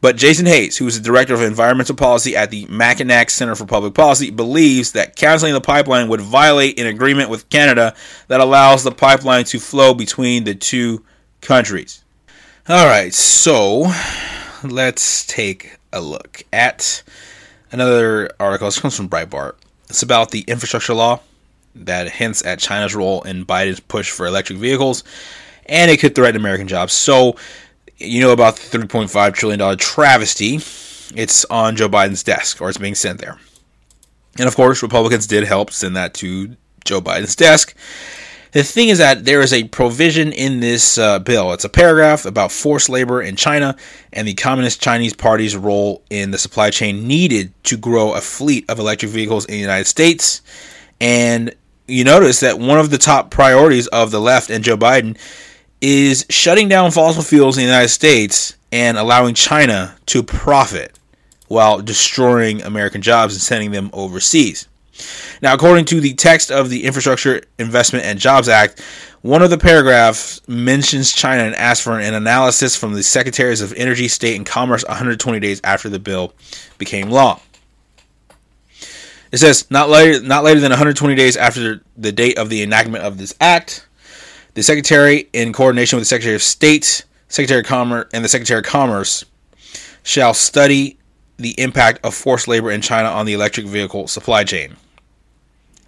But 0.00 0.16
Jason 0.16 0.46
Hayes, 0.46 0.76
who 0.76 0.88
is 0.88 0.98
the 1.00 1.04
director 1.04 1.34
of 1.34 1.42
environmental 1.42 1.94
policy 1.94 2.36
at 2.36 2.50
the 2.50 2.66
Mackinac 2.66 3.30
Center 3.30 3.54
for 3.54 3.64
Public 3.64 3.94
Policy, 3.94 4.30
believes 4.30 4.90
that 4.92 5.14
canceling 5.14 5.52
the 5.52 5.60
pipeline 5.60 6.08
would 6.08 6.20
violate 6.20 6.80
an 6.80 6.88
agreement 6.88 7.30
with 7.30 7.48
Canada 7.48 7.94
that 8.26 8.40
allows 8.40 8.82
the 8.82 8.90
pipeline 8.90 9.44
to 9.44 9.60
flow 9.60 9.94
between 9.94 10.42
the 10.42 10.56
two 10.56 11.04
countries. 11.40 12.02
All 12.68 12.86
right, 12.86 13.14
so 13.14 13.92
let's 14.64 15.24
take 15.26 15.78
a 15.92 16.00
look 16.00 16.42
at 16.52 17.04
another 17.70 18.30
article. 18.40 18.66
This 18.66 18.80
comes 18.80 18.96
from 18.96 19.08
Breitbart. 19.08 19.54
It's 19.88 20.02
about 20.02 20.32
the 20.32 20.40
infrastructure 20.40 20.94
law 20.94 21.20
that 21.74 22.10
hints 22.10 22.44
at 22.44 22.58
China's 22.58 22.94
role 22.94 23.22
in 23.22 23.44
Biden's 23.44 23.80
push 23.80 24.10
for 24.10 24.26
electric 24.26 24.58
vehicles, 24.58 25.04
and 25.66 25.90
it 25.90 26.00
could 26.00 26.14
threaten 26.14 26.40
American 26.40 26.68
jobs. 26.68 26.92
So, 26.92 27.36
you 27.98 28.20
know 28.20 28.32
about 28.32 28.56
the 28.56 28.78
$3.5 28.78 29.34
trillion 29.34 29.76
travesty. 29.78 30.56
It's 31.14 31.44
on 31.46 31.76
Joe 31.76 31.88
Biden's 31.88 32.22
desk, 32.22 32.60
or 32.60 32.68
it's 32.68 32.78
being 32.78 32.94
sent 32.94 33.20
there. 33.20 33.38
And 34.38 34.46
of 34.46 34.54
course, 34.54 34.82
Republicans 34.82 35.26
did 35.26 35.44
help 35.44 35.72
send 35.72 35.96
that 35.96 36.14
to 36.14 36.56
Joe 36.84 37.00
Biden's 37.00 37.34
desk. 37.34 37.74
The 38.52 38.62
thing 38.62 38.88
is 38.88 38.98
that 38.98 39.26
there 39.26 39.42
is 39.42 39.52
a 39.52 39.64
provision 39.64 40.32
in 40.32 40.60
this 40.60 40.96
uh, 40.96 41.18
bill. 41.18 41.52
It's 41.52 41.64
a 41.64 41.68
paragraph 41.68 42.24
about 42.24 42.50
forced 42.50 42.88
labor 42.88 43.20
in 43.20 43.36
China 43.36 43.76
and 44.12 44.26
the 44.26 44.34
Communist 44.34 44.80
Chinese 44.80 45.12
Party's 45.12 45.54
role 45.54 46.02
in 46.08 46.30
the 46.30 46.38
supply 46.38 46.70
chain 46.70 47.06
needed 47.06 47.52
to 47.64 47.76
grow 47.76 48.14
a 48.14 48.22
fleet 48.22 48.64
of 48.70 48.78
electric 48.78 49.10
vehicles 49.10 49.44
in 49.44 49.52
the 49.52 49.60
United 49.60 49.86
States. 49.86 50.40
And 51.00 51.54
you 51.86 52.04
notice 52.04 52.40
that 52.40 52.58
one 52.58 52.78
of 52.78 52.90
the 52.90 52.98
top 52.98 53.30
priorities 53.30 53.86
of 53.88 54.10
the 54.10 54.20
left 54.20 54.50
and 54.50 54.62
Joe 54.62 54.76
Biden 54.76 55.16
is 55.80 56.26
shutting 56.28 56.68
down 56.68 56.90
fossil 56.90 57.22
fuels 57.22 57.56
in 57.56 57.62
the 57.62 57.70
United 57.70 57.88
States 57.88 58.56
and 58.72 58.98
allowing 58.98 59.34
China 59.34 59.96
to 60.06 60.22
profit 60.22 60.98
while 61.46 61.80
destroying 61.80 62.62
American 62.62 63.00
jobs 63.00 63.34
and 63.34 63.40
sending 63.40 63.70
them 63.70 63.90
overseas. 63.92 64.68
Now, 65.40 65.54
according 65.54 65.84
to 65.86 66.00
the 66.00 66.14
text 66.14 66.50
of 66.50 66.70
the 66.70 66.84
Infrastructure 66.84 67.42
Investment 67.58 68.04
and 68.04 68.18
Jobs 68.18 68.48
Act, 68.48 68.82
one 69.22 69.42
of 69.42 69.50
the 69.50 69.58
paragraphs 69.58 70.46
mentions 70.48 71.12
China 71.12 71.44
and 71.44 71.54
asks 71.54 71.82
for 71.82 71.98
an 71.98 72.14
analysis 72.14 72.76
from 72.76 72.94
the 72.94 73.02
Secretaries 73.02 73.60
of 73.60 73.72
Energy, 73.74 74.08
State, 74.08 74.36
and 74.36 74.44
Commerce 74.44 74.84
120 74.84 75.40
days 75.40 75.60
after 75.64 75.88
the 75.88 75.98
bill 75.98 76.32
became 76.78 77.10
law. 77.10 77.40
It 79.30 79.38
says 79.38 79.70
not 79.70 79.88
later, 79.88 80.22
not 80.22 80.44
later 80.44 80.60
than 80.60 80.70
120 80.70 81.14
days 81.14 81.36
after 81.36 81.80
the 81.96 82.12
date 82.12 82.38
of 82.38 82.48
the 82.48 82.62
enactment 82.62 83.04
of 83.04 83.18
this 83.18 83.34
act, 83.40 83.86
the 84.54 84.62
Secretary, 84.62 85.28
in 85.32 85.52
coordination 85.52 85.96
with 85.96 86.02
the 86.02 86.08
Secretary 86.08 86.34
of 86.34 86.42
State, 86.42 87.04
Secretary 87.28 87.60
of 87.60 87.66
Commerce, 87.66 88.08
and 88.12 88.24
the 88.24 88.28
Secretary 88.28 88.58
of 88.58 88.64
Commerce, 88.64 89.24
shall 90.02 90.34
study 90.34 90.98
the 91.36 91.54
impact 91.60 92.04
of 92.04 92.14
forced 92.14 92.48
labor 92.48 92.70
in 92.70 92.80
China 92.80 93.08
on 93.08 93.26
the 93.26 93.34
electric 93.34 93.66
vehicle 93.66 94.08
supply 94.08 94.44
chain. 94.44 94.76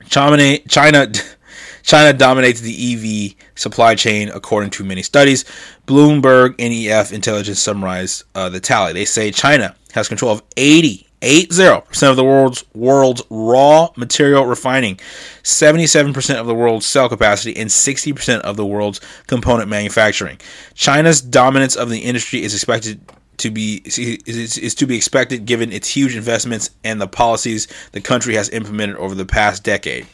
China, 0.08 0.58
China, 0.68 1.10
China 1.82 2.16
dominates 2.16 2.60
the 2.60 2.92
EV 2.92 3.34
supply 3.54 3.94
chain 3.94 4.28
according 4.28 4.70
to 4.70 4.84
many 4.84 5.02
studies. 5.02 5.44
Bloomberg 5.86 6.58
NEF 6.58 7.12
Intelligence 7.12 7.58
summarized 7.58 8.24
uh, 8.34 8.48
the 8.48 8.60
tally. 8.60 8.92
They 8.92 9.04
say 9.04 9.30
China 9.30 9.74
has 9.92 10.08
control 10.08 10.32
of 10.32 10.42
80 10.56 11.06
80% 11.20 12.10
of 12.10 12.16
the 12.16 12.24
world's 12.24 12.64
world's 12.74 13.22
raw 13.28 13.88
material 13.96 14.46
refining, 14.46 14.96
77% 15.42 16.36
of 16.36 16.46
the 16.46 16.54
world's 16.54 16.86
cell 16.86 17.08
capacity, 17.08 17.56
and 17.56 17.68
60% 17.68 18.40
of 18.40 18.56
the 18.56 18.64
world's 18.64 19.00
component 19.26 19.68
manufacturing. 19.68 20.38
China's 20.74 21.20
dominance 21.20 21.76
of 21.76 21.90
the 21.90 22.00
industry 22.00 22.42
is 22.42 22.54
expected 22.54 23.00
to 23.40 23.50
be 23.50 23.80
is, 23.86 24.58
is 24.58 24.74
to 24.74 24.86
be 24.86 24.96
expected 24.96 25.46
given 25.46 25.72
its 25.72 25.88
huge 25.88 26.14
investments 26.14 26.70
and 26.84 27.00
the 27.00 27.08
policies 27.08 27.68
the 27.92 28.00
country 28.00 28.34
has 28.34 28.50
implemented 28.50 28.96
over 28.96 29.14
the 29.14 29.24
past 29.24 29.64
decade. 29.64 30.06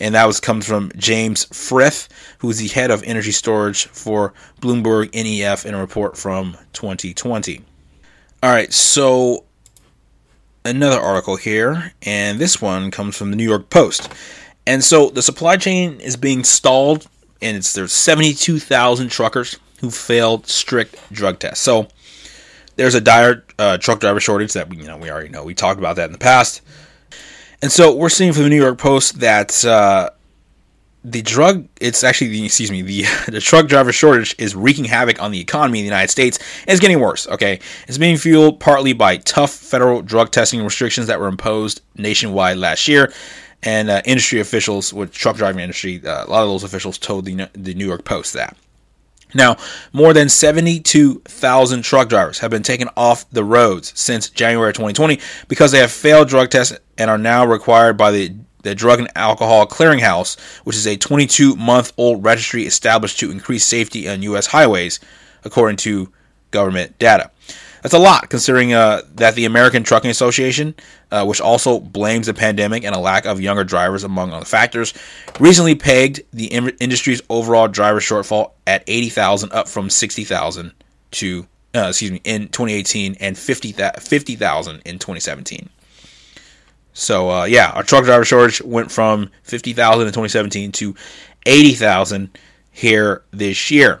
And 0.00 0.14
that 0.14 0.26
was 0.26 0.38
comes 0.38 0.64
from 0.64 0.92
James 0.96 1.44
Frith, 1.46 2.08
who 2.38 2.48
is 2.50 2.58
the 2.58 2.68
head 2.68 2.92
of 2.92 3.02
energy 3.02 3.32
storage 3.32 3.86
for 3.86 4.32
Bloomberg 4.60 5.12
NEF 5.12 5.66
in 5.66 5.74
a 5.74 5.78
report 5.78 6.16
from 6.16 6.56
2020. 6.72 7.64
All 8.44 8.50
right, 8.50 8.72
so 8.72 9.44
another 10.64 10.98
article 10.98 11.36
here, 11.36 11.92
and 12.02 12.38
this 12.38 12.60
one 12.60 12.90
comes 12.90 13.16
from 13.16 13.30
the 13.30 13.36
New 13.36 13.48
York 13.48 13.70
Post. 13.70 14.10
And 14.66 14.84
so 14.84 15.10
the 15.10 15.22
supply 15.22 15.56
chain 15.56 16.00
is 16.00 16.16
being 16.16 16.44
stalled, 16.44 17.08
and 17.40 17.56
it's 17.56 17.72
there's 17.72 17.92
72,000 17.92 19.08
truckers 19.08 19.58
who 19.80 19.90
failed 19.90 20.46
strict 20.46 20.96
drug 21.12 21.38
tests. 21.38 21.62
So 21.64 21.88
there's 22.76 22.94
a 22.94 23.00
dire 23.00 23.44
uh, 23.58 23.78
truck 23.78 24.00
driver 24.00 24.20
shortage 24.20 24.52
that 24.52 24.68
we, 24.68 24.78
you 24.78 24.86
know 24.86 24.98
we 24.98 25.10
already 25.10 25.30
know. 25.30 25.44
We 25.44 25.54
talked 25.54 25.78
about 25.78 25.96
that 25.96 26.06
in 26.06 26.12
the 26.12 26.18
past, 26.18 26.60
and 27.62 27.72
so 27.72 27.94
we're 27.94 28.08
seeing 28.08 28.32
from 28.32 28.44
the 28.44 28.50
New 28.50 28.60
York 28.60 28.78
Post 28.78 29.20
that 29.20 29.64
uh, 29.64 30.10
the 31.10 31.22
drug 31.22 31.66
it's 31.80 32.04
actually 32.04 32.28
the 32.28 32.44
excuse 32.44 32.70
me 32.70 32.82
the 32.82 33.04
the 33.28 33.40
truck 33.40 33.66
driver 33.66 33.92
shortage 33.92 34.34
is 34.38 34.54
wreaking 34.54 34.84
havoc 34.84 35.20
on 35.22 35.30
the 35.30 35.40
economy 35.40 35.80
in 35.80 35.82
the 35.84 35.88
United 35.88 36.10
States 36.10 36.38
and 36.60 36.70
it's 36.70 36.80
getting 36.80 37.00
worse. 37.00 37.26
Okay, 37.28 37.60
it's 37.86 37.98
being 37.98 38.16
fueled 38.16 38.60
partly 38.60 38.92
by 38.92 39.16
tough 39.18 39.52
federal 39.52 40.02
drug 40.02 40.30
testing 40.30 40.62
restrictions 40.62 41.06
that 41.06 41.20
were 41.20 41.28
imposed 41.28 41.82
nationwide 41.96 42.56
last 42.56 42.88
year. 42.88 43.12
And 43.64 43.90
uh, 43.90 44.02
industry 44.04 44.38
officials 44.38 44.92
with 44.92 45.12
truck 45.12 45.36
driving 45.36 45.60
industry, 45.60 46.00
uh, 46.04 46.26
a 46.26 46.30
lot 46.30 46.44
of 46.44 46.48
those 46.48 46.62
officials 46.62 46.96
told 46.96 47.24
the 47.24 47.48
the 47.54 47.74
New 47.74 47.86
York 47.86 48.04
Post 48.04 48.34
that. 48.34 48.56
Now, 49.34 49.56
more 49.92 50.14
than 50.14 50.28
72,000 50.28 51.82
truck 51.82 52.08
drivers 52.08 52.38
have 52.38 52.50
been 52.50 52.62
taken 52.62 52.88
off 52.96 53.28
the 53.30 53.44
roads 53.44 53.92
since 53.94 54.30
January 54.30 54.72
2020 54.72 55.20
because 55.48 55.70
they 55.70 55.80
have 55.80 55.92
failed 55.92 56.28
drug 56.28 56.48
tests 56.48 56.78
and 56.96 57.10
are 57.10 57.18
now 57.18 57.44
required 57.44 57.98
by 57.98 58.10
the, 58.10 58.34
the 58.62 58.74
Drug 58.74 58.98
and 58.98 59.08
Alcohol 59.14 59.66
Clearinghouse, 59.66 60.38
which 60.64 60.76
is 60.76 60.86
a 60.86 60.96
22 60.96 61.56
month 61.56 61.92
old 61.96 62.24
registry 62.24 62.64
established 62.64 63.18
to 63.20 63.30
increase 63.30 63.64
safety 63.64 64.08
on 64.08 64.22
U.S. 64.22 64.46
highways, 64.46 65.00
according 65.44 65.76
to 65.78 66.12
government 66.50 66.98
data. 66.98 67.30
That's 67.82 67.94
a 67.94 67.98
lot 67.98 68.28
considering 68.28 68.72
uh, 68.72 69.02
that 69.14 69.34
the 69.36 69.44
American 69.44 69.84
Trucking 69.84 70.10
Association, 70.10 70.74
uh, 71.10 71.24
which 71.24 71.40
also 71.40 71.78
blames 71.78 72.26
the 72.26 72.34
pandemic 72.34 72.84
and 72.84 72.94
a 72.94 72.98
lack 72.98 73.24
of 73.24 73.40
younger 73.40 73.64
drivers 73.64 74.02
among 74.02 74.32
other 74.32 74.44
factors, 74.44 74.94
recently 75.38 75.74
pegged 75.74 76.22
the 76.32 76.52
in- 76.52 76.76
industry's 76.80 77.22
overall 77.30 77.68
driver 77.68 78.00
shortfall 78.00 78.52
at 78.66 78.82
80,000, 78.86 79.52
up 79.52 79.68
from 79.68 79.90
60,000 79.90 80.72
to 81.12 81.46
uh, 81.74 81.86
excuse 81.88 82.10
me 82.10 82.20
in 82.24 82.48
2018 82.48 83.16
and 83.20 83.38
50,000 83.38 84.00
50, 84.00 84.32
in 84.88 84.98
2017. 84.98 85.68
So 86.98 87.30
uh, 87.30 87.44
yeah, 87.44 87.70
our 87.70 87.84
truck 87.84 88.04
driver 88.04 88.24
shortage 88.24 88.60
went 88.62 88.90
from 88.90 89.30
50,000 89.44 90.00
in 90.02 90.12
2017 90.12 90.72
to 90.72 90.94
80,000 91.46 92.36
here 92.72 93.22
this 93.30 93.70
year. 93.70 94.00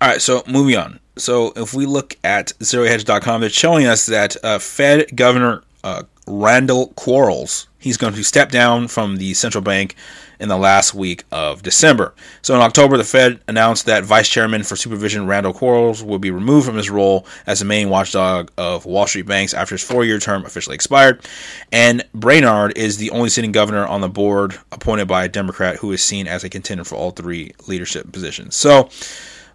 All 0.00 0.08
right, 0.08 0.22
so 0.22 0.44
moving 0.46 0.76
on. 0.76 1.00
So 1.16 1.52
if 1.56 1.74
we 1.74 1.86
look 1.86 2.16
at 2.22 2.52
zerohedge.com, 2.60 3.40
they're 3.40 3.50
showing 3.50 3.86
us 3.86 4.06
that 4.06 4.36
uh, 4.44 4.60
Fed 4.60 5.14
Governor 5.14 5.62
uh, 5.82 6.04
Randall 6.30 6.88
Quarles, 6.94 7.66
he's 7.78 7.96
going 7.96 8.14
to 8.14 8.22
step 8.22 8.50
down 8.50 8.88
from 8.88 9.16
the 9.16 9.34
central 9.34 9.62
bank 9.62 9.96
in 10.38 10.48
the 10.48 10.56
last 10.56 10.94
week 10.94 11.24
of 11.30 11.62
December. 11.62 12.14
So 12.40 12.54
in 12.54 12.62
October, 12.62 12.96
the 12.96 13.04
Fed 13.04 13.40
announced 13.46 13.86
that 13.86 14.04
Vice 14.04 14.28
Chairman 14.28 14.62
for 14.62 14.74
Supervision 14.74 15.26
Randall 15.26 15.52
Quarles 15.52 16.02
will 16.02 16.18
be 16.18 16.30
removed 16.30 16.66
from 16.66 16.76
his 16.76 16.88
role 16.88 17.26
as 17.46 17.58
the 17.58 17.66
main 17.66 17.90
watchdog 17.90 18.50
of 18.56 18.86
Wall 18.86 19.06
Street 19.06 19.26
banks 19.26 19.52
after 19.52 19.74
his 19.74 19.82
four-year 19.82 20.18
term 20.18 20.46
officially 20.46 20.74
expired. 20.74 21.26
And 21.72 22.04
Brainard 22.14 22.78
is 22.78 22.96
the 22.96 23.10
only 23.10 23.28
sitting 23.28 23.52
governor 23.52 23.86
on 23.86 24.00
the 24.00 24.08
board 24.08 24.58
appointed 24.72 25.08
by 25.08 25.24
a 25.24 25.28
Democrat 25.28 25.76
who 25.76 25.92
is 25.92 26.02
seen 26.02 26.26
as 26.26 26.42
a 26.42 26.48
contender 26.48 26.84
for 26.84 26.94
all 26.94 27.10
three 27.10 27.52
leadership 27.66 28.10
positions. 28.10 28.56
So 28.56 28.88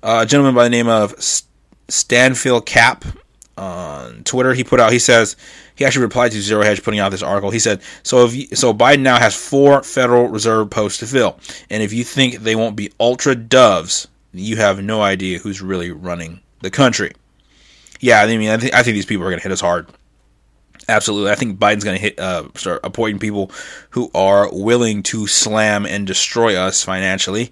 uh, 0.03 0.19
a 0.21 0.25
gentleman 0.25 0.53
by 0.53 0.65
the 0.65 0.69
name 0.69 0.87
of 0.87 1.15
Stanfield 1.89 2.65
Cap 2.65 3.05
on 3.57 4.23
Twitter, 4.23 4.53
he 4.53 4.63
put 4.63 4.79
out, 4.79 4.91
he 4.91 4.99
says, 4.99 5.35
he 5.75 5.85
actually 5.85 6.03
replied 6.03 6.31
to 6.31 6.41
Zero 6.41 6.63
Hedge 6.63 6.83
putting 6.83 6.99
out 6.99 7.09
this 7.09 7.21
article. 7.21 7.51
He 7.51 7.59
said, 7.59 7.81
"So 8.03 8.25
if 8.25 8.33
you, 8.33 8.47
so 8.55 8.73
Biden 8.73 9.01
now 9.01 9.19
has 9.19 9.35
four 9.35 9.83
Federal 9.83 10.27
Reserve 10.27 10.69
posts 10.69 10.99
to 10.99 11.07
fill, 11.07 11.37
and 11.69 11.83
if 11.83 11.93
you 11.93 12.03
think 12.03 12.35
they 12.37 12.55
won't 12.55 12.75
be 12.75 12.91
ultra 12.99 13.35
doves, 13.35 14.07
you 14.33 14.57
have 14.57 14.81
no 14.81 15.01
idea 15.01 15.39
who's 15.39 15.61
really 15.61 15.91
running 15.91 16.39
the 16.61 16.71
country." 16.71 17.13
Yeah, 17.99 18.21
I 18.21 18.37
mean, 18.37 18.49
I 18.49 18.57
think 18.57 18.73
I 18.73 18.83
think 18.83 18.95
these 18.95 19.05
people 19.05 19.25
are 19.25 19.29
going 19.29 19.39
to 19.39 19.43
hit 19.43 19.51
us 19.51 19.61
hard. 19.61 19.87
Absolutely, 20.87 21.31
I 21.31 21.35
think 21.35 21.59
Biden's 21.59 21.83
going 21.83 21.97
to 21.97 22.01
hit 22.01 22.19
uh, 22.19 22.45
start 22.55 22.79
appointing 22.83 23.19
people 23.19 23.51
who 23.89 24.09
are 24.13 24.49
willing 24.53 25.03
to 25.03 25.27
slam 25.27 25.85
and 25.85 26.05
destroy 26.05 26.55
us 26.55 26.83
financially, 26.83 27.51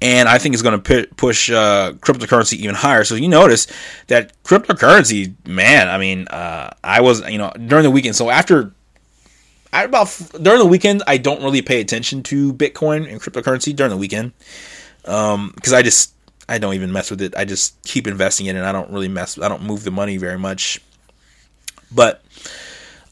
and 0.00 0.28
I 0.28 0.38
think 0.38 0.54
it's 0.54 0.62
going 0.62 0.80
to 0.80 1.06
push 1.16 1.50
uh, 1.50 1.92
cryptocurrency 2.00 2.54
even 2.54 2.74
higher. 2.74 3.04
So 3.04 3.14
you 3.14 3.28
notice 3.28 3.66
that 4.08 4.32
cryptocurrency, 4.42 5.34
man. 5.46 5.88
I 5.88 5.98
mean, 5.98 6.28
uh, 6.28 6.70
I 6.82 7.00
was 7.00 7.26
you 7.28 7.38
know 7.38 7.52
during 7.66 7.84
the 7.84 7.90
weekend. 7.90 8.16
So 8.16 8.30
after 8.30 8.72
about 9.72 10.16
during 10.40 10.60
the 10.60 10.66
weekend, 10.66 11.02
I 11.06 11.16
don't 11.16 11.42
really 11.42 11.62
pay 11.62 11.80
attention 11.80 12.22
to 12.24 12.52
Bitcoin 12.52 13.10
and 13.10 13.20
cryptocurrency 13.20 13.74
during 13.74 13.90
the 13.90 13.96
weekend 13.96 14.32
because 15.02 15.34
um, 15.34 15.74
I 15.74 15.82
just 15.82 16.14
I 16.48 16.58
don't 16.58 16.74
even 16.74 16.92
mess 16.92 17.10
with 17.10 17.22
it. 17.22 17.34
I 17.36 17.44
just 17.44 17.82
keep 17.82 18.06
investing 18.06 18.46
in 18.46 18.56
it. 18.56 18.60
And 18.60 18.68
I 18.68 18.72
don't 18.72 18.90
really 18.90 19.08
mess. 19.08 19.38
I 19.38 19.48
don't 19.48 19.62
move 19.62 19.84
the 19.84 19.90
money 19.90 20.16
very 20.16 20.38
much. 20.38 20.80
But 21.90 22.22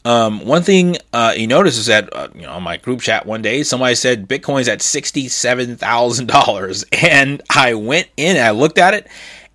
um, 0.05 0.45
one 0.45 0.63
thing 0.63 0.97
uh, 1.13 1.33
you 1.35 1.47
notice 1.47 1.77
is 1.77 1.85
that 1.85 2.09
uh, 2.13 2.27
you 2.35 2.41
know 2.41 2.51
on 2.51 2.63
my 2.63 2.77
group 2.77 3.01
chat 3.01 3.25
one 3.25 3.41
day 3.41 3.63
somebody 3.63 3.95
said 3.95 4.27
Bitcoin's 4.27 4.67
at 4.67 4.81
sixty 4.81 5.29
seven 5.29 5.77
thousand 5.77 6.27
dollars, 6.27 6.83
and 6.91 7.41
I 7.49 7.75
went 7.75 8.09
in 8.17 8.35
and 8.35 8.45
I 8.45 8.51
looked 8.51 8.77
at 8.77 8.93
it, 8.93 9.07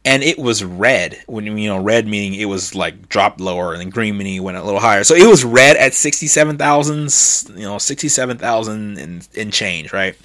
and 0.04 0.22
it 0.22 0.38
was 0.38 0.64
red. 0.64 1.18
When 1.26 1.44
you 1.58 1.68
know 1.68 1.78
red 1.78 2.06
meaning 2.06 2.34
it 2.40 2.46
was 2.46 2.74
like 2.74 3.08
dropped 3.08 3.40
lower, 3.40 3.72
and 3.72 3.80
then 3.80 3.90
green 3.90 4.16
meaning 4.16 4.36
it 4.36 4.40
went 4.40 4.56
a 4.56 4.62
little 4.62 4.80
higher. 4.80 5.04
So 5.04 5.14
it 5.14 5.28
was 5.28 5.44
red 5.44 5.76
at 5.76 5.92
sixty 5.92 6.26
seven 6.26 6.56
thousand, 6.56 7.12
you 7.58 7.66
know 7.66 7.76
sixty 7.78 8.08
seven 8.08 8.38
thousand 8.38 8.98
and 8.98 9.28
in 9.34 9.50
change, 9.50 9.92
right? 9.92 10.16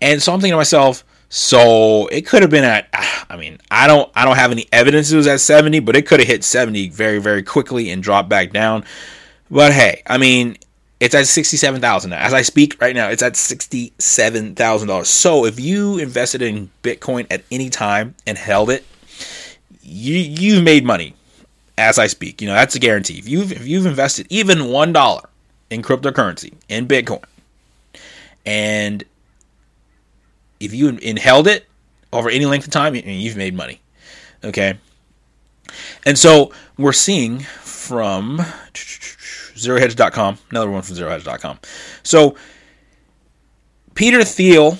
And 0.00 0.22
so 0.22 0.32
I'm 0.32 0.40
thinking 0.40 0.52
to 0.52 0.56
myself. 0.56 1.04
So 1.34 2.08
it 2.08 2.26
could 2.26 2.42
have 2.42 2.50
been 2.50 2.64
at 2.64 2.88
I 3.30 3.36
mean, 3.36 3.58
I 3.70 3.86
don't 3.86 4.10
I 4.14 4.24
don't 4.24 4.36
have 4.36 4.50
any 4.50 4.66
evidence 4.72 5.10
it 5.10 5.16
was 5.16 5.26
at 5.26 5.40
70, 5.40 5.80
but 5.80 5.96
it 5.96 6.06
could 6.06 6.20
have 6.20 6.28
hit 6.28 6.44
70 6.44 6.90
very 6.90 7.18
very 7.18 7.42
quickly 7.42 7.90
and 7.90 8.02
dropped 8.02 8.28
back 8.28 8.52
down. 8.52 8.84
But 9.52 9.74
hey, 9.74 10.02
I 10.06 10.16
mean, 10.16 10.56
it's 10.98 11.14
at 11.14 11.26
sixty-seven 11.26 11.82
thousand 11.82 12.08
now. 12.10 12.24
As 12.24 12.32
I 12.32 12.40
speak 12.40 12.80
right 12.80 12.94
now, 12.94 13.10
it's 13.10 13.22
at 13.22 13.36
sixty-seven 13.36 14.54
thousand 14.54 14.88
dollars. 14.88 15.10
So 15.10 15.44
if 15.44 15.60
you 15.60 15.98
invested 15.98 16.40
in 16.40 16.70
Bitcoin 16.82 17.26
at 17.30 17.44
any 17.50 17.68
time 17.68 18.14
and 18.26 18.38
held 18.38 18.70
it, 18.70 18.82
you 19.82 20.16
you've 20.16 20.64
made 20.64 20.86
money. 20.86 21.14
As 21.76 21.98
I 21.98 22.06
speak, 22.06 22.40
you 22.40 22.48
know 22.48 22.54
that's 22.54 22.74
a 22.76 22.78
guarantee. 22.78 23.18
If 23.18 23.28
you've 23.28 23.52
if 23.52 23.66
you've 23.66 23.84
invested 23.84 24.26
even 24.30 24.70
one 24.70 24.94
dollar 24.94 25.28
in 25.68 25.82
cryptocurrency 25.82 26.54
in 26.70 26.88
Bitcoin, 26.88 27.24
and 28.46 29.04
if 30.60 30.72
you 30.72 30.88
in 30.88 31.18
held 31.18 31.46
it 31.46 31.66
over 32.10 32.30
any 32.30 32.46
length 32.46 32.66
of 32.66 32.72
time, 32.72 32.94
you've 32.94 33.36
made 33.36 33.54
money. 33.54 33.82
Okay, 34.42 34.78
and 36.06 36.18
so 36.18 36.52
we're 36.78 36.94
seeing 36.94 37.40
from 37.40 38.40
zerohedge.com. 39.62 40.38
Another 40.50 40.70
one 40.70 40.82
from 40.82 40.96
zerohedge.com. 40.96 41.58
So 42.02 42.36
Peter 43.94 44.24
Thiel, 44.24 44.78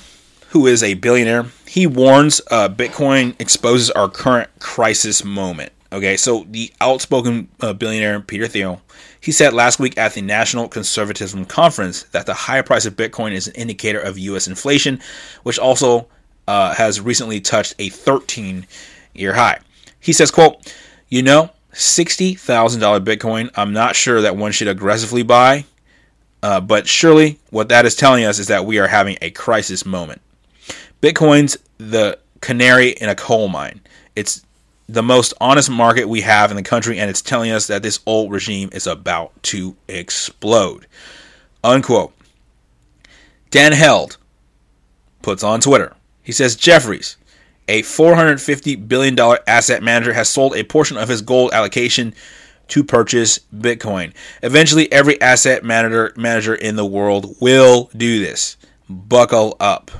who 0.50 0.66
is 0.66 0.82
a 0.82 0.94
billionaire, 0.94 1.46
he 1.66 1.86
warns 1.86 2.40
uh, 2.50 2.68
Bitcoin 2.68 3.34
exposes 3.40 3.90
our 3.90 4.08
current 4.08 4.50
crisis 4.58 5.24
moment. 5.24 5.72
Okay, 5.92 6.16
so 6.16 6.46
the 6.48 6.72
outspoken 6.80 7.48
uh, 7.60 7.74
billionaire 7.74 8.20
Peter 8.20 8.46
Thiel, 8.46 8.80
he 9.20 9.30
said 9.30 9.52
last 9.52 9.78
week 9.78 9.96
at 9.98 10.14
the 10.14 10.22
National 10.22 10.66
Conservatism 10.66 11.44
Conference 11.44 12.04
that 12.04 12.24
the 12.24 12.32
high 12.32 12.62
price 12.62 12.86
of 12.86 12.96
Bitcoin 12.96 13.32
is 13.32 13.46
an 13.46 13.54
indicator 13.54 14.00
of 14.00 14.18
U.S. 14.18 14.48
inflation, 14.48 15.00
which 15.42 15.58
also 15.58 16.08
uh, 16.48 16.74
has 16.74 17.00
recently 17.00 17.40
touched 17.40 17.74
a 17.78 17.90
13-year 17.90 19.34
high. 19.34 19.60
He 20.00 20.14
says, 20.14 20.30
"quote 20.30 20.74
You 21.10 21.22
know, 21.22 21.50
$60,000 21.72 23.04
Bitcoin, 23.04 23.50
I'm 23.54 23.72
not 23.72 23.96
sure 23.96 24.20
that 24.20 24.36
one 24.36 24.52
should 24.52 24.68
aggressively 24.68 25.22
buy. 25.22 25.64
Uh, 26.42 26.60
but 26.60 26.88
surely 26.88 27.38
what 27.50 27.68
that 27.68 27.86
is 27.86 27.94
telling 27.94 28.24
us 28.24 28.38
is 28.38 28.48
that 28.48 28.66
we 28.66 28.78
are 28.78 28.88
having 28.88 29.16
a 29.22 29.30
crisis 29.30 29.86
moment. 29.86 30.20
Bitcoin's 31.00 31.56
the 31.78 32.18
canary 32.40 32.90
in 32.90 33.08
a 33.08 33.14
coal 33.14 33.48
mine. 33.48 33.80
It's 34.16 34.44
the 34.88 35.02
most 35.02 35.32
honest 35.40 35.70
market 35.70 36.08
we 36.08 36.20
have 36.22 36.50
in 36.50 36.56
the 36.56 36.62
country, 36.62 36.98
and 36.98 37.08
it's 37.08 37.22
telling 37.22 37.50
us 37.50 37.68
that 37.68 37.82
this 37.82 38.00
old 38.06 38.32
regime 38.32 38.68
is 38.72 38.86
about 38.86 39.40
to 39.44 39.76
explode. 39.88 40.86
Unquote. 41.64 42.12
Dan 43.50 43.72
Held 43.72 44.16
puts 45.22 45.44
on 45.44 45.60
Twitter. 45.60 45.94
He 46.22 46.32
says, 46.32 46.56
Jefferies, 46.56 47.16
a 47.68 47.82
$450 47.82 48.88
billion 48.88 49.18
asset 49.46 49.82
manager 49.82 50.12
has 50.12 50.28
sold 50.28 50.54
a 50.56 50.64
portion 50.64 50.96
of 50.96 51.08
his 51.08 51.22
gold 51.22 51.52
allocation 51.52 52.14
to 52.68 52.82
purchase 52.82 53.38
Bitcoin. 53.54 54.12
Eventually, 54.42 54.90
every 54.90 55.20
asset 55.20 55.64
manager, 55.64 56.12
manager 56.16 56.54
in 56.54 56.76
the 56.76 56.86
world 56.86 57.36
will 57.40 57.90
do 57.96 58.18
this. 58.20 58.56
Buckle 58.88 59.56
up. 59.60 59.90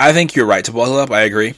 I 0.00 0.12
think 0.12 0.34
you're 0.34 0.46
right 0.46 0.64
to 0.64 0.72
buckle 0.72 0.96
up. 0.96 1.10
I 1.10 1.22
agree. 1.22 1.54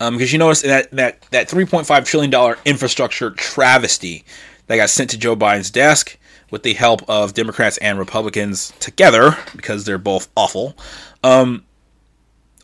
Um, 0.00 0.14
because 0.14 0.32
you 0.32 0.38
notice 0.38 0.62
that 0.62 0.90
that 0.92 1.20
that 1.30 1.48
3.5 1.48 2.04
trillion 2.04 2.30
dollar 2.30 2.56
infrastructure 2.64 3.30
travesty 3.30 4.24
that 4.66 4.76
got 4.76 4.88
sent 4.88 5.10
to 5.10 5.18
Joe 5.18 5.36
Biden's 5.36 5.70
desk 5.70 6.16
with 6.50 6.62
the 6.62 6.74
help 6.74 7.08
of 7.08 7.34
Democrats 7.34 7.76
and 7.78 7.98
Republicans 7.98 8.72
together 8.80 9.36
because 9.54 9.84
they're 9.84 9.98
both 9.98 10.28
awful. 10.36 10.76
Um, 11.22 11.64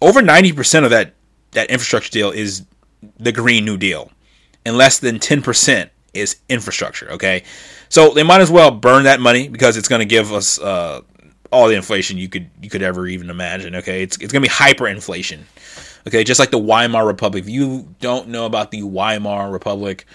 over 0.01 0.21
90% 0.21 0.85
of 0.85 0.91
that 0.91 1.15
that 1.53 1.71
infrastructure 1.71 2.11
deal 2.11 2.31
is 2.31 2.65
the 3.19 3.33
green 3.33 3.65
new 3.65 3.77
deal 3.77 4.11
and 4.65 4.77
less 4.77 4.99
than 4.99 5.19
10% 5.19 5.91
is 6.15 6.37
infrastructure 6.49 7.11
okay? 7.13 7.43
So 7.89 8.11
they 8.11 8.23
might 8.23 8.41
as 8.41 8.51
well 8.51 8.71
burn 8.71 9.05
that 9.05 9.21
money 9.21 9.49
because 9.49 9.77
it's 9.77 9.89
going 9.89 10.01
to 10.01 10.07
give 10.07 10.33
us 10.33 10.59
uh, 10.59 11.03
all 11.53 11.69
the 11.69 11.75
inflation 11.75 12.19
you 12.19 12.29
could 12.29 12.51
you 12.61 12.69
could 12.69 12.83
ever 12.83 13.07
even 13.07 13.31
imagine 13.31 13.77
okay? 13.77 14.03
It's, 14.03 14.17
it's 14.19 14.33
going 14.33 14.43
to 14.43 14.49
be 14.49 14.53
hyperinflation 14.53 15.41
okay? 16.07 16.25
Just 16.25 16.41
like 16.41 16.51
the 16.51 16.59
weimar 16.59 17.07
republic. 17.07 17.45
If 17.45 17.51
you 17.51 17.89
don't 18.01 18.29
know 18.29 18.47
about 18.47 18.71
the 18.71 18.83
weimar 18.83 19.51
republic 19.51 20.07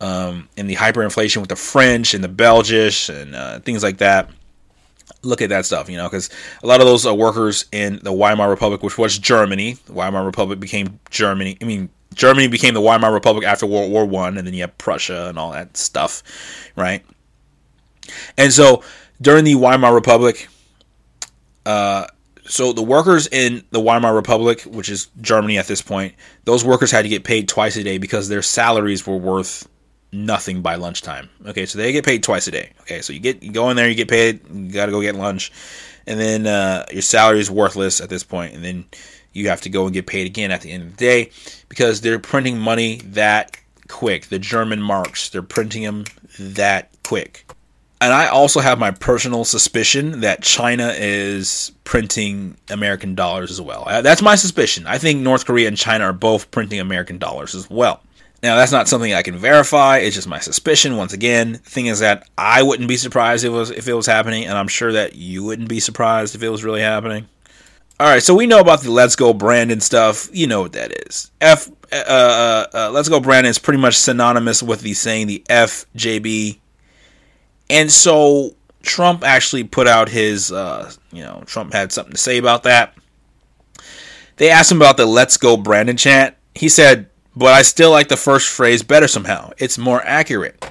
um, 0.00 0.48
and 0.56 0.68
the 0.68 0.76
hyperinflation 0.76 1.38
with 1.38 1.48
the 1.48 1.56
french 1.56 2.14
and 2.14 2.22
the 2.22 2.28
belgish 2.28 3.08
and 3.08 3.34
uh, 3.34 3.60
things 3.60 3.82
like 3.82 3.98
that 3.98 4.30
look 5.26 5.42
at 5.42 5.50
that 5.50 5.66
stuff, 5.66 5.90
you 5.90 5.96
know, 5.96 6.08
because 6.08 6.30
a 6.62 6.66
lot 6.66 6.80
of 6.80 6.86
those 6.86 7.06
uh, 7.06 7.14
workers 7.14 7.66
in 7.72 8.00
the 8.02 8.12
Weimar 8.12 8.48
Republic, 8.48 8.82
which 8.82 8.96
was 8.96 9.18
Germany, 9.18 9.76
the 9.86 9.92
Weimar 9.92 10.24
Republic 10.24 10.60
became 10.60 10.98
Germany. 11.10 11.58
I 11.60 11.64
mean, 11.64 11.88
Germany 12.14 12.48
became 12.48 12.74
the 12.74 12.80
Weimar 12.80 13.12
Republic 13.12 13.44
after 13.44 13.66
World 13.66 13.90
War 13.90 14.06
One, 14.06 14.38
and 14.38 14.46
then 14.46 14.54
you 14.54 14.62
have 14.62 14.76
Prussia 14.78 15.28
and 15.28 15.38
all 15.38 15.52
that 15.52 15.76
stuff, 15.76 16.22
right? 16.76 17.04
And 18.38 18.52
so 18.52 18.82
during 19.20 19.44
the 19.44 19.56
Weimar 19.56 19.94
Republic, 19.94 20.48
uh, 21.66 22.06
so 22.44 22.72
the 22.72 22.82
workers 22.82 23.26
in 23.26 23.64
the 23.70 23.80
Weimar 23.80 24.14
Republic, 24.14 24.62
which 24.62 24.88
is 24.88 25.08
Germany 25.20 25.58
at 25.58 25.66
this 25.66 25.82
point, 25.82 26.14
those 26.44 26.64
workers 26.64 26.90
had 26.90 27.02
to 27.02 27.08
get 27.08 27.24
paid 27.24 27.48
twice 27.48 27.76
a 27.76 27.82
day 27.82 27.98
because 27.98 28.28
their 28.28 28.42
salaries 28.42 29.06
were 29.06 29.16
worth 29.16 29.68
nothing 30.24 30.62
by 30.62 30.76
lunchtime. 30.76 31.28
Okay, 31.46 31.66
so 31.66 31.78
they 31.78 31.92
get 31.92 32.04
paid 32.04 32.22
twice 32.22 32.46
a 32.46 32.50
day. 32.50 32.72
Okay, 32.82 33.02
so 33.02 33.12
you 33.12 33.20
get 33.20 33.42
you 33.42 33.52
go 33.52 33.70
in 33.70 33.76
there, 33.76 33.88
you 33.88 33.94
get 33.94 34.08
paid, 34.08 34.40
you 34.52 34.70
got 34.72 34.86
to 34.86 34.92
go 34.92 35.00
get 35.00 35.14
lunch, 35.14 35.52
and 36.06 36.18
then 36.18 36.46
uh, 36.46 36.86
your 36.90 37.02
salary 37.02 37.40
is 37.40 37.50
worthless 37.50 38.00
at 38.00 38.08
this 38.08 38.24
point, 38.24 38.54
and 38.54 38.64
then 38.64 38.84
you 39.32 39.48
have 39.48 39.60
to 39.62 39.68
go 39.68 39.84
and 39.84 39.92
get 39.92 40.06
paid 40.06 40.26
again 40.26 40.50
at 40.50 40.62
the 40.62 40.72
end 40.72 40.82
of 40.82 40.90
the 40.90 40.96
day 40.96 41.30
because 41.68 42.00
they're 42.00 42.18
printing 42.18 42.58
money 42.58 42.96
that 43.04 43.58
quick. 43.88 44.26
The 44.26 44.38
German 44.38 44.80
marks, 44.80 45.28
they're 45.28 45.42
printing 45.42 45.82
them 45.82 46.04
that 46.38 46.90
quick. 47.04 47.44
And 48.00 48.12
I 48.12 48.26
also 48.28 48.60
have 48.60 48.78
my 48.78 48.90
personal 48.90 49.44
suspicion 49.44 50.20
that 50.20 50.42
China 50.42 50.92
is 50.96 51.72
printing 51.84 52.56
American 52.68 53.14
dollars 53.14 53.50
as 53.50 53.60
well. 53.60 53.84
Uh, 53.86 54.02
That's 54.02 54.20
my 54.20 54.34
suspicion. 54.34 54.86
I 54.86 54.98
think 54.98 55.20
North 55.20 55.46
Korea 55.46 55.68
and 55.68 55.76
China 55.78 56.04
are 56.04 56.12
both 56.12 56.50
printing 56.50 56.78
American 56.78 57.16
dollars 57.16 57.54
as 57.54 57.70
well. 57.70 58.02
Now, 58.42 58.56
that's 58.56 58.72
not 58.72 58.86
something 58.86 59.14
I 59.14 59.22
can 59.22 59.36
verify. 59.36 59.98
It's 59.98 60.14
just 60.14 60.28
my 60.28 60.38
suspicion. 60.38 60.96
Once 60.96 61.12
again, 61.12 61.52
the 61.52 61.58
thing 61.58 61.86
is 61.86 62.00
that 62.00 62.28
I 62.36 62.62
wouldn't 62.62 62.88
be 62.88 62.96
surprised 62.96 63.44
if 63.44 63.48
it 63.48 63.54
was 63.54 63.70
if 63.70 63.88
it 63.88 63.94
was 63.94 64.06
happening, 64.06 64.44
and 64.44 64.56
I'm 64.56 64.68
sure 64.68 64.92
that 64.92 65.14
you 65.14 65.42
wouldn't 65.42 65.68
be 65.68 65.80
surprised 65.80 66.34
if 66.34 66.42
it 66.42 66.50
was 66.50 66.62
really 66.62 66.82
happening. 66.82 67.28
All 67.98 68.06
right, 68.06 68.22
so 68.22 68.34
we 68.34 68.46
know 68.46 68.60
about 68.60 68.82
the 68.82 68.90
Let's 68.90 69.16
Go 69.16 69.32
Brandon 69.32 69.80
stuff. 69.80 70.28
You 70.30 70.46
know 70.46 70.60
what 70.60 70.72
that 70.72 70.92
is. 71.06 71.30
F 71.40 71.70
uh, 71.90 71.96
uh, 71.96 72.66
uh, 72.74 72.90
Let's 72.90 73.08
Go 73.08 73.20
Brandon 73.20 73.50
is 73.50 73.58
pretty 73.58 73.80
much 73.80 73.94
synonymous 73.94 74.62
with 74.62 74.82
the 74.82 74.92
saying 74.92 75.28
the 75.28 75.42
FJB, 75.48 76.58
and 77.70 77.90
so 77.90 78.54
Trump 78.82 79.24
actually 79.24 79.64
put 79.64 79.86
out 79.86 80.10
his. 80.10 80.52
Uh, 80.52 80.92
you 81.10 81.22
know, 81.22 81.42
Trump 81.46 81.72
had 81.72 81.90
something 81.90 82.12
to 82.12 82.18
say 82.18 82.36
about 82.36 82.64
that. 82.64 82.94
They 84.36 84.50
asked 84.50 84.70
him 84.70 84.78
about 84.78 84.98
the 84.98 85.06
Let's 85.06 85.38
Go 85.38 85.56
Brandon 85.56 85.96
chant. 85.96 86.34
He 86.54 86.68
said, 86.68 87.08
"But 87.36 87.52
I 87.52 87.62
still 87.62 87.90
like 87.90 88.08
the 88.08 88.16
first 88.16 88.48
phrase 88.48 88.82
better 88.82 89.06
somehow. 89.06 89.52
It's 89.58 89.78
more 89.78 90.02
accurate." 90.02 90.64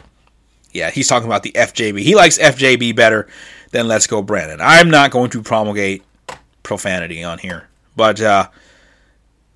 Yeah, 0.71 0.91
he's 0.91 1.07
talking 1.07 1.27
about 1.27 1.43
the 1.43 1.53
FJB. 1.53 1.99
He 1.99 2.15
likes 2.15 2.37
FJB 2.37 2.95
better 2.95 3.27
than 3.71 3.87
Let's 3.87 4.07
Go 4.07 4.21
Brandon. 4.21 4.59
I'm 4.61 4.89
not 4.89 5.11
going 5.11 5.29
to 5.29 5.41
promulgate 5.41 6.03
profanity 6.63 7.23
on 7.23 7.37
here. 7.37 7.69
But 7.95 8.19
uh, 8.19 8.49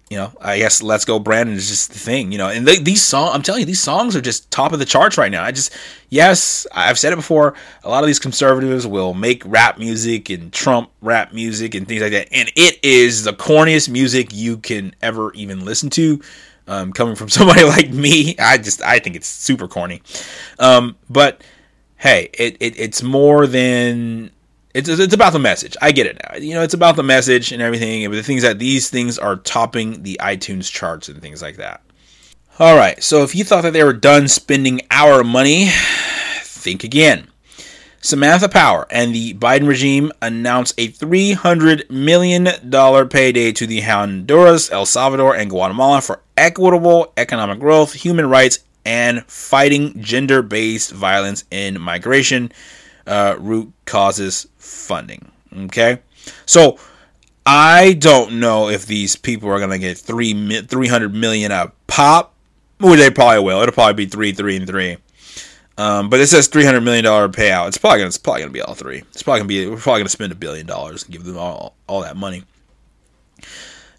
you 0.10 0.18
know, 0.18 0.32
I 0.42 0.58
guess 0.58 0.82
"Let's 0.82 1.06
Go 1.06 1.20
Brandon" 1.20 1.56
is 1.56 1.68
just 1.68 1.92
the 1.92 2.00
thing, 2.00 2.32
you 2.32 2.38
know. 2.38 2.50
And 2.50 2.68
they, 2.68 2.80
these 2.80 3.02
songs, 3.02 3.32
I'm 3.36 3.44
telling 3.44 3.60
you, 3.60 3.66
these 3.66 3.82
songs 3.82 4.16
are 4.16 4.22
just 4.22 4.50
top 4.50 4.74
of 4.74 4.80
the 4.80 4.86
charts 4.86 5.18
right 5.18 5.32
now. 5.32 5.44
I 5.44 5.52
just, 5.52 5.76
yes, 6.10 6.66
I've 6.74 6.98
said 6.98 7.14
it 7.14 7.18
before. 7.18 7.54
A 7.84 7.90
lot 7.90 8.04
of 8.04 8.08
these 8.08 8.20
conservatives 8.20 8.88
will 8.88 9.14
make 9.14 9.44
rap 9.46 9.78
music 9.78 10.30
and 10.30 10.52
Trump 10.52 10.90
rap 11.02 11.32
music 11.32 11.76
and 11.76 11.88
things 11.88 12.02
like 12.02 12.12
that, 12.12 12.30
and 12.32 12.52
it 12.56 12.80
is 12.84 13.24
the 13.24 13.34
corniest 13.34 13.90
music 13.90 14.30
you 14.32 14.58
can 14.58 14.96
ever 15.02 15.32
even 15.34 15.64
listen 15.64 15.90
to. 15.92 16.20
Um, 16.70 16.94
coming 16.94 17.16
from 17.16 17.30
somebody 17.38 17.64
like 17.64 17.90
me, 17.90 18.38
I 18.38 18.58
just, 18.58 18.82
I 18.84 19.00
think 19.00 19.16
it's 19.16 19.28
super 19.28 19.68
corny. 19.68 20.02
Um, 20.60 20.96
but 21.10 21.44
hey, 21.98 22.30
it, 22.34 22.58
it 22.60 22.80
it's 22.80 23.04
more 23.04 23.46
than 23.48 24.32
it's 24.74 24.88
it's 24.88 25.14
about 25.14 25.34
the 25.34 25.40
message. 25.40 25.76
I 25.82 25.92
get 25.92 26.06
it 26.08 26.22
now. 26.24 26.38
You 26.38 26.54
know, 26.54 26.62
it's 26.62 26.74
about 26.74 26.96
the 26.96 27.04
message 27.04 27.52
and 27.52 27.62
everything, 27.62 28.06
and 28.06 28.14
the 28.14 28.24
things 28.24 28.42
that 28.44 28.60
these 28.60 28.90
things 28.90 29.18
are 29.18 29.36
topping 29.38 30.04
the 30.04 30.20
iTunes 30.22 30.72
charts 30.72 31.10
and 31.10 31.22
things 31.22 31.42
like 31.42 31.58
that. 31.58 31.82
All 32.60 32.76
right, 32.76 33.02
so 33.02 33.24
if 33.24 33.36
you 33.36 33.44
thought 33.44 33.62
that 33.62 33.74
they 33.74 33.84
were 33.84 33.94
done 33.94 34.28
spending 34.28 34.82
our 34.92 35.24
money, 35.24 35.70
think 36.44 36.84
again. 36.84 37.28
Samantha 38.02 38.48
Power 38.48 38.88
and 38.90 39.14
the 39.14 39.34
Biden 39.34 39.68
regime 39.68 40.12
announced 40.22 40.74
a 40.78 40.88
$300 40.88 41.90
million 41.90 42.46
payday 43.10 43.52
to 43.52 43.68
the 43.68 43.82
Honduras, 43.82 44.72
El 44.72 44.86
Salvador, 44.86 45.36
and 45.36 45.50
Guatemala 45.50 46.02
for 46.02 46.22
equitable 46.38 47.12
economic 47.18 47.60
growth, 47.60 47.94
human 47.94 48.30
rights, 48.30 48.60
and 48.86 49.26
fighting 49.26 50.02
gender 50.02 50.42
based 50.42 50.92
violence 50.92 51.44
in 51.52 51.80
migration 51.80 52.52
uh, 53.06 53.36
root 53.38 53.72
causes 53.86 54.48
funding. 54.58 55.32
Okay, 55.64 56.00
so 56.46 56.80
I 57.46 57.94
don't 57.94 58.40
know 58.40 58.70
if 58.70 58.86
these 58.86 59.16
people 59.16 59.50
are 59.50 59.58
going 59.58 59.72
to 59.72 59.80
get 59.80 59.98
three 59.98 60.34
mi- 60.34 60.62
300 60.62 61.14
million 61.14 61.52
a 61.52 61.72
pop. 61.88 62.34
Well, 62.80 62.96
they 62.96 63.10
probably 63.10 63.44
will. 63.44 63.62
It'll 63.62 63.74
probably 63.74 64.06
be 64.06 64.10
three, 64.10 64.32
three, 64.32 64.56
and 64.56 64.68
three. 64.68 64.98
Um, 65.80 66.10
but 66.10 66.20
it 66.20 66.28
says 66.28 66.48
three 66.48 66.66
hundred 66.66 66.82
million 66.82 67.06
dollar 67.06 67.30
payout. 67.30 67.70
It's 67.70 67.78
probably 67.78 68.00
gonna, 68.00 68.10
it's 68.10 68.18
probably 68.18 68.42
gonna 68.42 68.52
be 68.52 68.62
all 68.62 68.74
three. 68.76 68.98
It's 69.14 69.24
probably 69.24 69.40
gonna 69.40 69.48
be 69.48 69.68
we're 69.68 69.78
probably 69.78 70.02
gonna 70.02 70.10
spend 70.10 70.34
a 70.34 70.36
billion 70.36 70.66
dollars 70.66 71.04
and 71.04 71.14
give 71.14 71.24
them 71.24 71.38
all 71.38 71.78
all 71.88 72.02
that 72.02 72.18
money. 72.18 72.44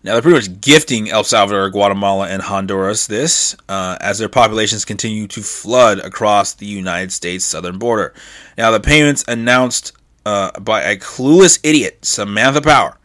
Now 0.03 0.13
they're 0.13 0.23
pretty 0.23 0.37
much 0.37 0.61
gifting 0.61 1.11
El 1.11 1.25
Salvador, 1.25 1.71
Guatemala, 1.71 2.29
and 2.29 2.43
Honduras 2.43 3.07
this 3.07 3.57
uh, 3.71 3.97
as 3.99 4.19
their 4.19 4.29
populations 4.29 4.85
continue 4.85 5.27
to 5.29 5.41
flood 5.41 6.01
across 6.01 6.53
the 6.53 6.67
United 6.67 7.13
States 7.13 7.47
southern 7.47 7.79
border. 7.79 8.13
Now 8.59 8.71
the 8.71 8.81
payments 8.81 9.25
announced 9.27 9.93
uh, 10.27 10.51
by 10.61 10.83
a 10.83 10.99
clueless 10.99 11.59
idiot, 11.63 12.05
Samantha 12.05 12.61
Power, 12.61 12.99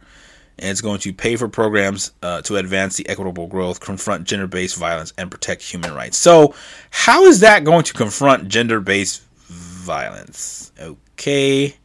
and 0.58 0.70
it's 0.70 0.80
going 0.80 0.98
to 1.00 1.12
pay 1.12 1.36
for 1.36 1.48
programs 1.48 2.12
uh, 2.22 2.40
to 2.42 2.56
advance 2.56 2.96
the 2.96 3.08
equitable 3.08 3.46
growth, 3.46 3.80
confront 3.80 4.24
gender-based 4.24 4.76
violence, 4.76 5.12
and 5.18 5.30
protect 5.30 5.62
human 5.62 5.94
rights. 5.94 6.16
So, 6.16 6.54
how 6.90 7.24
is 7.24 7.40
that 7.40 7.64
going 7.64 7.84
to 7.84 7.92
confront 7.92 8.48
gender-based 8.48 9.22
violence? 9.48 10.72
Okay, 10.80 11.76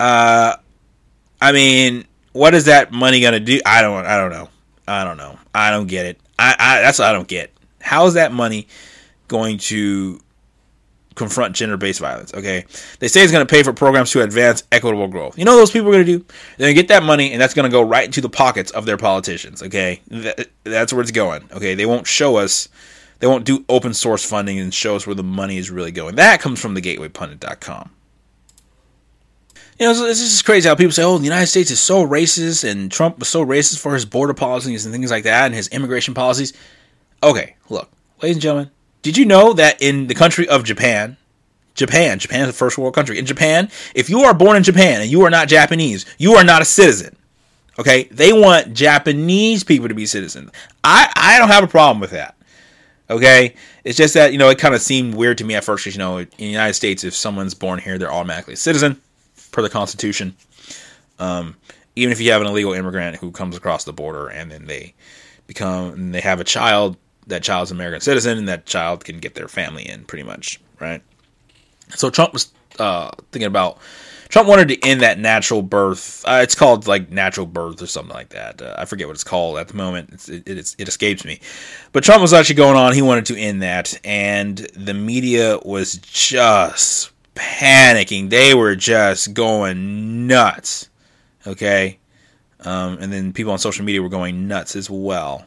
uh, 0.00 0.56
I 1.40 1.52
mean, 1.52 2.04
what 2.32 2.54
is 2.54 2.66
that 2.66 2.92
money 2.92 3.20
going 3.20 3.32
to 3.32 3.40
do? 3.40 3.60
I 3.64 3.80
don't, 3.82 4.04
I 4.04 4.16
don't 4.18 4.30
know, 4.30 4.48
I 4.86 5.04
don't 5.04 5.16
know, 5.16 5.38
I 5.54 5.70
don't 5.70 5.86
get 5.86 6.06
it. 6.06 6.20
I, 6.38 6.54
I 6.58 6.80
that's 6.82 6.98
what 6.98 7.08
I 7.08 7.12
don't 7.12 7.28
get. 7.28 7.52
How 7.80 8.06
is 8.06 8.14
that 8.14 8.32
money 8.32 8.68
going 9.28 9.58
to 9.58 10.20
confront 11.14 11.54
gender-based 11.54 12.00
violence. 12.00 12.32
Okay, 12.34 12.64
they 12.98 13.08
say 13.08 13.22
it's 13.22 13.32
going 13.32 13.46
to 13.46 13.50
pay 13.50 13.62
for 13.62 13.72
programs 13.72 14.10
to 14.12 14.22
advance 14.22 14.62
equitable 14.72 15.08
growth. 15.08 15.38
You 15.38 15.44
know 15.44 15.52
what 15.52 15.58
those 15.58 15.70
people 15.70 15.88
are 15.88 15.92
going 15.92 16.06
to 16.06 16.18
do? 16.18 16.24
They're 16.58 16.66
going 16.66 16.74
to 16.76 16.80
get 16.82 16.88
that 16.88 17.02
money, 17.02 17.32
and 17.32 17.40
that's 17.40 17.54
going 17.54 17.70
to 17.70 17.72
go 17.72 17.82
right 17.82 18.04
into 18.04 18.20
the 18.20 18.28
pockets 18.28 18.70
of 18.72 18.86
their 18.86 18.96
politicians. 18.96 19.62
Okay, 19.62 20.00
That- 20.08 20.48
that's 20.64 20.92
where 20.92 21.02
it's 21.02 21.10
going. 21.10 21.48
Okay, 21.52 21.74
they 21.74 21.86
won't 21.86 22.06
show 22.06 22.36
us. 22.36 22.68
They 23.20 23.26
won't 23.26 23.44
do 23.44 23.64
open 23.68 23.94
source 23.94 24.24
funding 24.24 24.58
and 24.58 24.74
show 24.74 24.96
us 24.96 25.06
where 25.06 25.14
the 25.14 25.22
money 25.22 25.56
is 25.56 25.70
really 25.70 25.92
going. 25.92 26.16
That 26.16 26.40
comes 26.40 26.60
from 26.60 26.74
the 26.74 26.82
GatewayPundit.com. 26.82 27.90
You 29.78 29.86
know, 29.86 30.06
it's 30.06 30.20
just 30.20 30.44
crazy 30.44 30.68
how 30.68 30.74
people 30.76 30.92
say, 30.92 31.02
"Oh, 31.02 31.18
the 31.18 31.24
United 31.24 31.48
States 31.48 31.70
is 31.70 31.80
so 31.80 32.06
racist," 32.06 32.68
and 32.68 32.92
Trump 32.92 33.18
was 33.18 33.28
so 33.28 33.44
racist 33.44 33.78
for 33.80 33.94
his 33.94 34.04
border 34.04 34.34
policies 34.34 34.84
and 34.84 34.94
things 34.94 35.10
like 35.10 35.24
that, 35.24 35.46
and 35.46 35.54
his 35.54 35.66
immigration 35.68 36.14
policies. 36.14 36.52
Okay, 37.22 37.56
look, 37.68 37.90
ladies 38.22 38.36
and 38.36 38.42
gentlemen, 38.42 38.70
did 39.04 39.18
you 39.18 39.26
know 39.26 39.52
that 39.52 39.80
in 39.82 40.06
the 40.06 40.14
country 40.14 40.48
of 40.48 40.64
Japan, 40.64 41.18
Japan, 41.74 42.18
Japan 42.18 42.44
is 42.44 42.48
a 42.48 42.52
first 42.54 42.78
world 42.78 42.94
country. 42.94 43.18
In 43.18 43.26
Japan, 43.26 43.70
if 43.94 44.08
you 44.08 44.20
are 44.20 44.32
born 44.32 44.56
in 44.56 44.62
Japan 44.62 45.02
and 45.02 45.10
you 45.10 45.22
are 45.22 45.30
not 45.30 45.46
Japanese, 45.46 46.06
you 46.16 46.34
are 46.34 46.42
not 46.42 46.62
a 46.62 46.64
citizen. 46.64 47.14
Okay, 47.78 48.04
they 48.04 48.32
want 48.32 48.72
Japanese 48.72 49.62
people 49.62 49.88
to 49.88 49.94
be 49.94 50.06
citizens. 50.06 50.50
I 50.82 51.12
I 51.14 51.38
don't 51.38 51.50
have 51.50 51.62
a 51.62 51.68
problem 51.68 52.00
with 52.00 52.12
that. 52.12 52.34
Okay, 53.10 53.54
it's 53.84 53.98
just 53.98 54.14
that 54.14 54.32
you 54.32 54.38
know 54.38 54.48
it 54.48 54.58
kind 54.58 54.74
of 54.74 54.80
seemed 54.80 55.14
weird 55.14 55.36
to 55.38 55.44
me 55.44 55.54
at 55.54 55.64
first 55.64 55.84
because, 55.84 55.96
you 55.96 55.98
know, 55.98 56.18
in 56.18 56.28
the 56.38 56.46
United 56.46 56.74
States, 56.74 57.04
if 57.04 57.14
someone's 57.14 57.52
born 57.52 57.80
here, 57.80 57.98
they're 57.98 58.12
automatically 58.12 58.54
a 58.54 58.56
citizen 58.56 58.98
per 59.52 59.60
the 59.60 59.68
Constitution. 59.68 60.34
Um, 61.18 61.56
even 61.94 62.10
if 62.10 62.22
you 62.22 62.32
have 62.32 62.40
an 62.40 62.46
illegal 62.46 62.72
immigrant 62.72 63.16
who 63.16 63.30
comes 63.30 63.54
across 63.54 63.84
the 63.84 63.92
border 63.92 64.28
and 64.28 64.50
then 64.50 64.64
they 64.64 64.94
become 65.46 65.92
and 65.92 66.14
they 66.14 66.22
have 66.22 66.40
a 66.40 66.44
child, 66.44 66.96
that 67.26 67.42
child's 67.42 67.70
an 67.70 67.76
American 67.76 68.00
citizen, 68.00 68.38
and 68.38 68.48
that 68.48 68.66
child 68.66 69.04
can 69.04 69.18
get 69.18 69.34
their 69.34 69.48
family 69.48 69.88
in 69.88 70.04
pretty 70.04 70.24
much, 70.24 70.60
right? 70.80 71.02
So 71.90 72.10
Trump 72.10 72.32
was 72.32 72.52
uh, 72.78 73.10
thinking 73.30 73.46
about 73.46 73.78
Trump 74.28 74.48
wanted 74.48 74.66
to 74.68 74.82
end 74.82 75.02
that 75.02 75.18
natural 75.18 75.62
birth. 75.62 76.24
Uh, 76.26 76.40
it's 76.42 76.56
called 76.56 76.88
like 76.88 77.10
natural 77.10 77.46
birth 77.46 77.80
or 77.80 77.86
something 77.86 78.12
like 78.12 78.30
that. 78.30 78.60
Uh, 78.60 78.74
I 78.76 78.84
forget 78.84 79.06
what 79.06 79.14
it's 79.14 79.22
called 79.22 79.58
at 79.58 79.68
the 79.68 79.76
moment. 79.76 80.28
It, 80.28 80.48
it's, 80.48 80.74
it 80.76 80.88
escapes 80.88 81.24
me. 81.24 81.38
But 81.92 82.02
Trump 82.02 82.20
was 82.20 82.32
actually 82.32 82.56
going 82.56 82.76
on. 82.76 82.94
He 82.94 83.02
wanted 83.02 83.26
to 83.26 83.38
end 83.38 83.62
that, 83.62 83.96
and 84.04 84.58
the 84.74 84.92
media 84.92 85.58
was 85.64 85.98
just 85.98 87.12
panicking. 87.36 88.30
They 88.30 88.54
were 88.54 88.74
just 88.74 89.34
going 89.34 90.26
nuts. 90.26 90.88
Okay, 91.46 91.98
um, 92.60 92.98
and 93.00 93.12
then 93.12 93.32
people 93.32 93.52
on 93.52 93.58
social 93.58 93.84
media 93.84 94.02
were 94.02 94.08
going 94.08 94.48
nuts 94.48 94.74
as 94.74 94.90
well. 94.90 95.46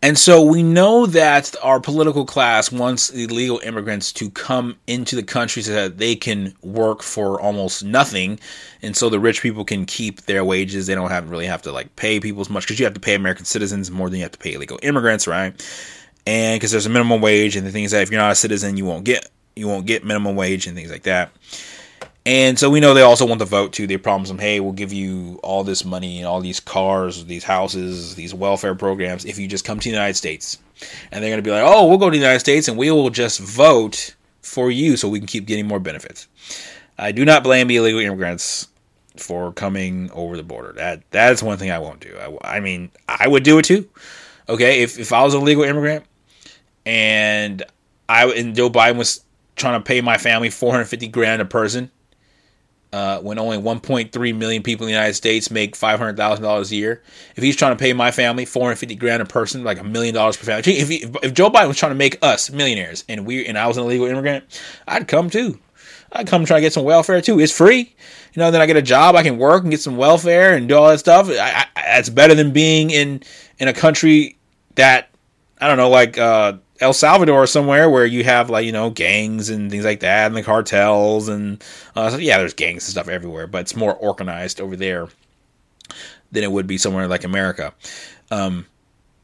And 0.00 0.16
so 0.16 0.42
we 0.42 0.62
know 0.62 1.06
that 1.06 1.56
our 1.60 1.80
political 1.80 2.24
class 2.24 2.70
wants 2.70 3.10
illegal 3.10 3.58
immigrants 3.64 4.12
to 4.12 4.30
come 4.30 4.76
into 4.86 5.16
the 5.16 5.24
country 5.24 5.60
so 5.60 5.72
that 5.72 5.98
they 5.98 6.14
can 6.14 6.54
work 6.62 7.02
for 7.02 7.40
almost 7.40 7.82
nothing. 7.82 8.38
And 8.80 8.96
so 8.96 9.10
the 9.10 9.18
rich 9.18 9.42
people 9.42 9.64
can 9.64 9.86
keep 9.86 10.22
their 10.22 10.44
wages. 10.44 10.86
They 10.86 10.94
don't 10.94 11.10
have 11.10 11.30
really 11.30 11.46
have 11.46 11.62
to 11.62 11.72
like 11.72 11.96
pay 11.96 12.20
people 12.20 12.40
as 12.40 12.48
much 12.48 12.64
because 12.64 12.78
you 12.78 12.84
have 12.84 12.94
to 12.94 13.00
pay 13.00 13.16
American 13.16 13.44
citizens 13.44 13.90
more 13.90 14.08
than 14.08 14.18
you 14.18 14.24
have 14.24 14.32
to 14.32 14.38
pay 14.38 14.54
illegal 14.54 14.78
immigrants, 14.82 15.26
right? 15.26 15.52
And 16.26 16.60
because 16.60 16.70
there's 16.70 16.86
a 16.86 16.90
minimum 16.90 17.20
wage 17.20 17.56
and 17.56 17.66
the 17.66 17.72
things 17.72 17.90
that 17.90 18.02
if 18.02 18.12
you're 18.12 18.20
not 18.20 18.30
a 18.30 18.36
citizen, 18.36 18.76
you 18.76 18.84
won't 18.84 19.04
get 19.04 19.28
you 19.56 19.66
won't 19.66 19.86
get 19.86 20.04
minimum 20.04 20.36
wage 20.36 20.68
and 20.68 20.76
things 20.76 20.92
like 20.92 21.02
that. 21.02 21.32
And 22.28 22.58
so 22.58 22.68
we 22.68 22.80
know 22.80 22.92
they 22.92 23.00
also 23.00 23.24
want 23.24 23.38
the 23.38 23.46
vote 23.46 23.72
too. 23.72 23.86
They 23.86 23.96
promise 23.96 24.28
them, 24.28 24.38
hey, 24.38 24.60
we'll 24.60 24.74
give 24.74 24.92
you 24.92 25.40
all 25.42 25.64
this 25.64 25.82
money 25.82 26.18
and 26.18 26.26
all 26.26 26.42
these 26.42 26.60
cars, 26.60 27.24
these 27.24 27.42
houses, 27.42 28.16
these 28.16 28.34
welfare 28.34 28.74
programs 28.74 29.24
if 29.24 29.38
you 29.38 29.48
just 29.48 29.64
come 29.64 29.80
to 29.80 29.84
the 29.84 29.94
United 29.94 30.12
States. 30.12 30.58
And 31.10 31.24
they're 31.24 31.30
going 31.30 31.42
to 31.42 31.42
be 31.42 31.50
like, 31.50 31.64
oh, 31.64 31.88
we'll 31.88 31.96
go 31.96 32.10
to 32.10 32.14
the 32.14 32.22
United 32.22 32.40
States 32.40 32.68
and 32.68 32.76
we 32.76 32.90
will 32.90 33.08
just 33.08 33.40
vote 33.40 34.14
for 34.42 34.70
you 34.70 34.98
so 34.98 35.08
we 35.08 35.20
can 35.20 35.26
keep 35.26 35.46
getting 35.46 35.66
more 35.66 35.80
benefits. 35.80 36.28
I 36.98 37.12
do 37.12 37.24
not 37.24 37.44
blame 37.44 37.66
the 37.66 37.76
illegal 37.76 38.00
immigrants 38.00 38.68
for 39.16 39.50
coming 39.54 40.10
over 40.10 40.36
the 40.36 40.42
border. 40.42 40.72
That 40.72 41.10
that 41.12 41.32
is 41.32 41.42
one 41.42 41.56
thing 41.56 41.70
I 41.70 41.78
won't 41.78 42.00
do. 42.00 42.14
I, 42.14 42.56
I 42.56 42.60
mean, 42.60 42.90
I 43.08 43.26
would 43.26 43.42
do 43.42 43.56
it 43.56 43.64
too. 43.64 43.88
Okay, 44.50 44.82
if 44.82 44.98
if 44.98 45.14
I 45.14 45.22
was 45.22 45.32
a 45.32 45.38
legal 45.38 45.64
immigrant 45.64 46.04
and 46.84 47.62
I 48.06 48.26
and 48.26 48.54
Joe 48.54 48.68
Biden 48.68 48.98
was 48.98 49.24
trying 49.56 49.80
to 49.80 49.84
pay 49.84 50.02
my 50.02 50.18
family 50.18 50.50
450 50.50 51.08
grand 51.08 51.40
a 51.40 51.46
person, 51.46 51.90
uh, 52.92 53.20
when 53.20 53.38
only 53.38 53.58
1.3 53.58 54.36
million 54.36 54.62
people 54.62 54.86
in 54.86 54.88
the 54.88 54.94
United 54.94 55.14
States 55.14 55.50
make 55.50 55.76
$500,000 55.76 56.70
a 56.70 56.74
year. 56.74 57.02
If 57.36 57.42
he's 57.42 57.56
trying 57.56 57.76
to 57.76 57.80
pay 57.80 57.92
my 57.92 58.10
family 58.10 58.44
450 58.44 58.94
grand 58.94 59.22
a 59.22 59.26
person, 59.26 59.64
like 59.64 59.78
a 59.78 59.84
million 59.84 60.14
dollars 60.14 60.36
per 60.36 60.44
family. 60.44 60.78
If, 60.78 60.88
he, 60.88 61.04
if 61.22 61.34
Joe 61.34 61.50
Biden 61.50 61.68
was 61.68 61.76
trying 61.76 61.92
to 61.92 61.96
make 61.96 62.18
us 62.22 62.50
millionaires 62.50 63.04
and 63.08 63.26
we 63.26 63.46
and 63.46 63.58
I 63.58 63.66
was 63.66 63.76
an 63.76 63.84
illegal 63.84 64.06
immigrant, 64.06 64.44
I'd 64.86 65.06
come 65.06 65.28
too. 65.28 65.58
I'd 66.12 66.26
come 66.26 66.46
try 66.46 66.56
to 66.56 66.60
get 66.62 66.72
some 66.72 66.84
welfare 66.84 67.20
too. 67.20 67.38
It's 67.38 67.52
free. 67.52 67.94
You 68.32 68.40
know, 68.40 68.50
then 68.50 68.60
I 68.60 68.66
get 68.66 68.76
a 68.76 68.82
job, 68.82 69.14
I 69.14 69.22
can 69.22 69.36
work 69.36 69.62
and 69.62 69.70
get 69.70 69.80
some 69.80 69.96
welfare 69.96 70.56
and 70.56 70.68
do 70.68 70.76
all 70.76 70.88
that 70.88 70.98
stuff. 70.98 71.28
I, 71.28 71.66
I, 71.76 71.82
that's 71.82 72.08
better 72.08 72.34
than 72.34 72.52
being 72.52 72.90
in 72.90 73.22
in 73.58 73.68
a 73.68 73.74
country 73.74 74.38
that 74.76 75.10
I 75.60 75.66
don't 75.66 75.76
know, 75.76 75.90
like 75.90 76.16
uh, 76.16 76.54
El 76.80 76.92
Salvador 76.92 77.42
or 77.42 77.46
somewhere 77.46 77.90
where 77.90 78.06
you 78.06 78.24
have 78.24 78.50
like 78.50 78.64
you 78.64 78.72
know 78.72 78.90
gangs 78.90 79.50
and 79.50 79.70
things 79.70 79.84
like 79.84 80.00
that, 80.00 80.26
and 80.26 80.36
the 80.36 80.42
cartels 80.42 81.28
and 81.28 81.62
uh, 81.96 82.10
so 82.10 82.16
yeah, 82.18 82.38
there's 82.38 82.54
gangs 82.54 82.84
and 82.84 82.92
stuff 82.92 83.08
everywhere, 83.08 83.46
but 83.46 83.62
it's 83.62 83.76
more 83.76 83.94
organized 83.94 84.60
over 84.60 84.76
there 84.76 85.08
than 86.32 86.44
it 86.44 86.52
would 86.52 86.66
be 86.66 86.78
somewhere 86.78 87.08
like 87.08 87.24
America. 87.24 87.74
Um, 88.30 88.66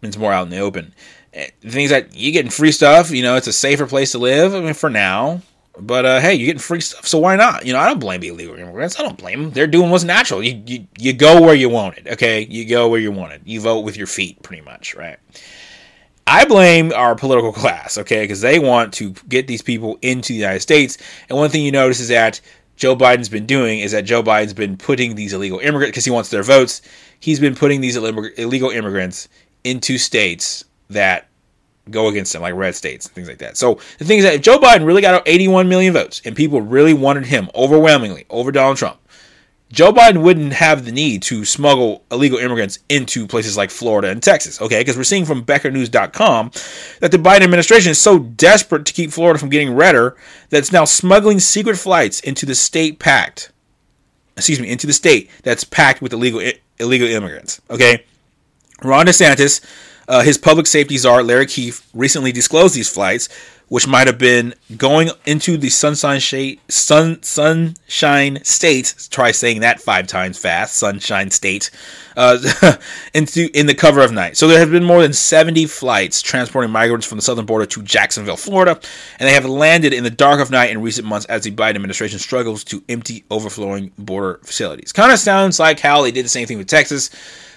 it's 0.03 0.17
more 0.17 0.33
out 0.33 0.45
in 0.45 0.51
the 0.51 0.59
open. 0.59 0.95
Eh, 1.33 1.49
things 1.63 1.91
that 1.91 2.15
you're 2.15 2.33
getting 2.33 2.51
free 2.51 2.73
stuff, 2.73 3.11
you 3.11 3.23
know, 3.23 3.37
it's 3.37 3.47
a 3.47 3.53
safer 3.53 3.87
place 3.87 4.13
to 4.13 4.19
live. 4.19 4.55
I 4.55 4.61
mean, 4.61 4.75
for 4.75 4.91
now. 4.91 5.43
But 5.77 6.07
uh, 6.07 6.21
hey, 6.21 6.35
you're 6.35 6.47
getting 6.47 6.61
free 6.61 6.81
stuff, 6.81 7.07
so 7.07 7.19
why 7.19 7.35
not? 7.35 7.67
You 7.67 7.73
know, 7.73 7.81
I 7.81 7.87
don't 7.87 7.99
blame 7.99 8.21
the 8.21 8.29
illegal 8.29 8.55
immigrants. 8.55 8.99
I 8.99 9.03
don't 9.03 9.19
blame 9.19 9.43
them. 9.43 9.51
They're 9.51 9.67
doing 9.67 9.91
what's 9.91 10.05
natural. 10.05 10.41
You, 10.41 10.63
you 10.67 10.87
you 10.99 11.13
go 11.13 11.41
where 11.41 11.55
you 11.55 11.69
want 11.69 11.99
it. 11.99 12.07
Okay, 12.13 12.47
you 12.49 12.65
go 12.65 12.89
where 12.89 13.01
you 13.01 13.11
want 13.11 13.33
it. 13.33 13.43
You 13.45 13.61
vote 13.61 13.81
with 13.81 13.97
your 13.97 14.07
feet, 14.07 14.41
pretty 14.43 14.63
much, 14.63 14.95
right? 14.95 15.19
I 16.27 16.47
blame 16.47 16.93
our 16.93 17.15
political 17.15 17.53
class, 17.53 17.99
okay, 17.99 18.23
because 18.23 18.41
they 18.41 18.59
want 18.59 18.95
to 18.95 19.11
get 19.29 19.47
these 19.47 19.63
people 19.63 19.99
into 20.01 20.33
the 20.33 20.39
United 20.39 20.61
States. 20.61 20.97
And 21.29 21.37
one 21.37 21.51
thing 21.51 21.65
you 21.65 21.73
notice 21.73 22.01
is 22.01 22.09
that 22.09 22.41
Joe 22.77 22.97
Biden's 22.97 23.29
been 23.29 23.47
doing 23.47 23.81
is 23.81 23.93
that 23.93 24.05
Joe 24.05 24.23
Biden's 24.23 24.55
been 24.55 24.77
putting 24.77 25.15
these 25.15 25.33
illegal 25.33 25.59
immigrants, 25.59 25.91
because 25.91 26.05
he 26.05 26.11
wants 26.11 26.31
their 26.31 26.43
votes, 26.43 26.83
he's 27.21 27.39
been 27.41 27.55
putting 27.55 27.81
these 27.81 27.97
illegal 27.97 28.71
immigrants 28.71 29.29
into 29.65 29.99
states 29.99 30.65
that 30.91 31.29
go 31.91 32.09
against 32.09 32.33
them, 32.33 32.41
like 32.41 32.55
red 32.55 32.75
states 32.75 33.05
and 33.07 33.15
things 33.15 33.29
like 33.29 33.39
that. 33.39 33.59
So 33.59 33.79
the 33.99 34.07
thing 34.07 34.19
is 34.19 34.25
that 34.25 34.35
if 34.35 34.41
Joe 34.41 34.59
Biden 34.59 34.87
really 34.87 35.03
got 35.03 35.23
81 35.27 35.69
million 35.69 35.93
votes 35.93 36.23
and 36.25 36.35
people 36.35 36.63
really 36.63 36.95
wanted 36.95 37.27
him 37.27 37.51
overwhelmingly 37.55 38.25
over 38.31 38.51
Donald 38.51 38.79
Trump, 38.79 38.99
Joe 39.75 39.93
Biden 39.93 40.23
wouldn't 40.23 40.53
have 40.53 40.85
the 40.85 40.93
need 40.93 41.23
to 41.25 41.45
smuggle 41.45 42.05
illegal 42.13 42.39
immigrants 42.39 42.79
into 42.89 43.27
places 43.27 43.57
like 43.57 43.71
Florida 43.71 44.09
and 44.09 44.23
Texas, 44.23 44.63
okay? 44.63 44.79
Because 44.81 44.97
we're 44.97 45.03
seeing 45.03 45.25
from 45.25 45.45
BeckerNews.com 45.45 46.53
that 47.01 47.11
the 47.11 47.19
Biden 47.19 47.43
administration 47.43 47.91
is 47.91 47.99
so 47.99 48.21
desperate 48.21 48.87
to 48.87 48.93
keep 48.93 49.11
Florida 49.11 49.39
from 49.39 49.49
getting 49.49 49.75
redder 49.75 50.17
that 50.51 50.59
it's 50.59 50.71
now 50.71 50.85
smuggling 50.85 51.41
secret 51.41 51.77
flights 51.77 52.21
into 52.21 52.47
the 52.47 52.55
state 52.55 53.01
packed, 53.01 53.51
excuse 54.37 54.61
me, 54.61 54.71
into 54.71 54.87
the 54.87 54.93
state 54.93 55.29
that's 55.43 55.65
packed 55.65 56.01
with 56.01 56.13
illegal 56.13 56.41
illegal 56.79 57.09
immigrants, 57.09 57.61
okay? 57.69 58.05
Ron 58.83 59.07
DeSantis, 59.07 59.65
uh, 60.07 60.23
his 60.23 60.39
public 60.39 60.69
safety 60.69 60.97
czar 60.99 61.25
Larry 61.25 61.47
Keefe 61.47 61.89
recently 61.95 62.31
disclosed 62.31 62.77
these 62.77 62.89
flights, 62.89 63.29
which 63.75 63.89
might 63.89 64.07
have 64.07 64.19
been 64.19 64.55
going 64.77 65.11
into 65.27 65.57
the 65.57 65.69
sunshine 65.69 66.21
sun 66.69 67.21
sunshine 67.25 68.39
state. 68.45 68.95
Try 69.11 69.33
saying 69.33 69.63
that 69.63 69.81
five 69.81 70.07
times 70.07 70.39
fast. 70.39 70.77
Sunshine 70.77 71.29
state, 71.33 71.73
uh, 72.17 72.39
into 73.15 73.51
in 73.53 73.67
the 73.67 73.75
cover 73.75 74.01
of 74.01 74.13
night. 74.13 74.37
So 74.37 74.47
there 74.47 74.61
have 74.61 74.71
been 74.71 74.85
more 74.85 75.03
than 75.03 75.13
70 75.13 75.67
flights 75.67 76.23
transporting 76.23 76.71
migrants 76.71 77.05
from 77.05 77.19
the 77.19 77.23
southern 77.23 77.47
border 77.47 77.67
to 77.67 77.83
Jacksonville, 77.83 78.37
Florida, 78.37 78.79
and 79.19 79.29
they 79.29 79.35
have 79.35 79.45
landed 79.45 79.93
in 79.93 80.05
the 80.05 80.11
dark 80.11 80.39
of 80.39 80.53
night 80.53 80.71
in 80.71 80.81
recent 80.81 81.09
months 81.09 81.27
as 81.27 81.43
the 81.43 81.51
Biden 81.51 81.75
administration 81.75 82.21
struggles 82.21 82.63
to 82.63 82.81
empty 82.89 83.25
overflowing 83.29 83.91
border 83.99 84.39
facilities. 84.45 84.93
Kind 84.93 85.11
of 85.11 85.19
sounds 85.19 85.59
like 85.59 85.81
how 85.81 86.01
they 86.03 86.13
did 86.13 86.25
the 86.25 86.29
same 86.29 86.47
thing 86.47 86.59
with 86.59 86.69
Texas 86.69 87.11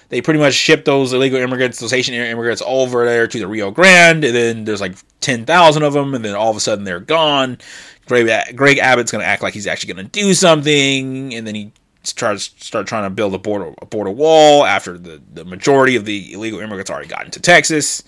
they 0.08 0.22
pretty 0.22 0.40
much 0.40 0.54
ship 0.54 0.84
those 0.84 1.12
illegal 1.12 1.38
immigrants, 1.38 1.80
those 1.80 1.90
Haitian 1.90 2.14
immigrants, 2.14 2.62
over 2.64 3.04
there 3.04 3.26
to 3.26 3.38
the 3.38 3.46
Rio 3.46 3.70
Grande, 3.70 4.24
and 4.24 4.34
then 4.34 4.64
there's 4.64 4.80
like 4.80 4.96
ten 5.20 5.44
thousand 5.44 5.82
of 5.82 5.92
them, 5.92 6.14
and 6.14 6.24
then 6.24 6.34
all 6.34 6.50
of 6.50 6.56
a 6.56 6.60
sudden 6.60 6.84
they're 6.84 7.00
gone. 7.00 7.58
Greg, 8.06 8.56
Greg 8.56 8.78
Abbott's 8.78 9.12
going 9.12 9.22
to 9.22 9.28
act 9.28 9.42
like 9.42 9.52
he's 9.52 9.66
actually 9.66 9.92
going 9.92 10.06
to 10.06 10.10
do 10.10 10.32
something, 10.32 11.34
and 11.34 11.46
then 11.46 11.54
he 11.54 11.72
tries 12.04 12.50
start 12.58 12.86
trying 12.86 13.04
to 13.04 13.10
build 13.10 13.34
a 13.34 13.38
border 13.38 13.74
a 13.82 13.86
border 13.86 14.10
wall 14.10 14.64
after 14.64 14.96
the 14.96 15.20
the 15.34 15.44
majority 15.44 15.96
of 15.96 16.04
the 16.04 16.32
illegal 16.32 16.60
immigrants 16.60 16.90
already 16.90 17.08
got 17.08 17.24
into 17.24 17.40
Texas. 17.40 18.02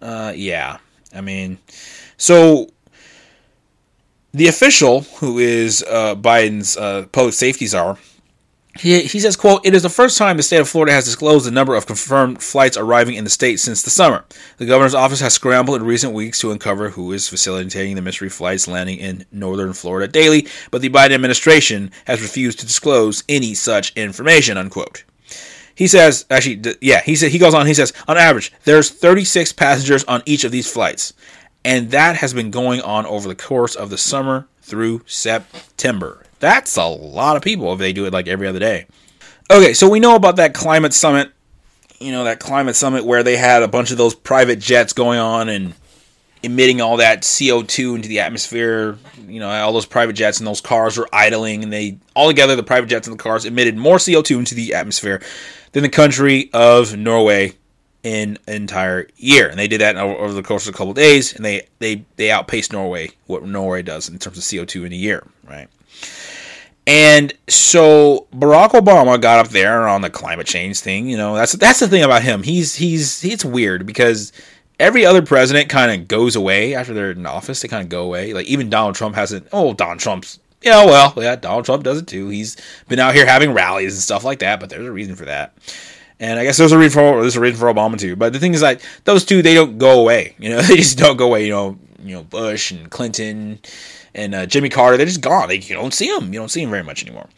Uh, 0.00 0.32
yeah, 0.34 0.78
I 1.14 1.20
mean, 1.20 1.58
so 2.16 2.70
the 4.32 4.48
official 4.48 5.02
who 5.02 5.38
is 5.38 5.84
uh, 5.88 6.14
Biden's 6.14 6.76
uh, 6.76 7.06
public 7.12 7.34
safety 7.34 7.66
czar 7.66 7.98
he, 8.78 9.02
he 9.02 9.18
says, 9.18 9.36
quote, 9.36 9.66
It 9.66 9.74
is 9.74 9.82
the 9.82 9.88
first 9.88 10.16
time 10.16 10.36
the 10.36 10.42
state 10.42 10.60
of 10.60 10.68
Florida 10.68 10.92
has 10.92 11.04
disclosed 11.04 11.44
the 11.44 11.50
number 11.50 11.74
of 11.74 11.86
confirmed 11.86 12.42
flights 12.42 12.76
arriving 12.76 13.16
in 13.16 13.24
the 13.24 13.30
state 13.30 13.58
since 13.58 13.82
the 13.82 13.90
summer. 13.90 14.24
The 14.58 14.66
governor's 14.66 14.94
office 14.94 15.20
has 15.20 15.34
scrambled 15.34 15.80
in 15.80 15.86
recent 15.86 16.12
weeks 16.12 16.38
to 16.40 16.52
uncover 16.52 16.90
who 16.90 17.12
is 17.12 17.28
facilitating 17.28 17.96
the 17.96 18.02
mystery 18.02 18.28
flights 18.28 18.68
landing 18.68 18.98
in 18.98 19.26
northern 19.32 19.72
Florida 19.72 20.06
daily, 20.06 20.46
but 20.70 20.82
the 20.82 20.88
Biden 20.90 21.12
administration 21.12 21.90
has 22.04 22.22
refused 22.22 22.60
to 22.60 22.66
disclose 22.66 23.24
any 23.28 23.54
such 23.54 23.92
information, 23.96 24.56
unquote. 24.56 25.04
He 25.74 25.88
says, 25.88 26.26
actually, 26.30 26.76
yeah, 26.80 27.00
he 27.00 27.16
said 27.16 27.32
he 27.32 27.38
goes 27.38 27.54
on. 27.54 27.66
He 27.66 27.74
says, 27.74 27.92
on 28.06 28.18
average, 28.18 28.52
there's 28.64 28.90
36 28.90 29.52
passengers 29.54 30.04
on 30.04 30.22
each 30.26 30.44
of 30.44 30.52
these 30.52 30.70
flights, 30.70 31.12
and 31.64 31.90
that 31.90 32.16
has 32.16 32.32
been 32.34 32.50
going 32.50 32.80
on 32.82 33.04
over 33.06 33.26
the 33.26 33.34
course 33.34 33.74
of 33.74 33.90
the 33.90 33.98
summer 33.98 34.46
through 34.60 35.02
September. 35.06 36.22
That's 36.40 36.76
a 36.76 36.84
lot 36.84 37.36
of 37.36 37.42
people 37.42 37.72
if 37.72 37.78
they 37.78 37.92
do 37.92 38.06
it 38.06 38.12
like 38.12 38.26
every 38.26 38.48
other 38.48 38.58
day. 38.58 38.86
Okay, 39.50 39.74
so 39.74 39.88
we 39.88 40.00
know 40.00 40.16
about 40.16 40.36
that 40.36 40.54
climate 40.54 40.94
summit, 40.94 41.30
you 41.98 42.12
know, 42.12 42.24
that 42.24 42.40
climate 42.40 42.76
summit 42.76 43.04
where 43.04 43.22
they 43.22 43.36
had 43.36 43.62
a 43.62 43.68
bunch 43.68 43.90
of 43.90 43.98
those 43.98 44.14
private 44.14 44.58
jets 44.58 44.92
going 44.92 45.18
on 45.18 45.48
and 45.48 45.74
emitting 46.42 46.80
all 46.80 46.96
that 46.96 47.22
CO2 47.22 47.96
into 47.96 48.08
the 48.08 48.20
atmosphere. 48.20 48.96
You 49.26 49.40
know, 49.40 49.50
all 49.50 49.72
those 49.72 49.86
private 49.86 50.14
jets 50.14 50.38
and 50.38 50.46
those 50.46 50.60
cars 50.60 50.96
were 50.96 51.08
idling, 51.12 51.62
and 51.62 51.72
they 51.72 51.98
all 52.14 52.28
together, 52.28 52.56
the 52.56 52.62
private 52.62 52.88
jets 52.88 53.06
and 53.06 53.18
the 53.18 53.22
cars 53.22 53.44
emitted 53.44 53.76
more 53.76 53.96
CO2 53.96 54.38
into 54.38 54.54
the 54.54 54.74
atmosphere 54.74 55.22
than 55.72 55.82
the 55.82 55.88
country 55.88 56.50
of 56.52 56.96
Norway 56.96 57.52
in 58.02 58.38
an 58.46 58.54
entire 58.54 59.08
year. 59.16 59.48
And 59.48 59.58
they 59.58 59.68
did 59.68 59.80
that 59.80 59.96
over 59.96 60.32
the 60.32 60.42
course 60.42 60.66
of 60.66 60.74
a 60.74 60.76
couple 60.76 60.90
of 60.90 60.96
days, 60.96 61.34
and 61.34 61.44
they 61.44 61.66
they 61.80 62.04
they 62.16 62.30
outpaced 62.30 62.72
Norway 62.72 63.10
what 63.26 63.44
Norway 63.44 63.82
does 63.82 64.08
in 64.08 64.18
terms 64.18 64.38
of 64.38 64.44
CO2 64.44 64.86
in 64.86 64.92
a 64.92 64.96
year, 64.96 65.26
right? 65.44 65.68
And 66.86 67.32
so 67.46 68.26
Barack 68.32 68.70
Obama 68.70 69.20
got 69.20 69.38
up 69.38 69.52
there 69.52 69.86
on 69.86 70.00
the 70.00 70.10
climate 70.10 70.46
change 70.46 70.80
thing. 70.80 71.08
You 71.08 71.16
know, 71.16 71.34
that's 71.36 71.52
that's 71.52 71.80
the 71.80 71.88
thing 71.88 72.02
about 72.02 72.22
him. 72.22 72.42
He's 72.42 72.74
he's 72.74 73.24
it's 73.24 73.44
weird 73.44 73.86
because 73.86 74.32
every 74.80 75.04
other 75.04 75.22
president 75.22 75.68
kind 75.68 75.92
of 75.92 76.08
goes 76.08 76.34
away 76.34 76.74
after 76.74 76.92
they're 76.92 77.12
in 77.12 77.26
office. 77.26 77.60
They 77.60 77.68
kind 77.68 77.82
of 77.82 77.88
go 77.88 78.04
away. 78.04 78.32
Like 78.32 78.46
even 78.46 78.70
Donald 78.70 78.96
Trump 78.96 79.14
hasn't. 79.14 79.46
Oh, 79.52 79.74
Donald 79.74 80.00
Trump's. 80.00 80.40
Yeah, 80.62 80.84
well, 80.84 81.14
yeah, 81.16 81.36
Donald 81.36 81.64
Trump 81.64 81.84
does 81.84 81.98
it 81.98 82.06
too. 82.06 82.28
He's 82.28 82.56
been 82.88 82.98
out 82.98 83.14
here 83.14 83.24
having 83.24 83.52
rallies 83.52 83.94
and 83.94 84.02
stuff 84.02 84.24
like 84.24 84.40
that. 84.40 84.58
But 84.58 84.70
there's 84.70 84.86
a 84.86 84.92
reason 84.92 85.14
for 85.14 85.26
that. 85.26 85.56
And 86.18 86.38
I 86.38 86.44
guess 86.44 86.58
there's 86.58 86.72
a 86.72 86.78
reason 86.78 87.00
for 87.00 87.20
there's 87.20 87.36
a 87.36 87.40
reason 87.40 87.58
for 87.58 87.72
Obama 87.72 87.98
too. 87.98 88.16
But 88.16 88.32
the 88.32 88.38
thing 88.38 88.52
is, 88.52 88.62
like 88.62 88.82
those 89.04 89.24
two, 89.24 89.42
they 89.42 89.54
don't 89.54 89.78
go 89.78 90.00
away. 90.00 90.34
You 90.38 90.50
know, 90.50 90.60
they 90.62 90.76
just 90.76 90.98
don't 90.98 91.16
go 91.16 91.26
away. 91.26 91.44
You 91.44 91.52
know, 91.52 91.78
you 92.02 92.16
know 92.16 92.24
Bush 92.24 92.72
and 92.72 92.90
Clinton 92.90 93.60
and 94.14 94.34
uh, 94.34 94.46
Jimmy 94.46 94.68
Carter, 94.68 94.96
they're 94.96 95.06
just 95.06 95.20
gone. 95.20 95.48
They, 95.48 95.58
you 95.58 95.74
don't 95.74 95.94
see 95.94 96.08
them. 96.08 96.32
You 96.32 96.38
don't 96.38 96.50
see 96.50 96.62
them 96.62 96.70
very 96.70 96.84
much 96.84 97.04
anymore. 97.04 97.28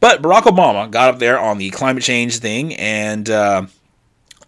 But 0.00 0.22
Barack 0.22 0.42
Obama 0.42 0.90
got 0.90 1.14
up 1.14 1.18
there 1.18 1.38
on 1.38 1.58
the 1.58 1.70
climate 1.70 2.02
change 2.02 2.38
thing, 2.38 2.74
and 2.74 3.28
uh, 3.28 3.66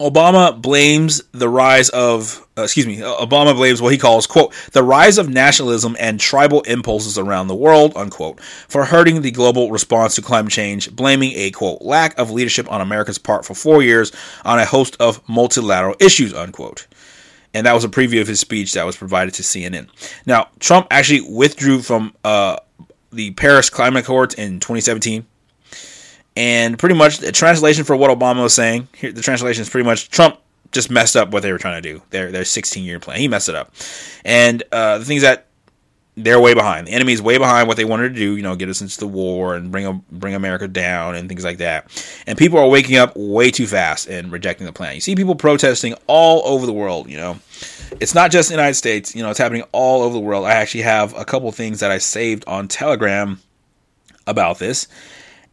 Obama 0.01 0.61
blames 0.61 1.23
the 1.33 1.49
rise 1.49 1.91
of, 1.91 2.47
uh, 2.57 2.63
excuse 2.63 2.87
me, 2.87 2.97
Obama 2.99 3.55
blames 3.55 3.83
what 3.83 3.93
he 3.93 3.99
calls, 3.99 4.27
quote, 4.27 4.55
the 4.73 4.83
rise 4.83 5.19
of 5.19 5.29
nationalism 5.29 5.95
and 6.01 6.19
tribal 6.19 6.63
impulses 6.63 7.19
around 7.19 7.49
the 7.49 7.55
world, 7.55 7.93
unquote, 7.97 8.41
for 8.41 8.87
hurting 8.87 9.21
the 9.21 9.31
global 9.31 9.71
response 9.71 10.15
to 10.15 10.23
climate 10.23 10.53
change, 10.53 10.91
blaming 10.97 11.33
a, 11.35 11.51
quote, 11.51 11.83
lack 11.83 12.19
of 12.19 12.31
leadership 12.31 12.71
on 12.73 12.81
America's 12.81 13.19
part 13.19 13.45
for 13.45 13.55
four 13.55 13.83
years 13.83 14.11
on 14.43 14.59
a 14.59 14.65
host 14.65 14.97
of 15.01 15.21
multilateral 15.29 15.97
issues, 16.01 16.33
unquote 16.33 16.87
and 17.55 17.67
that 17.67 17.73
was 17.73 17.85
a 17.85 17.89
preview 17.89 18.21
of 18.21 18.29
his 18.29 18.41
speech 18.41 18.75
that 18.75 18.85
was 18.87 18.97
provided 18.97 19.35
to 19.35 19.43
CNN. 19.43 19.89
Now, 20.27 20.49
Trump 20.59 20.87
actually 20.91 21.23
withdrew 21.23 21.83
from 21.83 22.15
uh, 22.25 22.59
the 23.13 23.33
Paris 23.33 23.71
Climate 23.71 24.05
Accords 24.05 24.35
in 24.35 24.61
2017. 24.61 25.27
And 26.37 26.79
pretty 26.79 26.95
much 26.95 27.19
the 27.19 27.33
translation 27.33 27.85
for 27.85 27.97
what 27.97 28.17
Obama 28.17 28.43
was 28.43 28.55
saying, 28.55 28.89
here 28.97 29.13
the 29.13 29.21
translation 29.21 29.63
is 29.63 29.69
pretty 29.69 29.87
much 29.87 30.11
Trump 30.11 30.39
just 30.71 30.91
messed 30.91 31.17
up 31.17 31.33
what 31.33 31.43
they 31.43 31.51
were 31.51 31.59
trying 31.59 31.83
to 31.83 31.93
do. 31.93 32.03
Their 32.11 32.31
their 32.31 32.45
16 32.45 32.85
year 32.85 33.01
plan. 33.01 33.19
He 33.19 33.29
messed 33.29 33.49
it 33.49 33.57
up. 33.57 33.75
And 34.25 34.63
uh, 34.71 34.99
the 34.99 35.05
things 35.05 35.23
that 35.23 35.47
they're 36.17 36.41
way 36.41 36.55
behind. 36.55 36.87
The 36.87 36.93
enemy's 36.93 37.23
way 37.23 37.39
behind 37.39 37.69
what 37.69 37.77
they 37.77 37.85
wanted 37.85 38.11
to 38.11 38.15
do, 38.15 38.37
you 38.37 38.43
know, 38.43 38.57
get 38.57 38.69
us 38.69 38.81
into 38.81 38.99
the 38.99 39.07
war 39.07 39.55
and 39.55 39.71
bring 39.71 40.05
bring 40.11 40.35
America 40.35 40.69
down 40.69 41.15
and 41.15 41.29
things 41.29 41.45
like 41.45 41.59
that. 41.59 41.91
And 42.27 42.37
people 42.37 42.59
are 42.59 42.69
waking 42.69 42.97
up 42.97 43.13
way 43.17 43.51
too 43.51 43.67
fast 43.67 44.09
and 44.09 44.31
rejecting 44.33 44.67
the 44.67 44.73
plan. 44.73 44.95
You 44.95 45.01
see 45.01 45.15
people 45.15 45.35
protesting 45.35 45.95
all 46.07 46.43
over 46.47 46.67
the 46.67 46.73
world, 46.73 47.09
you 47.09 47.17
know. 47.17 47.39
It's 48.01 48.15
not 48.15 48.31
just 48.31 48.49
the 48.49 48.55
United 48.55 48.75
States, 48.75 49.15
you 49.15 49.23
know, 49.23 49.31
it's 49.31 49.39
happening 49.39 49.65
all 49.73 50.03
over 50.03 50.15
the 50.15 50.21
world. 50.21 50.47
I 50.47 50.53
actually 50.53 50.83
have 50.83 51.17
a 51.17 51.25
couple 51.25 51.51
things 51.53 51.81
that 51.81 51.91
I 51.91 51.99
saved 51.99 52.45
on 52.47 52.69
Telegram 52.69 53.41
about 54.27 54.59
this. 54.59 54.89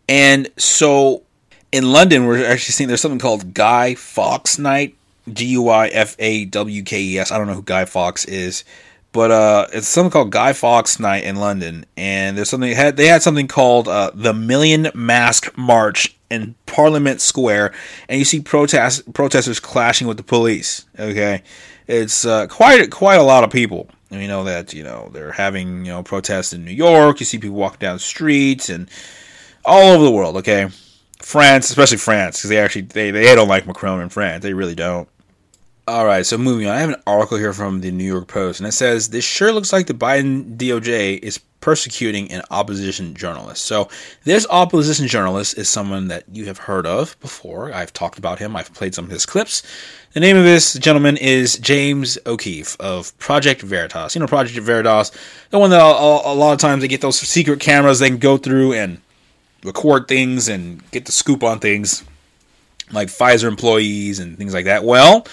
And 0.07 0.49
so 0.57 1.23
in 1.71 1.91
London, 1.91 2.25
we're 2.25 2.45
actually 2.45 2.73
seeing 2.73 2.87
there's 2.87 3.01
something 3.01 3.19
called 3.19 3.53
Guy 3.53 3.95
Fawkes 3.95 4.57
Night, 4.57 4.95
G 5.31 5.45
U 5.47 5.69
I 5.69 5.87
F 5.87 6.15
A 6.19 6.45
W 6.45 6.83
K 6.83 7.01
E 7.01 7.19
S. 7.19 7.31
I 7.31 7.37
don't 7.37 7.47
know 7.47 7.55
who 7.55 7.63
Guy 7.63 7.85
Fawkes 7.85 8.25
is 8.25 8.63
but 9.11 9.31
uh, 9.31 9.67
it's 9.73 9.87
something 9.87 10.11
called 10.11 10.31
Guy 10.31 10.53
Fawkes 10.53 10.99
Night 10.99 11.23
in 11.23 11.37
London, 11.37 11.85
and 11.95 12.37
there's 12.37 12.49
something 12.49 12.71
had 12.75 12.97
they 12.97 13.07
had 13.07 13.23
something 13.23 13.47
called 13.47 13.87
uh, 13.87 14.11
the 14.13 14.33
Million 14.33 14.89
Mask 14.93 15.55
March 15.57 16.15
in 16.29 16.55
Parliament 16.65 17.21
Square, 17.21 17.73
and 18.09 18.19
you 18.19 18.25
see 18.25 18.39
protest 18.39 19.11
protesters 19.13 19.59
clashing 19.59 20.07
with 20.07 20.17
the 20.17 20.23
police. 20.23 20.85
Okay, 20.99 21.43
it's 21.87 22.25
uh, 22.25 22.47
quite 22.47 22.91
quite 22.91 23.19
a 23.19 23.23
lot 23.23 23.43
of 23.43 23.49
people. 23.49 23.89
And 24.09 24.21
we 24.21 24.27
know 24.27 24.45
that 24.45 24.73
you 24.73 24.83
know 24.83 25.09
they're 25.11 25.33
having 25.33 25.85
you 25.85 25.91
know 25.91 26.03
protests 26.03 26.53
in 26.53 26.63
New 26.63 26.71
York. 26.71 27.19
You 27.19 27.25
see 27.25 27.37
people 27.37 27.57
walking 27.57 27.79
down 27.79 27.99
streets 27.99 28.69
and 28.69 28.89
all 29.65 29.93
over 29.93 30.03
the 30.03 30.11
world. 30.11 30.37
Okay, 30.37 30.69
France, 31.21 31.69
especially 31.69 31.97
France, 31.97 32.37
because 32.37 32.49
they 32.49 32.59
actually 32.59 32.83
they, 32.83 33.11
they 33.11 33.35
don't 33.35 33.47
like 33.47 33.67
Macron 33.67 34.01
in 34.01 34.09
France. 34.09 34.43
They 34.43 34.53
really 34.53 34.75
don't. 34.75 35.09
All 35.89 36.05
right, 36.05 36.25
so 36.25 36.37
moving 36.37 36.67
on. 36.67 36.75
I 36.75 36.79
have 36.81 36.89
an 36.89 37.01
article 37.07 37.37
here 37.37 37.53
from 37.53 37.79
the 37.79 37.91
New 37.91 38.03
York 38.03 38.27
Post, 38.27 38.59
and 38.59 38.67
it 38.67 38.73
says 38.73 39.07
this 39.07 39.23
sure 39.23 39.53
looks 39.53 39.71
like 39.71 39.87
the 39.87 39.93
Biden 39.93 40.57
DOJ 40.57 41.19
is 41.19 41.37
persecuting 41.61 42.29
an 42.29 42.41
opposition 42.51 43.13
journalist. 43.13 43.63
So, 43.63 43.87
this 44.25 44.45
opposition 44.49 45.07
journalist 45.07 45.57
is 45.57 45.69
someone 45.69 46.09
that 46.09 46.25
you 46.29 46.43
have 46.47 46.57
heard 46.57 46.85
of 46.85 47.17
before. 47.21 47.73
I've 47.73 47.93
talked 47.93 48.19
about 48.19 48.37
him, 48.37 48.53
I've 48.57 48.73
played 48.73 48.95
some 48.95 49.05
of 49.05 49.11
his 49.11 49.25
clips. 49.25 49.63
The 50.11 50.19
name 50.19 50.35
of 50.35 50.43
this 50.43 50.73
gentleman 50.73 51.15
is 51.15 51.57
James 51.57 52.17
O'Keefe 52.25 52.75
of 52.81 53.17
Project 53.17 53.61
Veritas. 53.61 54.13
You 54.13 54.19
know, 54.19 54.27
Project 54.27 54.59
Veritas, 54.59 55.13
the 55.51 55.57
one 55.57 55.69
that 55.69 55.79
a, 55.79 56.33
lot 56.33 56.51
of 56.51 56.59
times 56.59 56.81
they 56.81 56.89
get 56.89 56.99
those 56.99 57.17
secret 57.17 57.61
cameras 57.61 57.99
they 57.99 58.09
can 58.09 58.17
go 58.17 58.35
through 58.35 58.73
and 58.73 58.99
record 59.63 60.09
things 60.09 60.49
and 60.49 60.83
get 60.91 61.05
the 61.05 61.13
scoop 61.13 61.43
on 61.43 61.59
things 61.59 62.03
like 62.91 63.07
Pfizer 63.07 63.47
employees 63.47 64.19
and 64.19 64.37
things 64.37 64.53
like 64.53 64.65
that. 64.65 64.83
Well, 64.83 65.25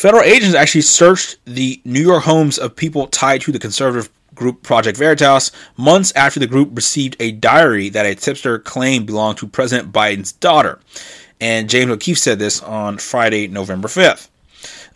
Federal 0.00 0.22
agents 0.22 0.54
actually 0.54 0.80
searched 0.80 1.36
the 1.44 1.78
New 1.84 2.00
York 2.00 2.24
homes 2.24 2.56
of 2.56 2.74
people 2.74 3.06
tied 3.08 3.42
to 3.42 3.52
the 3.52 3.58
conservative 3.58 4.08
group 4.34 4.62
Project 4.62 4.96
Veritas 4.96 5.52
months 5.76 6.10
after 6.16 6.40
the 6.40 6.46
group 6.46 6.70
received 6.72 7.16
a 7.20 7.32
diary 7.32 7.90
that 7.90 8.06
a 8.06 8.14
tipster 8.14 8.58
claimed 8.58 9.04
belonged 9.04 9.36
to 9.36 9.46
President 9.46 9.92
Biden's 9.92 10.32
daughter. 10.32 10.80
And 11.38 11.68
James 11.68 11.90
O'Keefe 11.90 12.16
said 12.16 12.38
this 12.38 12.62
on 12.62 12.96
Friday, 12.96 13.46
November 13.46 13.88
5th. 13.88 14.30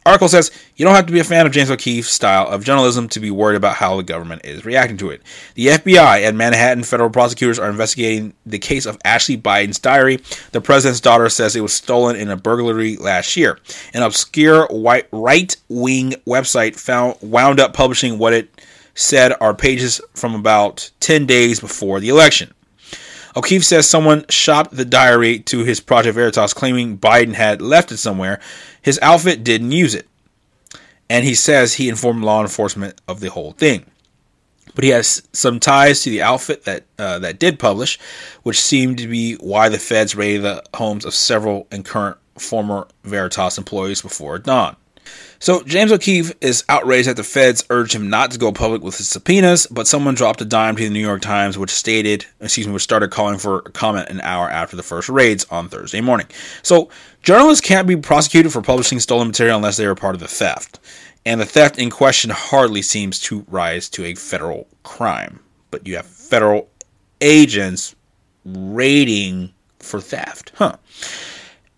Article 0.07 0.29
says 0.29 0.51
you 0.77 0.85
don't 0.85 0.95
have 0.95 1.07
to 1.07 1.13
be 1.13 1.21
a 1.21 1.25
fan 1.25 1.47
of 1.47 1.53
James 1.53 1.71
O'Keefe's 1.71 2.11
style 2.11 2.47
of 2.49 2.63
journalism 2.63 3.09
to 3.09 3.21
be 3.21 3.31
worried 3.31 3.57
about 3.57 3.77
how 3.77 3.97
the 3.97 4.03
government 4.03 4.45
is 4.45 4.65
reacting 4.65 4.99
to 4.99 5.11
it. 5.11 5.23
The 5.55 5.69
FBI 5.69 6.29
and 6.29 6.37
Manhattan 6.37 6.85
federal 6.85 7.09
prosecutors 7.09 7.59
are 7.59 7.71
investigating 7.71 8.35
the 8.45 8.59
case 8.59 8.85
of 8.85 8.99
Ashley 9.05 9.39
Biden's 9.39 9.79
diary. 9.79 10.21
The 10.53 10.61
president's 10.61 11.01
daughter 11.01 11.31
says 11.31 11.57
it 11.57 11.63
was 11.63 11.73
stolen 11.73 12.17
in 12.17 12.29
a 12.29 12.37
burglary 12.37 12.97
last 12.97 13.35
year. 13.35 13.59
An 13.95 14.03
obscure 14.03 14.69
right 14.71 15.57
wing 15.69 16.15
website 16.27 16.77
found 16.77 17.17
wound 17.23 17.59
up 17.59 17.73
publishing 17.73 18.19
what 18.19 18.35
it 18.35 18.61
said 18.95 19.33
are 19.41 19.55
pages 19.55 20.03
from 20.15 20.35
about 20.35 20.91
10 21.01 21.25
days 21.25 21.61
before 21.61 21.99
the 21.99 22.11
election. 22.11 22.53
O'Keefe 23.37 23.65
says 23.65 23.89
someone 23.89 24.25
shopped 24.29 24.77
the 24.77 24.85
diary 24.85 25.41
to 25.41 25.65
his 25.65 25.81
Project 25.81 26.15
Veritas, 26.15 26.55
claiming 26.55 26.97
Biden 26.97 27.35
had 27.35 27.61
left 27.61 27.91
it 27.91 27.97
somewhere. 27.97 28.39
His 28.85 28.99
outfit 29.01 29.43
didn't 29.43 29.73
use 29.73 29.95
it. 29.95 30.07
And 31.09 31.25
he 31.25 31.35
says 31.35 31.75
he 31.75 31.89
informed 31.89 32.23
law 32.23 32.43
enforcement 32.43 33.01
of 33.09 33.21
the 33.21 33.31
whole 33.31 33.53
thing. 33.53 33.87
But 34.75 34.85
he 34.85 34.91
has 34.91 35.27
some 35.33 35.59
ties 35.59 36.03
to 36.03 36.11
the 36.11 36.23
outfit 36.23 36.65
that 36.65 36.85
uh, 36.99 37.19
that 37.21 37.39
did 37.39 37.59
publish, 37.59 37.99
which 38.43 38.61
seemed 38.61 38.99
to 38.99 39.09
be 39.09 39.35
why 39.35 39.69
the 39.69 39.79
feds 39.79 40.15
raided 40.15 40.43
the 40.43 40.63
homes 40.75 41.05
of 41.05 41.15
several 41.15 41.67
and 41.71 41.85
current 41.85 42.19
former 42.37 42.89
Veritas 43.05 43.57
employees 43.57 44.03
before 44.03 44.39
dawn. 44.39 44.77
So 45.39 45.63
James 45.63 45.93
O'Keefe 45.93 46.33
is 46.41 46.65
outraged 46.69 47.09
that 47.09 47.17
the 47.17 47.25
feds 47.25 47.65
urged 47.69 47.95
him 47.95 48.09
not 48.09 48.31
to 48.31 48.39
go 48.39 48.53
public 48.53 48.83
with 48.83 48.97
his 48.97 49.09
subpoenas, 49.09 49.67
but 49.67 49.87
someone 49.87 50.15
dropped 50.15 50.41
a 50.41 50.45
dime 50.45 50.77
to 50.77 50.83
the 50.85 50.91
New 50.91 51.01
York 51.01 51.21
Times, 51.21 51.59
which 51.59 51.71
stated, 51.71 52.25
excuse 52.41 52.67
me, 52.67 52.73
which 52.73 52.83
started 52.83 53.11
calling 53.11 53.39
for 53.39 53.59
a 53.59 53.71
comment 53.71 54.09
an 54.09 54.21
hour 54.23 54.49
after 54.49 54.77
the 54.77 54.83
first 54.83 55.09
raids 55.09 55.45
on 55.51 55.69
Thursday 55.69 56.01
morning. 56.01 56.27
So 56.63 56.89
journalists 57.23 57.67
can't 57.67 57.87
be 57.87 57.97
prosecuted 57.97 58.53
for 58.53 58.63
publishing 58.63 59.01
stolen 59.01 59.29
material 59.29 59.57
unless 59.57 59.77
they 59.77 59.87
are 59.87 59.95
part 59.95 60.15
of 60.15 60.21
the 60.21 60.29
theft, 60.29 60.81
and 61.27 61.41
the 61.41 61.47
theft 61.47 61.79
in 61.79 61.91
question 61.91 62.31
hardly 62.31 62.83
seems 62.83 63.19
to 63.21 63.45
rise 63.49 63.89
to 63.91 64.05
a 64.05 64.15
federal 64.15 64.67
crime. 64.83 65.41
But 65.71 65.87
you 65.87 65.97
have 65.97 66.07
federal 66.07 66.69
agents 67.21 67.95
raiding 68.45 69.53
for 69.79 70.01
theft, 70.01 70.53
huh? 70.57 70.77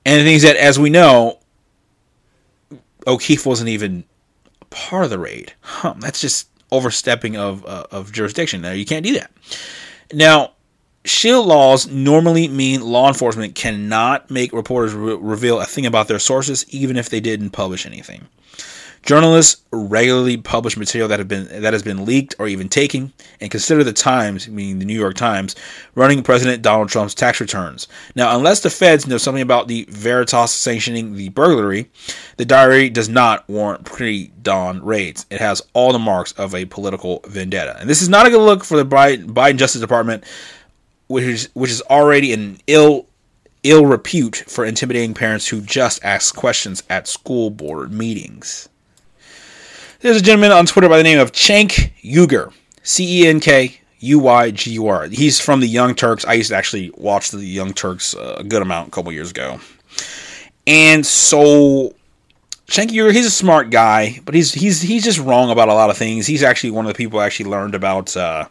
And 0.04 0.20
the 0.20 0.24
things 0.24 0.42
that, 0.42 0.56
as 0.56 0.78
we 0.78 0.90
know, 0.90 1.40
O'Keefe 3.06 3.46
wasn't 3.46 3.68
even 3.68 4.04
part 4.70 5.04
of 5.04 5.10
the 5.10 5.18
raid. 5.18 5.52
Huh, 5.60 5.94
that's 5.98 6.20
just 6.20 6.48
overstepping 6.72 7.36
of 7.36 7.64
uh, 7.64 7.86
of 7.90 8.12
jurisdiction. 8.12 8.60
Now 8.60 8.72
you 8.72 8.84
can't 8.84 9.04
do 9.04 9.14
that. 9.14 9.30
Now, 10.12 10.52
shield 11.04 11.46
laws 11.46 11.86
normally 11.86 12.48
mean 12.48 12.80
law 12.80 13.08
enforcement 13.08 13.54
cannot 13.54 14.30
make 14.30 14.52
reporters 14.52 14.94
re- 14.94 15.14
reveal 15.14 15.60
a 15.60 15.64
thing 15.64 15.86
about 15.86 16.08
their 16.08 16.18
sources, 16.18 16.64
even 16.70 16.96
if 16.96 17.08
they 17.08 17.20
didn't 17.20 17.50
publish 17.50 17.86
anything. 17.86 18.26
Journalists 19.02 19.62
regularly 19.70 20.36
publish 20.36 20.76
material 20.76 21.08
that 21.08 21.20
have 21.20 21.28
been 21.28 21.62
that 21.62 21.72
has 21.72 21.82
been 21.82 22.04
leaked 22.04 22.34
or 22.38 22.48
even 22.48 22.68
taken, 22.68 23.12
and 23.40 23.50
consider 23.50 23.84
the 23.84 23.92
Times, 23.92 24.48
meaning 24.48 24.78
the 24.78 24.84
New 24.84 24.98
York 24.98 25.14
Times, 25.14 25.54
running 25.94 26.22
President 26.22 26.62
Donald 26.62 26.88
Trump's 26.88 27.14
tax 27.14 27.40
returns. 27.40 27.86
Now, 28.14 28.36
unless 28.36 28.60
the 28.60 28.70
feds 28.70 29.06
know 29.06 29.18
something 29.18 29.42
about 29.42 29.68
the 29.68 29.86
Veritas 29.88 30.50
sanctioning 30.50 31.14
the 31.14 31.28
burglary, 31.28 31.88
the 32.36 32.44
diary 32.44 32.90
does 32.90 33.08
not 33.08 33.48
warrant 33.48 33.84
pre-dawn 33.84 34.84
raids. 34.84 35.24
It 35.30 35.40
has 35.40 35.62
all 35.72 35.92
the 35.92 35.98
marks 35.98 36.32
of 36.32 36.54
a 36.54 36.64
political 36.64 37.20
vendetta, 37.26 37.76
and 37.78 37.88
this 37.88 38.02
is 38.02 38.08
not 38.08 38.26
a 38.26 38.30
good 38.30 38.44
look 38.44 38.64
for 38.64 38.76
the 38.76 38.84
Biden 38.84 39.56
Justice 39.56 39.80
Department, 39.80 40.24
which 41.06 41.24
is 41.24 41.48
which 41.54 41.70
is 41.70 41.82
already 41.82 42.32
an 42.32 42.58
ill 42.66 43.06
ill 43.62 43.86
repute 43.86 44.36
for 44.46 44.64
intimidating 44.64 45.14
parents 45.14 45.48
who 45.48 45.60
just 45.60 46.04
ask 46.04 46.34
questions 46.34 46.82
at 46.88 47.08
school 47.08 47.50
board 47.50 47.92
meetings. 47.92 48.68
There's 50.06 50.18
a 50.18 50.22
gentleman 50.22 50.52
on 50.52 50.66
Twitter 50.66 50.88
by 50.88 50.98
the 50.98 51.02
name 51.02 51.18
of 51.18 51.32
Cenk 51.32 51.90
Uygur, 52.04 52.52
C 52.84 53.22
E 53.22 53.26
N 53.26 53.40
K 53.40 53.80
U 53.98 54.20
Y 54.20 54.52
G 54.52 54.70
U 54.74 54.86
R. 54.86 55.08
He's 55.08 55.40
from 55.40 55.58
the 55.58 55.66
Young 55.66 55.96
Turks. 55.96 56.24
I 56.24 56.34
used 56.34 56.50
to 56.50 56.56
actually 56.56 56.92
watch 56.96 57.32
the 57.32 57.44
Young 57.44 57.72
Turks 57.72 58.14
uh, 58.14 58.36
a 58.38 58.44
good 58.44 58.62
amount 58.62 58.86
a 58.86 58.90
couple 58.92 59.10
years 59.10 59.32
ago. 59.32 59.58
And 60.64 61.04
so 61.04 61.92
Cenk 62.68 62.90
Uygur, 62.90 63.12
he's 63.12 63.26
a 63.26 63.32
smart 63.32 63.70
guy, 63.70 64.20
but 64.24 64.36
he's 64.36 64.52
he's 64.52 64.80
he's 64.80 65.02
just 65.02 65.18
wrong 65.18 65.50
about 65.50 65.68
a 65.68 65.74
lot 65.74 65.90
of 65.90 65.96
things. 65.96 66.24
He's 66.24 66.44
actually 66.44 66.70
one 66.70 66.84
of 66.84 66.88
the 66.88 66.96
people 66.96 67.18
who 67.18 67.26
actually 67.26 67.50
learned 67.50 67.74
about 67.74 68.16
uh, 68.16 68.46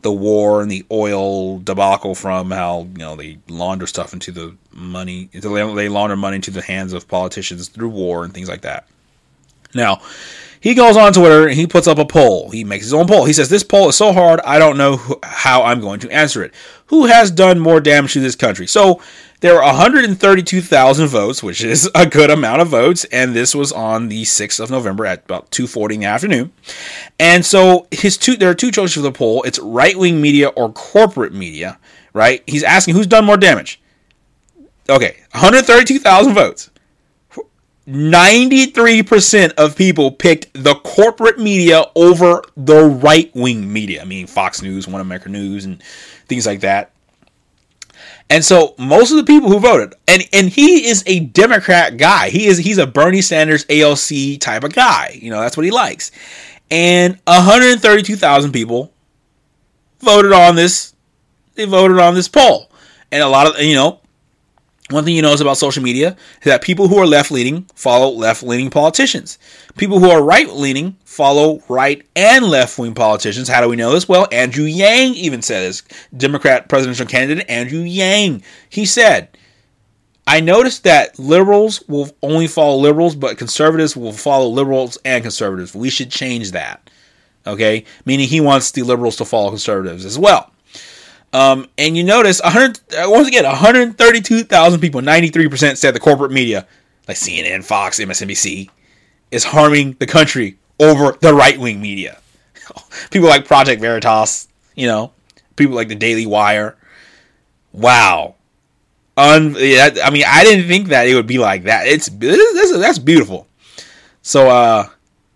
the 0.00 0.10
war 0.10 0.62
and 0.62 0.70
the 0.70 0.86
oil 0.90 1.58
debacle 1.58 2.14
from 2.14 2.52
how 2.52 2.88
you 2.92 2.98
know 3.00 3.16
they 3.16 3.38
launder 3.50 3.86
stuff 3.86 4.14
into 4.14 4.32
the 4.32 4.56
money, 4.72 5.28
they 5.34 5.90
launder 5.90 6.16
money 6.16 6.36
into 6.36 6.50
the 6.50 6.62
hands 6.62 6.94
of 6.94 7.06
politicians 7.06 7.68
through 7.68 7.90
war 7.90 8.24
and 8.24 8.32
things 8.32 8.48
like 8.48 8.62
that. 8.62 8.88
Now, 9.74 10.00
he 10.60 10.74
goes 10.74 10.96
on 10.96 11.12
Twitter 11.12 11.46
and 11.46 11.56
he 11.56 11.66
puts 11.66 11.86
up 11.86 11.98
a 11.98 12.04
poll. 12.04 12.50
He 12.50 12.64
makes 12.64 12.84
his 12.84 12.94
own 12.94 13.06
poll. 13.06 13.24
He 13.24 13.32
says, 13.32 13.48
This 13.48 13.62
poll 13.62 13.88
is 13.88 13.96
so 13.96 14.12
hard, 14.12 14.40
I 14.44 14.58
don't 14.58 14.76
know 14.76 15.18
how 15.22 15.62
I'm 15.62 15.80
going 15.80 16.00
to 16.00 16.10
answer 16.10 16.44
it. 16.44 16.54
Who 16.86 17.06
has 17.06 17.30
done 17.30 17.58
more 17.58 17.80
damage 17.80 18.12
to 18.12 18.20
this 18.20 18.36
country? 18.36 18.66
So 18.66 19.00
there 19.40 19.54
were 19.54 19.62
132,000 19.62 21.06
votes, 21.06 21.42
which 21.42 21.64
is 21.64 21.90
a 21.94 22.04
good 22.04 22.30
amount 22.30 22.60
of 22.60 22.68
votes, 22.68 23.04
and 23.04 23.34
this 23.34 23.54
was 23.54 23.72
on 23.72 24.08
the 24.08 24.24
6th 24.24 24.60
of 24.60 24.70
November 24.70 25.06
at 25.06 25.24
about 25.24 25.50
2:40 25.50 25.94
in 25.94 26.00
the 26.00 26.06
afternoon. 26.06 26.52
And 27.18 27.44
so 27.44 27.86
his 27.90 28.18
two 28.18 28.36
there 28.36 28.50
are 28.50 28.54
two 28.54 28.70
choices 28.70 28.94
for 28.94 29.00
the 29.00 29.12
poll. 29.12 29.42
It's 29.44 29.58
right-wing 29.58 30.20
media 30.20 30.48
or 30.48 30.70
corporate 30.70 31.32
media, 31.32 31.78
right? 32.12 32.42
He's 32.46 32.62
asking 32.62 32.94
who's 32.94 33.06
done 33.06 33.24
more 33.24 33.38
damage. 33.38 33.80
Okay, 34.90 35.16
132,000 35.32 36.34
votes. 36.34 36.69
93% 37.88 39.52
of 39.54 39.76
people 39.76 40.10
picked 40.10 40.52
the 40.54 40.74
corporate 40.76 41.38
media 41.38 41.84
over 41.96 42.42
the 42.56 42.84
right 42.84 43.30
wing 43.34 43.72
media. 43.72 44.02
I 44.02 44.04
mean, 44.04 44.26
Fox 44.26 44.62
News, 44.62 44.86
One 44.86 45.00
America 45.00 45.28
News, 45.28 45.64
and 45.64 45.82
things 46.28 46.46
like 46.46 46.60
that. 46.60 46.92
And 48.28 48.44
so 48.44 48.74
most 48.78 49.10
of 49.10 49.16
the 49.16 49.24
people 49.24 49.48
who 49.50 49.58
voted, 49.58 49.94
and 50.06 50.22
and 50.32 50.48
he 50.48 50.88
is 50.88 51.02
a 51.06 51.20
Democrat 51.20 51.96
guy. 51.96 52.30
He 52.30 52.46
is 52.46 52.58
he's 52.58 52.78
a 52.78 52.86
Bernie 52.86 53.22
Sanders 53.22 53.64
AOC 53.64 54.40
type 54.40 54.62
of 54.62 54.72
guy. 54.72 55.18
You 55.20 55.30
know, 55.30 55.40
that's 55.40 55.56
what 55.56 55.66
he 55.66 55.72
likes. 55.72 56.12
And 56.70 57.18
132,000 57.26 58.52
people 58.52 58.92
voted 59.98 60.32
on 60.32 60.54
this. 60.54 60.94
They 61.56 61.64
voted 61.64 61.98
on 61.98 62.14
this 62.14 62.28
poll, 62.28 62.70
and 63.10 63.20
a 63.20 63.28
lot 63.28 63.48
of 63.48 63.60
you 63.60 63.74
know 63.74 63.99
one 64.90 65.04
thing 65.04 65.14
you 65.14 65.22
notice 65.22 65.40
about 65.40 65.56
social 65.56 65.82
media 65.82 66.16
is 66.40 66.44
that 66.44 66.62
people 66.62 66.88
who 66.88 66.98
are 66.98 67.06
left 67.06 67.30
leaning 67.30 67.62
follow 67.74 68.10
left 68.10 68.42
leaning 68.42 68.70
politicians. 68.70 69.38
People 69.76 69.98
who 70.00 70.10
are 70.10 70.22
right 70.22 70.48
leaning 70.50 70.96
follow 71.04 71.62
right 71.68 72.06
and 72.16 72.44
left 72.44 72.78
wing 72.78 72.94
politicians. 72.94 73.48
How 73.48 73.60
do 73.60 73.68
we 73.68 73.76
know 73.76 73.92
this? 73.92 74.08
Well, 74.08 74.28
Andrew 74.32 74.64
Yang 74.64 75.14
even 75.14 75.42
said 75.42 75.62
this. 75.62 75.82
Democrat 76.16 76.68
presidential 76.68 77.06
candidate 77.06 77.48
Andrew 77.48 77.80
Yang. 77.80 78.42
He 78.68 78.84
said, 78.84 79.28
I 80.26 80.40
noticed 80.40 80.84
that 80.84 81.18
liberals 81.18 81.82
will 81.88 82.10
only 82.22 82.46
follow 82.46 82.76
liberals, 82.76 83.16
but 83.16 83.38
conservatives 83.38 83.96
will 83.96 84.12
follow 84.12 84.46
liberals 84.48 84.98
and 85.04 85.22
conservatives. 85.22 85.74
We 85.74 85.90
should 85.90 86.10
change 86.10 86.52
that. 86.52 86.88
Okay? 87.46 87.84
Meaning 88.04 88.28
he 88.28 88.40
wants 88.40 88.70
the 88.70 88.82
liberals 88.82 89.16
to 89.16 89.24
follow 89.24 89.50
conservatives 89.50 90.04
as 90.04 90.18
well. 90.18 90.52
Um, 91.32 91.68
and 91.78 91.96
you 91.96 92.02
notice 92.02 92.40
100 92.42 92.80
uh, 92.94 93.08
once 93.08 93.28
again 93.28 93.44
132,000 93.44 94.80
people, 94.80 95.00
93% 95.00 95.76
said 95.76 95.94
the 95.94 96.00
corporate 96.00 96.32
media, 96.32 96.66
like 97.06 97.16
CNN, 97.16 97.62
Fox, 97.62 98.00
MSNBC, 98.00 98.68
is 99.30 99.44
harming 99.44 99.96
the 100.00 100.06
country 100.06 100.58
over 100.80 101.16
the 101.20 101.32
right 101.32 101.58
wing 101.58 101.80
media. 101.80 102.18
people 103.10 103.28
like 103.28 103.46
Project 103.46 103.80
Veritas, 103.80 104.48
you 104.74 104.86
know, 104.86 105.12
people 105.56 105.76
like 105.76 105.88
the 105.88 105.94
Daily 105.94 106.26
Wire. 106.26 106.76
Wow. 107.72 108.34
Un- 109.16 109.54
I 109.56 110.10
mean, 110.10 110.24
I 110.26 110.44
didn't 110.44 110.66
think 110.66 110.88
that 110.88 111.06
it 111.06 111.14
would 111.14 111.26
be 111.26 111.38
like 111.38 111.64
that. 111.64 111.86
It's 111.86 112.08
that's 112.08 112.98
beautiful. 112.98 113.46
So, 114.22 114.48
uh, 114.48 114.88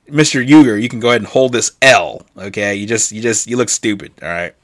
Mr. 0.08 0.46
Uygur, 0.46 0.80
you 0.80 0.88
can 0.88 1.00
go 1.00 1.08
ahead 1.08 1.20
and 1.20 1.28
hold 1.28 1.52
this 1.52 1.72
L. 1.82 2.26
Okay, 2.36 2.74
you 2.74 2.86
just 2.86 3.12
you 3.12 3.20
just 3.22 3.46
you 3.46 3.56
look 3.56 3.68
stupid. 3.68 4.12
All 4.22 4.28
right. 4.28 4.54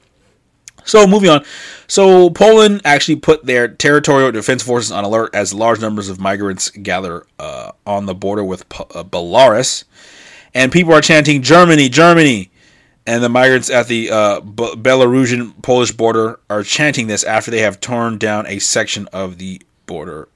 So 0.91 1.07
moving 1.07 1.31
on. 1.31 1.45
So 1.87 2.31
Poland 2.31 2.81
actually 2.85 3.17
put 3.17 3.47
their 3.47 3.69
territorial 3.69 4.33
defense 4.33 4.65
forces 4.65 4.91
on 4.91 5.05
alert 5.05 5.33
as 5.35 5.55
large 5.55 5.81
numbers 5.81 6.09
of 6.09 6.19
migrants 6.19 6.71
gather 6.71 7.27
uh, 7.39 7.71
on 7.87 8.07
the 8.07 8.15
border 8.15 8.43
with 8.43 8.69
P- 8.69 8.85
uh, 8.95 9.05
Belarus, 9.05 9.85
and 10.53 10.73
people 10.73 10.93
are 10.93 11.01
chanting 11.01 11.43
"Germany, 11.43 11.89
Germany," 11.89 12.51
and 13.07 13.23
the 13.23 13.29
migrants 13.29 13.71
at 13.71 13.87
the 13.87 14.11
uh, 14.11 14.41
B- 14.41 14.75
Belarusian 14.77 15.63
Polish 15.63 15.93
border 15.93 16.41
are 16.51 16.65
chanting 16.65 17.07
this 17.07 17.23
after 17.23 17.53
they 17.53 17.61
have 17.61 17.81
torn 17.81 18.19
down 18.19 18.49
a 18.49 18.59
section 18.59 19.07
of 19.13 19.39
the 19.39 19.63
border 19.87 20.27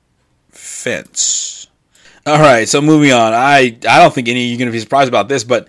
fence. 0.50 1.66
All 2.26 2.38
right, 2.38 2.68
so 2.68 2.80
moving 2.80 3.12
on. 3.12 3.34
I 3.34 3.76
I 3.88 3.98
don't 3.98 4.14
think 4.14 4.28
any 4.28 4.44
of 4.44 4.50
you 4.50 4.56
are 4.56 4.58
going 4.58 4.68
to 4.68 4.72
be 4.72 4.78
surprised 4.78 5.08
about 5.08 5.28
this, 5.28 5.42
but 5.42 5.66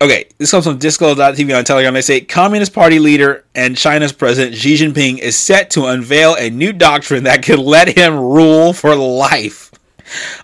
Okay, 0.00 0.26
this 0.38 0.50
comes 0.50 0.64
from 0.66 0.78
Disclose.tv 0.78 1.56
on 1.56 1.64
Telegram. 1.64 1.94
They 1.94 2.02
say 2.02 2.20
Communist 2.20 2.72
Party 2.72 2.98
leader 2.98 3.44
and 3.54 3.76
China's 3.76 4.12
president 4.12 4.56
Xi 4.56 4.74
Jinping 4.74 5.18
is 5.18 5.36
set 5.36 5.70
to 5.70 5.86
unveil 5.86 6.34
a 6.34 6.50
new 6.50 6.72
doctrine 6.72 7.24
that 7.24 7.44
could 7.44 7.60
let 7.60 7.96
him 7.96 8.18
rule 8.18 8.72
for 8.72 8.96
life. 8.96 9.70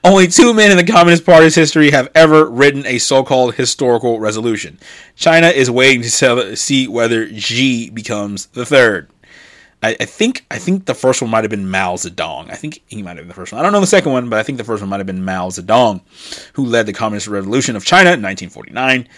Only 0.04 0.28
two 0.28 0.54
men 0.54 0.70
in 0.70 0.76
the 0.76 0.90
Communist 0.90 1.26
Party's 1.26 1.54
history 1.54 1.90
have 1.90 2.08
ever 2.14 2.48
written 2.48 2.86
a 2.86 2.98
so 2.98 3.24
called 3.24 3.56
historical 3.56 4.20
resolution. 4.20 4.78
China 5.16 5.48
is 5.48 5.70
waiting 5.70 6.02
to 6.02 6.56
see 6.56 6.88
whether 6.88 7.28
Xi 7.34 7.90
becomes 7.90 8.46
the 8.46 8.64
third. 8.64 9.10
I, 9.82 9.96
I, 9.98 10.04
think 10.04 10.44
I 10.50 10.58
think 10.58 10.84
the 10.84 10.94
first 10.94 11.22
one 11.22 11.30
might 11.30 11.44
have 11.44 11.50
been 11.50 11.70
Mao 11.70 11.96
Zedong. 11.96 12.50
I 12.50 12.54
think 12.54 12.82
he 12.86 13.02
might 13.02 13.16
have 13.16 13.18
been 13.18 13.28
the 13.28 13.34
first 13.34 13.52
one. 13.52 13.58
I 13.58 13.62
don't 13.62 13.72
know 13.72 13.80
the 13.80 13.86
second 13.86 14.12
one, 14.12 14.28
but 14.28 14.38
I 14.38 14.42
think 14.42 14.58
the 14.58 14.64
first 14.64 14.82
one 14.82 14.90
might 14.90 15.00
have 15.00 15.06
been 15.06 15.24
Mao 15.24 15.48
Zedong, 15.48 16.02
who 16.52 16.66
led 16.66 16.86
the 16.86 16.92
Communist 16.92 17.28
Revolution 17.28 17.76
of 17.76 17.84
China 17.84 18.10
in 18.12 18.22
1949. 18.22 19.08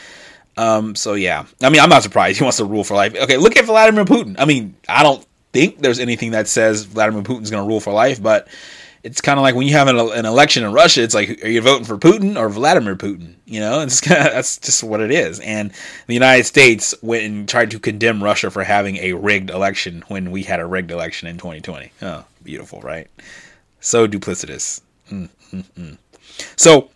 Um, 0.57 0.95
so 0.95 1.15
yeah, 1.15 1.47
I 1.63 1.71
mean, 1.71 1.81
I'm 1.81 1.89
not 1.89 2.03
surprised 2.03 2.39
he 2.39 2.45
wants 2.45 2.59
to 2.59 2.65
rule 2.65 2.85
for 2.85 2.95
life. 2.95 3.15
Okay, 3.15 3.37
look 3.37 3.57
at 3.57 3.65
Vladimir 3.65 4.05
Putin. 4.05 4.37
I 4.39 4.45
mean, 4.45 4.77
I 4.89 5.03
don't 5.03 5.27
think 5.53 5.79
there's 5.79 5.99
anything 5.99 6.33
that 6.33 6.49
says 6.49 6.85
Vladimir 6.85 7.23
Putin's 7.23 7.51
going 7.51 7.63
to 7.63 7.69
rule 7.69 7.81
for 7.81 7.93
life, 7.93 8.23
but 8.23 8.49
it's 9.03 9.21
kind 9.21 9.39
of 9.39 9.43
like 9.43 9.55
when 9.55 9.67
you 9.67 9.75
have 9.75 9.89
an, 9.89 9.99
an, 9.99 10.27
election 10.27 10.63
in 10.63 10.73
Russia, 10.73 11.03
it's 11.03 11.15
like, 11.15 11.43
are 11.43 11.49
you 11.49 11.61
voting 11.61 11.85
for 11.85 11.99
Putin 11.99 12.39
or 12.39 12.49
Vladimir 12.49 12.95
Putin? 12.95 13.35
You 13.47 13.61
know, 13.61 13.81
it's 13.81 14.01
kinda, 14.01 14.23
that's 14.33 14.59
just 14.59 14.85
what 14.85 15.01
it 15.01 15.11
is. 15.11 15.41
And 15.41 15.73
the 16.07 16.15
United 16.15 16.45
States 16.45 16.95
went 17.03 17.25
and 17.25 17.49
tried 17.49 17.73
to 17.73 17.81
condemn 17.81 18.23
Russia 18.23 18.51
for 18.51 18.63
having 18.63 18.99
a 18.99 19.15
rigged 19.15 19.51
election 19.51 20.05
when 20.09 20.31
we 20.31 20.43
had 20.45 20.61
a 20.61 20.67
rigged 20.67 20.91
election 20.91 21.29
in 21.29 21.37
2020. 21.37 21.91
Oh, 22.03 22.25
beautiful, 22.45 22.81
right? 22.81 23.09
So 23.81 24.07
duplicitous. 24.07 24.83
Mm-hmm. 25.11 25.95
So 26.57 26.91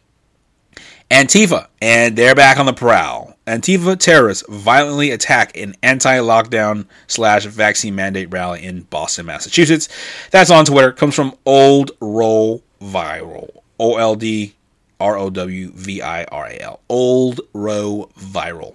Antifa, 1.11 1.69
and 1.81 2.17
they're 2.17 2.35
back 2.35 2.59
on 2.59 2.67
the 2.67 2.73
prowl. 2.73 3.36
Antifa 3.47 3.97
terrorists 3.97 4.45
violently 4.49 5.11
attack 5.11 5.57
an 5.57 5.75
anti-lockdown 5.83 6.87
slash 7.07 7.45
vaccine 7.45 7.95
mandate 7.95 8.33
rally 8.33 8.65
in 8.65 8.83
Boston, 8.83 9.27
Massachusetts. 9.27 9.89
That's 10.33 10.51
on 10.51 10.65
Twitter. 10.65 10.91
Comes 10.91 11.15
from 11.15 11.35
Old 11.47 11.93
Row 12.01 12.63
Viral. 12.83 13.51
O 13.79 13.97
L 13.97 14.17
D 14.17 14.55
R 14.99 15.17
O 15.17 15.31
W 15.31 15.71
V 15.73 16.03
I 16.03 16.25
R 16.25 16.47
A 16.47 16.61
L. 16.61 16.81
Old 16.89 17.41
Row 17.53 18.11
Viral. 18.19 18.75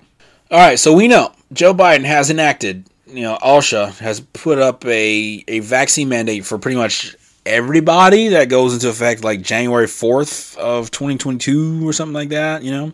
All 0.52 0.60
right, 0.60 0.80
so 0.80 0.94
we 0.94 1.08
know 1.08 1.34
Joe 1.54 1.74
Biden 1.74 2.04
has 2.04 2.30
enacted, 2.30 2.86
you 3.08 3.22
know, 3.22 3.38
OSHA 3.42 3.98
has 4.00 4.20
put 4.20 4.58
up 4.58 4.86
a, 4.86 5.44
a 5.48 5.60
vaccine 5.60 6.10
mandate 6.10 6.46
for 6.46 6.58
pretty 6.58 6.78
much 6.78 7.16
everybody 7.46 8.30
that 8.30 8.50
goes 8.50 8.74
into 8.74 8.90
effect 8.90 9.24
like 9.24 9.42
January 9.42 9.88
4th 9.88 10.58
of 10.58 10.92
2022 10.92 11.88
or 11.88 11.94
something 11.94 12.14
like 12.14 12.30
that, 12.30 12.64
you 12.64 12.72
know. 12.72 12.94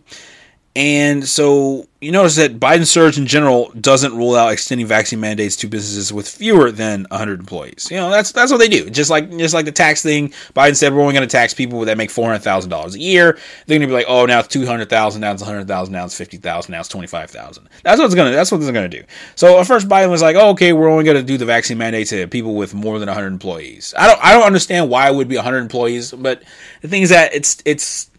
And 0.78 1.28
so 1.28 1.88
you 2.00 2.12
notice 2.12 2.36
that 2.36 2.60
Biden 2.60 2.86
Surgeon 2.86 3.26
General 3.26 3.68
doesn't 3.80 4.16
rule 4.16 4.36
out 4.36 4.52
extending 4.52 4.86
vaccine 4.86 5.18
mandates 5.18 5.56
to 5.56 5.66
businesses 5.66 6.12
with 6.12 6.28
fewer 6.28 6.70
than 6.70 7.04
100 7.10 7.40
employees. 7.40 7.88
You 7.90 7.96
know, 7.96 8.10
that's 8.10 8.30
that's 8.30 8.52
what 8.52 8.58
they 8.58 8.68
do. 8.68 8.88
Just 8.88 9.10
like 9.10 9.28
just 9.38 9.54
like 9.54 9.64
the 9.64 9.72
tax 9.72 10.04
thing, 10.04 10.28
Biden 10.54 10.76
said 10.76 10.94
we're 10.94 11.00
only 11.00 11.14
going 11.14 11.26
to 11.26 11.36
tax 11.36 11.52
people 11.52 11.80
that 11.80 11.98
make 11.98 12.10
$400,000 12.10 12.94
a 12.94 12.98
year. 13.00 13.36
They're 13.66 13.76
going 13.76 13.80
to 13.80 13.86
be 13.88 13.92
like, 13.92 14.06
"Oh, 14.06 14.24
now 14.26 14.38
it's 14.38 14.46
200,000, 14.46 15.20
now 15.20 15.32
it's 15.32 15.42
100,000, 15.42 15.92
now 15.92 16.04
it's 16.04 16.16
50,000, 16.16 16.70
now 16.70 16.78
it's 16.78 16.88
25,000." 16.88 17.68
That's 17.82 18.00
what's 18.00 18.14
going 18.14 18.30
to 18.30 18.36
that's 18.36 18.52
what 18.52 18.60
they're 18.60 18.72
going 18.72 18.88
to 18.88 19.00
do. 19.00 19.04
So 19.34 19.58
at 19.58 19.66
first 19.66 19.88
Biden 19.88 20.10
was 20.10 20.22
like, 20.22 20.36
"Oh, 20.36 20.50
okay, 20.50 20.72
we're 20.72 20.88
only 20.88 21.02
going 21.02 21.16
to 21.16 21.24
do 21.24 21.38
the 21.38 21.44
vaccine 21.44 21.78
mandate 21.78 22.06
to 22.10 22.28
people 22.28 22.54
with 22.54 22.72
more 22.72 23.00
than 23.00 23.08
100 23.08 23.26
employees." 23.26 23.94
I 23.98 24.06
don't 24.06 24.24
I 24.24 24.32
don't 24.32 24.44
understand 24.44 24.88
why 24.90 25.10
it 25.10 25.14
would 25.16 25.26
be 25.26 25.34
100 25.34 25.58
employees, 25.58 26.12
but 26.12 26.44
the 26.82 26.86
thing 26.86 27.02
is 27.02 27.10
that 27.10 27.34
it's 27.34 27.60
it's 27.64 28.10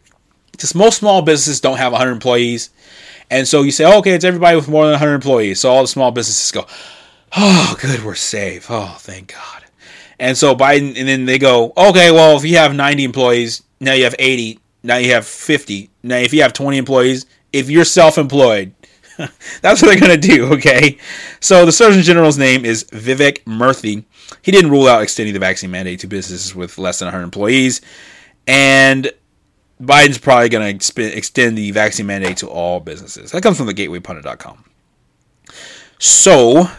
just 0.60 0.76
most 0.76 0.98
small 0.98 1.22
businesses 1.22 1.62
don't 1.62 1.78
have 1.78 1.92
100 1.92 2.12
employees. 2.12 2.70
And 3.32 3.48
so 3.48 3.62
you 3.62 3.72
say, 3.72 3.86
oh, 3.86 4.00
okay, 4.00 4.14
it's 4.14 4.26
everybody 4.26 4.56
with 4.56 4.68
more 4.68 4.86
than 4.86 4.94
100 4.94 5.16
employees. 5.16 5.60
So 5.60 5.70
all 5.70 5.82
the 5.82 5.88
small 5.88 6.12
businesses 6.12 6.52
go, 6.52 6.66
oh, 7.36 7.78
good, 7.80 8.04
we're 8.04 8.16
safe. 8.16 8.68
Oh, 8.70 8.96
thank 9.00 9.34
God. 9.34 9.66
And 10.20 10.38
so 10.38 10.56
Biden, 10.56 10.98
and 10.98 11.08
then 11.08 11.26
they 11.26 11.40
go, 11.40 11.72
okay, 11.78 12.12
well, 12.12 12.36
if 12.38 12.44
you 12.44 12.58
have 12.58 12.76
90 12.76 13.04
employees, 13.04 13.64
now 13.80 13.94
you 13.94 14.04
have 14.04 14.16
80, 14.20 14.60
now 14.84 14.98
you 14.98 15.12
have 15.14 15.26
50. 15.26 15.90
Now, 16.04 16.18
if 16.18 16.34
you 16.34 16.42
have 16.42 16.54
20 16.54 16.78
employees, 16.78 17.26
if 17.54 17.70
you're 17.70 17.86
self 17.86 18.18
employed, 18.18 18.74
that's 19.62 19.82
what 19.82 19.90
they're 19.90 20.00
going 20.00 20.20
to 20.20 20.28
do, 20.28 20.54
okay? 20.54 20.98
So 21.40 21.66
the 21.66 21.72
Surgeon 21.72 22.04
General's 22.04 22.38
name 22.38 22.66
is 22.66 22.86
Vivek 22.86 23.44
Murthy. 23.44 24.04
He 24.42 24.52
didn't 24.52 24.72
rule 24.72 24.88
out 24.88 25.02
extending 25.02 25.34
the 25.34 25.40
vaccine 25.40 25.72
mandate 25.72 26.00
to 26.02 26.08
businesses 26.08 26.56
with 26.56 26.78
less 26.78 27.00
than 27.00 27.08
100 27.08 27.24
employees. 27.24 27.82
And 28.48 29.12
Biden's 29.82 30.18
probably 30.18 30.50
going 30.50 30.78
to 30.78 31.18
extend 31.18 31.58
the 31.58 31.72
vaccine 31.72 32.06
mandate 32.06 32.38
to 32.38 32.48
all 32.48 32.80
businesses. 32.80 33.32
That 33.32 33.44
comes 33.44 33.58
from 33.58 33.68
the 33.68 33.74
gatewaypundit.com. 33.74 34.66
So, 36.00 36.70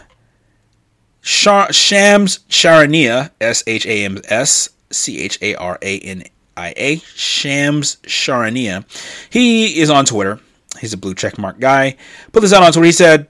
Shams 1.21 2.39
Charania, 2.49 3.31
S 3.39 3.63
H 3.65 3.85
A 3.85 4.05
M 4.05 4.19
S 4.25 4.69
C 4.91 5.19
H 5.19 5.39
A 5.41 5.55
R 5.55 5.79
A 5.81 5.99
N 5.99 6.23
I 6.57 6.73
A, 6.77 6.97
Shams 6.97 7.97
Charania, 8.03 8.85
he 9.29 9.79
is 9.79 9.89
on 9.89 10.05
Twitter. 10.05 10.39
He's 10.79 10.93
a 10.93 10.97
blue 10.97 11.15
checkmark 11.15 11.59
guy. 11.59 11.97
Put 12.31 12.41
this 12.41 12.53
out 12.53 12.63
on 12.63 12.71
Twitter. 12.71 12.85
He 12.85 12.91
said, 12.91 13.27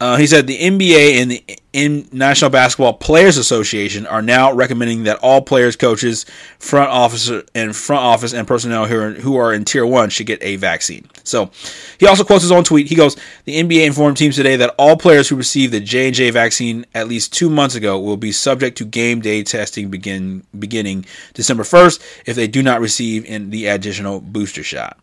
Uh, 0.00 0.16
he 0.16 0.26
said 0.26 0.46
the 0.46 0.58
NBA 0.58 1.22
and 1.22 1.30
the 1.30 1.44
in 1.72 2.08
National 2.12 2.50
Basketball 2.50 2.92
Players 2.94 3.36
Association 3.36 4.06
are 4.06 4.22
now 4.22 4.52
recommending 4.52 5.04
that 5.04 5.18
all 5.22 5.42
players, 5.42 5.74
coaches, 5.74 6.24
front 6.58 6.88
officer, 6.90 7.42
and 7.52 7.74
front 7.74 8.02
office 8.02 8.32
and 8.32 8.46
personnel 8.46 8.86
who 8.86 8.96
are, 8.96 9.10
who 9.10 9.36
are 9.36 9.52
in 9.52 9.64
Tier 9.64 9.84
One 9.84 10.08
should 10.08 10.26
get 10.26 10.42
a 10.42 10.54
vaccine. 10.54 11.08
So, 11.24 11.50
he 11.98 12.06
also 12.06 12.22
quotes 12.22 12.42
his 12.42 12.52
own 12.52 12.62
tweet. 12.62 12.88
He 12.88 12.94
goes, 12.94 13.16
"The 13.44 13.56
NBA 13.56 13.86
informed 13.86 14.16
teams 14.16 14.36
today 14.36 14.56
that 14.56 14.74
all 14.78 14.96
players 14.96 15.28
who 15.28 15.36
received 15.36 15.72
the 15.72 15.80
J 15.80 16.06
and 16.06 16.14
J 16.14 16.30
vaccine 16.30 16.86
at 16.94 17.08
least 17.08 17.32
two 17.32 17.50
months 17.50 17.74
ago 17.74 17.98
will 17.98 18.16
be 18.16 18.30
subject 18.30 18.78
to 18.78 18.84
game 18.84 19.20
day 19.20 19.42
testing 19.42 19.90
begin 19.90 20.44
beginning 20.56 21.06
December 21.34 21.64
first 21.64 22.02
if 22.26 22.36
they 22.36 22.46
do 22.46 22.62
not 22.62 22.80
receive 22.80 23.24
in 23.24 23.50
the 23.50 23.66
additional 23.66 24.20
booster 24.20 24.62
shot." 24.62 24.98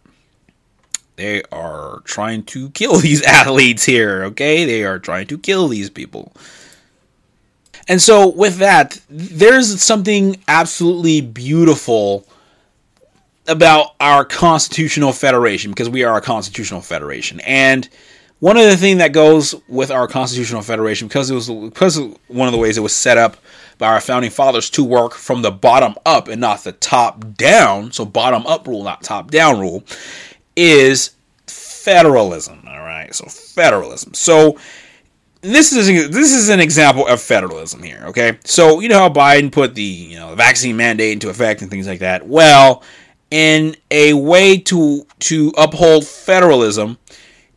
They 1.22 1.43
are 1.51 2.01
trying 2.03 2.43
to 2.45 2.72
kill 2.72 2.95
these 2.97 3.22
athletes 3.22 3.86
here, 3.86 4.24
okay? 4.26 4.65
They 4.65 4.84
are 4.84 4.97
trying 4.97 5.28
to 5.28 5.38
kill 5.38 5.67
these 5.67 5.89
people. 5.89 6.34
And 7.88 8.01
so, 8.01 8.28
with 8.28 8.57
that, 8.57 8.99
there's 9.09 9.82
something 9.82 10.38
absolutely 10.47 11.22
beautiful 11.22 12.28
about 13.47 13.95
our 13.99 14.26
constitutional 14.26 15.13
federation 15.13 15.72
because 15.72 15.89
we 15.89 16.03
are 16.03 16.17
a 16.17 16.22
constitutional 16.22 16.82
federation. 16.82 17.39
And 17.41 17.88
one 18.39 18.57
of 18.57 18.63
the 18.63 18.78
things 18.78 18.97
that 18.97 19.13
goes 19.13 19.53
with 19.67 19.91
our 19.91 20.07
constitutional 20.07 20.63
federation 20.63 21.07
because 21.07 21.30
it 21.30 21.36
was 21.36 21.49
because 21.49 21.97
one 22.28 22.47
of 22.47 22.51
the 22.51 22.57
ways 22.57 22.78
it 22.78 22.82
was 22.82 22.95
set 22.95 23.17
up 23.17 23.38
by 23.78 23.88
our 23.88 24.01
founding 24.01 24.32
fathers 24.32 24.69
to 24.69 24.84
work 24.84 25.13
from 25.13 25.41
the 25.41 25.51
bottom 25.51 25.95
up 26.05 26.28
and 26.28 26.39
not 26.39 26.63
the 26.63 26.72
top 26.72 27.36
down, 27.36 27.91
so 27.91 28.05
bottom 28.05 28.45
up 28.45 28.67
rule, 28.67 28.84
not 28.84 29.01
top 29.01 29.32
down 29.32 29.59
rule, 29.59 29.84
is 30.56 31.12
federalism. 31.47 32.64
All 32.68 32.80
right, 32.80 33.14
so 33.14 33.26
federalism. 33.26 34.14
So 34.14 34.58
this 35.41 35.74
is 35.74 35.88
this 36.10 36.34
is 36.34 36.49
an 36.49 36.60
example 36.60 37.08
of 37.08 37.22
federalism 37.22 37.82
here. 37.82 38.04
Okay, 38.08 38.38
so 38.43 38.80
you 38.80 38.89
know 38.89 38.99
how 38.99 39.10
Biden 39.10 39.52
put 39.52 39.76
the 39.76 39.84
you 39.84 40.18
know 40.18 40.32
the 40.32 40.36
vaccine 40.36 40.78
mandate 40.78 41.14
into 41.14 41.30
effect 41.30 41.62
and 41.62 41.72
things 41.72 41.88
like 41.88 41.99
that. 41.99 42.28
Well, 42.28 42.84
in 43.32 43.76
a 43.89 44.14
way 44.14 44.58
to 44.58 45.06
to 45.20 45.52
uphold 45.58 46.06
federalism, 46.06 46.97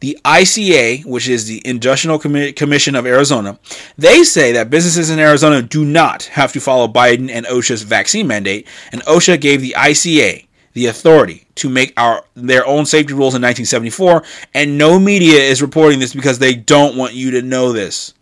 the 0.01 0.19
ICA, 0.25 1.05
which 1.05 1.29
is 1.29 1.47
the 1.47 1.67
Industrial 1.67 2.19
Commission 2.19 2.95
of 2.95 3.07
Arizona, 3.07 3.59
they 3.99 4.23
say 4.25 4.53
that 4.53 4.71
businesses 4.71 5.11
in 5.11 5.19
Arizona 5.19 5.61
do 5.61 5.85
not 5.85 6.25
have 6.25 6.53
to 6.53 6.61
follow 6.61 6.89
Biden 6.89 7.31
and 7.31 7.45
OSHA's 7.47 7.83
vaccine 7.83 8.27
mandate, 8.27 8.67
and 8.93 9.03
OSHA 9.03 9.41
gave 9.41 9.61
the 9.61 9.75
ICA 9.77 10.44
the 10.75 10.87
authority 10.87 11.47
to 11.55 11.71
make 11.71 11.95
our 11.97 12.25
their 12.35 12.67
own 12.67 12.85
safety 12.85 13.15
rules 13.15 13.35
in 13.35 13.43
1974 13.43 14.23
and 14.53 14.77
no 14.77 14.99
media 14.99 15.41
is 15.41 15.63
reporting 15.63 16.01
this 16.01 16.15
because 16.15 16.39
they 16.39 16.55
don't 16.55 16.97
want 16.97 17.15
you 17.15 17.31
to 17.31 17.43
know 17.43 17.73
this. 17.73 18.13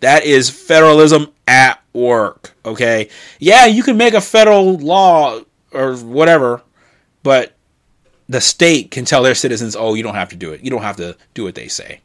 That 0.00 0.24
is 0.24 0.48
federalism 0.48 1.32
at 1.46 1.82
work 1.92 2.54
okay? 2.64 3.08
Yeah 3.38 3.66
you 3.66 3.82
can 3.82 3.96
make 3.96 4.14
a 4.14 4.20
federal 4.20 4.78
law 4.78 5.40
or 5.72 5.96
whatever 5.96 6.62
but 7.22 7.54
the 8.28 8.40
state 8.40 8.90
can 8.90 9.04
tell 9.04 9.22
their 9.22 9.34
citizens 9.34 9.76
oh 9.76 9.94
you 9.94 10.02
don't 10.02 10.14
have 10.14 10.30
to 10.30 10.36
do 10.36 10.52
it. 10.52 10.62
You 10.62 10.70
don't 10.70 10.82
have 10.82 10.96
to 10.96 11.16
do 11.34 11.44
what 11.44 11.56
they 11.56 11.68
say. 11.68 12.00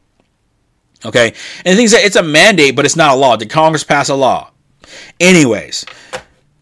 Okay? 1.04 1.32
And 1.64 1.76
things 1.76 1.92
that 1.92 2.04
it's 2.04 2.16
a 2.16 2.22
mandate 2.24 2.74
but 2.74 2.84
it's 2.84 2.96
not 2.96 3.14
a 3.14 3.18
law. 3.18 3.36
Did 3.36 3.50
congress 3.50 3.84
pass 3.84 4.08
a 4.08 4.16
law? 4.16 4.50
Anyways. 5.20 5.86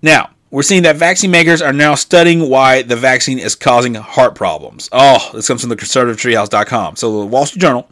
Now 0.03 0.31
we're 0.51 0.63
seeing 0.63 0.83
that 0.83 0.97
vaccine 0.97 1.31
makers 1.31 1.63
are 1.63 1.73
now 1.73 1.95
studying 1.95 2.49
why 2.49 2.83
the 2.83 2.97
vaccine 2.97 3.39
is 3.39 3.55
causing 3.55 3.95
heart 3.95 4.35
problems. 4.35 4.89
Oh, 4.91 5.31
this 5.33 5.47
comes 5.47 5.61
from 5.61 5.71
the 5.71 5.77
conservativetreehouse.com. 5.77 6.97
So 6.97 7.21
the 7.21 7.27
Wall 7.27 7.47
Street 7.47 7.61
Journal 7.61 7.89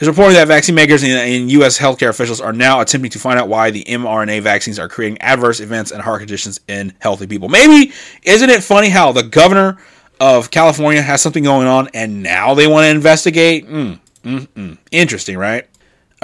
is 0.00 0.08
reporting 0.08 0.34
that 0.34 0.46
vaccine 0.46 0.74
makers 0.74 1.02
and, 1.02 1.50
U.S. 1.52 1.78
healthcare 1.78 2.10
officials 2.10 2.40
are 2.40 2.52
now 2.52 2.80
attempting 2.80 3.10
to 3.12 3.18
find 3.18 3.38
out 3.38 3.48
why 3.48 3.70
the 3.70 3.84
mRNA 3.84 4.42
vaccines 4.42 4.78
are 4.78 4.88
creating 4.88 5.20
adverse 5.22 5.60
events 5.60 5.92
and 5.92 6.02
heart 6.02 6.20
conditions 6.20 6.60
in 6.68 6.92
healthy 6.98 7.26
people. 7.26 7.48
Maybe, 7.48 7.92
isn't 8.22 8.50
it 8.50 8.62
funny 8.62 8.90
how 8.90 9.12
the 9.12 9.22
governor 9.22 9.78
of 10.20 10.50
California 10.50 11.00
has 11.00 11.22
something 11.22 11.44
going 11.44 11.66
on 11.66 11.88
and 11.94 12.22
now 12.22 12.54
they 12.54 12.66
want 12.66 12.84
to 12.84 12.90
investigate? 12.90 13.66
Mm, 13.66 13.98
mm, 14.22 14.46
mm. 14.48 14.78
Interesting, 14.90 15.38
right? 15.38 15.66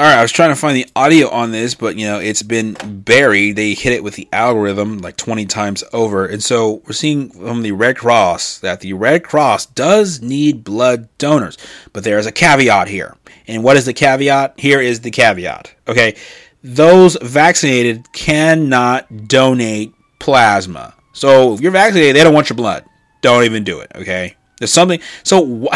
All 0.00 0.06
right, 0.06 0.16
I 0.16 0.22
was 0.22 0.32
trying 0.32 0.48
to 0.48 0.56
find 0.56 0.74
the 0.74 0.86
audio 0.96 1.28
on 1.28 1.52
this, 1.52 1.74
but 1.74 1.98
you 1.98 2.06
know 2.06 2.20
it's 2.20 2.42
been 2.42 2.72
buried. 2.82 3.56
They 3.56 3.74
hit 3.74 3.92
it 3.92 4.02
with 4.02 4.14
the 4.14 4.26
algorithm 4.32 4.96
like 4.96 5.18
20 5.18 5.44
times 5.44 5.84
over, 5.92 6.24
and 6.24 6.42
so 6.42 6.80
we're 6.86 6.92
seeing 6.92 7.28
from 7.28 7.60
the 7.60 7.72
Red 7.72 7.98
Cross 7.98 8.60
that 8.60 8.80
the 8.80 8.94
Red 8.94 9.24
Cross 9.24 9.66
does 9.66 10.22
need 10.22 10.64
blood 10.64 11.10
donors, 11.18 11.58
but 11.92 12.02
there 12.02 12.18
is 12.18 12.24
a 12.24 12.32
caveat 12.32 12.88
here. 12.88 13.14
And 13.46 13.62
what 13.62 13.76
is 13.76 13.84
the 13.84 13.92
caveat? 13.92 14.54
Here 14.58 14.80
is 14.80 15.02
the 15.02 15.10
caveat. 15.10 15.74
Okay, 15.86 16.16
those 16.64 17.18
vaccinated 17.20 18.10
cannot 18.14 19.28
donate 19.28 19.92
plasma. 20.18 20.94
So 21.12 21.52
if 21.52 21.60
you're 21.60 21.72
vaccinated, 21.72 22.16
they 22.16 22.24
don't 22.24 22.32
want 22.32 22.48
your 22.48 22.56
blood. 22.56 22.86
Don't 23.20 23.44
even 23.44 23.64
do 23.64 23.80
it. 23.80 23.92
Okay, 23.94 24.34
there's 24.60 24.72
something. 24.72 24.98
So 25.24 25.68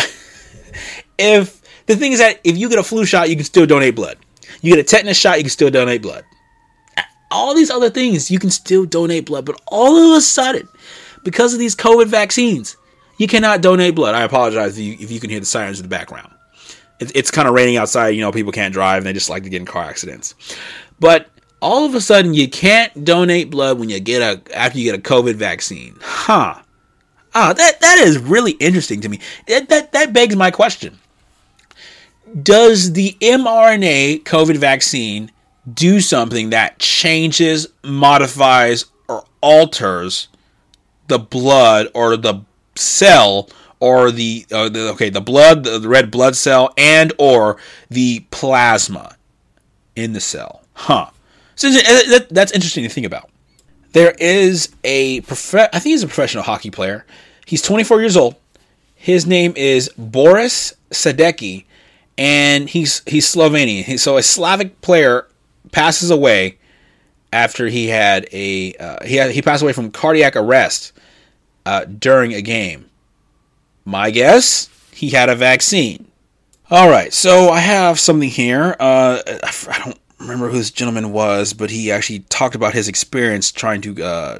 if 1.18 1.60
the 1.86 1.96
thing 1.96 2.12
is 2.12 2.18
that 2.18 2.40
if 2.44 2.56
you 2.56 2.68
get 2.68 2.78
a 2.78 2.82
flu 2.82 3.04
shot, 3.04 3.28
you 3.28 3.36
can 3.36 3.44
still 3.44 3.66
donate 3.66 3.94
blood. 3.94 4.18
You 4.62 4.74
get 4.74 4.80
a 4.80 4.84
tetanus 4.84 5.16
shot, 5.16 5.38
you 5.38 5.44
can 5.44 5.50
still 5.50 5.70
donate 5.70 6.02
blood. 6.02 6.24
All 7.30 7.54
these 7.54 7.70
other 7.70 7.90
things, 7.90 8.30
you 8.30 8.38
can 8.38 8.50
still 8.50 8.84
donate 8.86 9.26
blood. 9.26 9.44
But 9.44 9.60
all 9.66 9.96
of 9.96 10.16
a 10.16 10.20
sudden, 10.20 10.68
because 11.24 11.52
of 11.52 11.58
these 11.58 11.74
COVID 11.74 12.06
vaccines, 12.06 12.76
you 13.18 13.26
cannot 13.26 13.60
donate 13.60 13.94
blood. 13.94 14.14
I 14.14 14.22
apologize 14.22 14.78
if 14.78 14.84
you, 14.84 14.96
if 15.00 15.10
you 15.10 15.20
can 15.20 15.30
hear 15.30 15.40
the 15.40 15.46
sirens 15.46 15.80
in 15.80 15.84
the 15.84 15.88
background. 15.88 16.32
It, 17.00 17.12
it's 17.14 17.30
kind 17.30 17.48
of 17.48 17.54
raining 17.54 17.76
outside. 17.76 18.10
You 18.10 18.20
know, 18.20 18.32
people 18.32 18.52
can't 18.52 18.72
drive 18.72 18.98
and 18.98 19.06
they 19.06 19.12
just 19.12 19.30
like 19.30 19.42
to 19.42 19.50
get 19.50 19.60
in 19.60 19.66
car 19.66 19.84
accidents. 19.84 20.34
But 21.00 21.28
all 21.60 21.84
of 21.84 21.94
a 21.94 22.00
sudden, 22.00 22.34
you 22.34 22.48
can't 22.48 23.04
donate 23.04 23.50
blood 23.50 23.78
when 23.78 23.88
you 23.88 23.98
get 24.00 24.22
a 24.22 24.56
after 24.56 24.78
you 24.78 24.90
get 24.90 24.98
a 24.98 25.02
COVID 25.02 25.34
vaccine. 25.34 25.96
Huh? 26.00 26.60
Ah, 27.34 27.52
that 27.52 27.80
that 27.80 27.98
is 27.98 28.18
really 28.18 28.52
interesting 28.52 29.00
to 29.00 29.08
me. 29.08 29.18
That 29.48 29.68
that, 29.70 29.92
that 29.92 30.12
begs 30.12 30.36
my 30.36 30.50
question 30.50 30.98
does 32.42 32.92
the 32.92 33.16
mRNA 33.20 34.24
COVID 34.24 34.56
vaccine 34.56 35.30
do 35.72 36.00
something 36.00 36.50
that 36.50 36.78
changes, 36.78 37.68
modifies, 37.82 38.86
or 39.08 39.24
alters 39.40 40.28
the 41.08 41.18
blood 41.18 41.88
or 41.94 42.16
the 42.16 42.42
cell 42.74 43.48
or 43.80 44.10
the, 44.10 44.46
uh, 44.50 44.68
the 44.68 44.88
okay 44.90 45.10
the 45.10 45.20
blood 45.20 45.64
the 45.64 45.80
red 45.86 46.10
blood 46.10 46.34
cell 46.34 46.72
and 46.78 47.12
or 47.18 47.58
the 47.90 48.20
plasma 48.30 49.16
in 49.94 50.12
the 50.12 50.20
cell? 50.20 50.62
Huh. 50.74 51.10
So 51.56 51.70
that's 52.30 52.52
interesting 52.52 52.82
to 52.84 52.90
think 52.90 53.06
about. 53.06 53.30
There 53.92 54.14
is 54.18 54.74
a 54.82 55.20
prof- 55.20 55.54
i 55.72 55.78
think 55.78 55.92
he's 55.92 56.02
a 56.02 56.08
professional 56.08 56.42
hockey 56.42 56.70
player. 56.70 57.06
He's 57.46 57.62
24 57.62 58.00
years 58.00 58.16
old. 58.16 58.34
His 58.94 59.26
name 59.26 59.52
is 59.56 59.90
boris 59.96 60.74
sadecki 60.90 61.64
and 62.16 62.68
he's 62.68 63.02
he's 63.06 63.26
Slovenian. 63.26 63.98
so 63.98 64.16
a 64.16 64.22
Slavic 64.22 64.80
player 64.80 65.26
passes 65.72 66.10
away 66.10 66.58
after 67.32 67.66
he 67.66 67.88
had 67.88 68.28
a 68.32 68.74
uh, 68.74 69.04
he 69.04 69.16
had, 69.16 69.32
he 69.32 69.42
passed 69.42 69.62
away 69.62 69.72
from 69.72 69.90
cardiac 69.90 70.36
arrest 70.36 70.92
uh, 71.66 71.84
during 71.84 72.32
a 72.32 72.42
game. 72.42 72.88
My 73.84 74.10
guess, 74.10 74.68
he 74.92 75.10
had 75.10 75.28
a 75.28 75.34
vaccine. 75.34 76.10
All 76.70 76.88
right, 76.88 77.12
so 77.12 77.50
I 77.50 77.60
have 77.60 78.00
something 78.00 78.30
here. 78.30 78.74
Uh, 78.80 79.20
I 79.26 79.82
don't 79.84 79.98
remember 80.18 80.48
who 80.48 80.56
this 80.56 80.70
gentleman 80.70 81.12
was, 81.12 81.52
but 81.52 81.70
he 81.70 81.92
actually 81.92 82.20
talked 82.20 82.54
about 82.54 82.72
his 82.72 82.88
experience 82.88 83.52
trying 83.52 83.82
to 83.82 84.02
uh, 84.02 84.38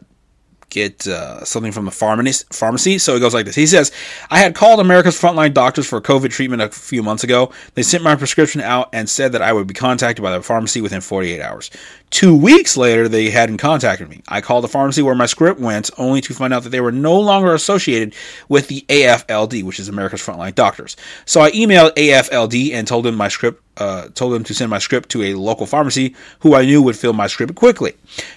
get 0.75 1.07
uh, 1.07 1.45
something 1.45 1.73
from 1.73 1.85
the 1.85 1.91
pharmacy. 1.91 2.99
So 2.99 3.15
it 3.15 3.21
goes 3.21 3.33
like 3.33 3.47
this. 3.47 3.55
He 3.55 3.67
says, 3.67 3.93
I 4.31 4.39
had 4.39 4.55
called 4.55 4.81
America's 4.81 5.19
Frontline 5.19 5.55
Doctors 5.55 5.87
for 5.87 6.01
COVID 6.01 6.31
treatment 6.31 6.61
a 6.63 6.69
few 6.69 7.03
months 7.03 7.23
ago. 7.23 7.53
They 7.75 7.83
sent 7.83 8.03
my 8.03 8.17
prescription 8.17 8.61
out 8.61 8.89
and 8.93 9.09
said 9.09 9.33
that 9.33 9.43
I 9.43 9.53
would 9.53 9.69
be 9.69 9.75
contacted 9.75 10.23
by 10.23 10.33
the 10.33 10.43
pharmacy 10.43 10.81
within 10.81 11.01
48 11.01 11.41
hours. 11.41 11.71
Two 12.11 12.37
weeks 12.37 12.77
later, 12.77 13.09
they 13.09 13.31
hadn't 13.31 13.59
contacted 13.59 14.09
me. 14.09 14.23
I 14.29 14.41
called 14.41 14.65
the 14.65 14.69
pharmacy 14.69 15.03
where 15.03 15.15
my 15.15 15.27
script 15.27 15.61
went, 15.61 15.91
only 15.97 16.21
to 16.21 16.35
find 16.35 16.53
out 16.53 16.65
that 16.65 16.71
they 16.71 16.81
were 16.81 16.93
no 16.93 17.19
longer 17.19 17.55
associated 17.55 18.15
with 18.49 18.69
the 18.69 18.85
AFLD, 18.89 19.63
which 19.63 19.81
is 19.81 19.89
America's 19.89 20.23
Frontline 20.23 20.55
Doctors. 20.55 20.97
So 21.25 21.41
I 21.41 21.51
emailed 21.53 21.95
AFLD 21.95 22.73
and 22.73 22.87
told 22.87 23.05
them 23.05 23.15
my 23.17 23.29
script 23.29 23.64
uh, 23.77 24.09
told 24.15 24.33
them 24.33 24.45
to 24.45 24.55
send 24.55 24.71
my 24.71 24.79
script 24.79 25.09
to 25.11 25.23
a 25.23 25.35
local 25.35 25.67
pharmacy 25.67 26.15
who 26.41 26.55
I 26.55 26.65
knew 26.65 26.83
would 26.83 26.97
fill 26.97 27.13
my 27.13 27.27
script 27.27 27.55
quickly. 27.55 27.95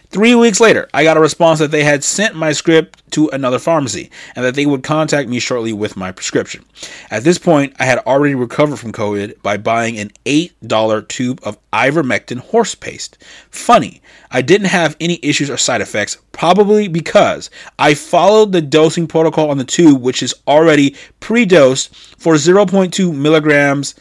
Three 0.09 0.35
weeks 0.35 0.59
later, 0.59 0.87
I 0.93 1.03
got 1.03 1.17
a 1.17 1.21
response 1.21 1.59
that 1.59 1.71
they 1.71 1.83
had 1.83 2.03
sent 2.03 2.35
my 2.35 2.53
script 2.53 3.03
to 3.11 3.29
another 3.29 3.59
pharmacy 3.59 4.09
and 4.35 4.45
that 4.45 4.55
they 4.55 4.65
would 4.65 4.83
contact 4.83 5.27
me 5.29 5.39
shortly 5.39 5.73
with 5.73 5.97
my 5.97 6.11
prescription. 6.11 6.63
At 7.11 7.23
this 7.23 7.37
point, 7.37 7.75
I 7.77 7.85
had 7.85 7.99
already 7.99 8.33
recovered 8.33 8.77
from 8.77 8.93
COVID 8.93 9.41
by 9.41 9.57
buying 9.57 9.97
an 9.97 10.11
$8 10.25 11.07
tube 11.07 11.41
of 11.43 11.57
ivermectin 11.71 12.39
horse 12.39 12.73
paste. 12.73 13.17
Funny, 13.49 14.01
I 14.31 14.41
didn't 14.41 14.67
have 14.67 14.95
any 14.99 15.19
issues 15.21 15.49
or 15.49 15.57
side 15.57 15.81
effects, 15.81 16.17
probably 16.31 16.87
because 16.87 17.49
I 17.77 17.93
followed 17.93 18.51
the 18.51 18.61
dosing 18.61 19.07
protocol 19.07 19.49
on 19.49 19.57
the 19.57 19.63
tube, 19.63 20.01
which 20.01 20.23
is 20.23 20.33
already 20.47 20.95
pre 21.19 21.45
dosed 21.45 21.95
for 21.95 22.35
0.2 22.35 23.13
milligrams 23.15 23.95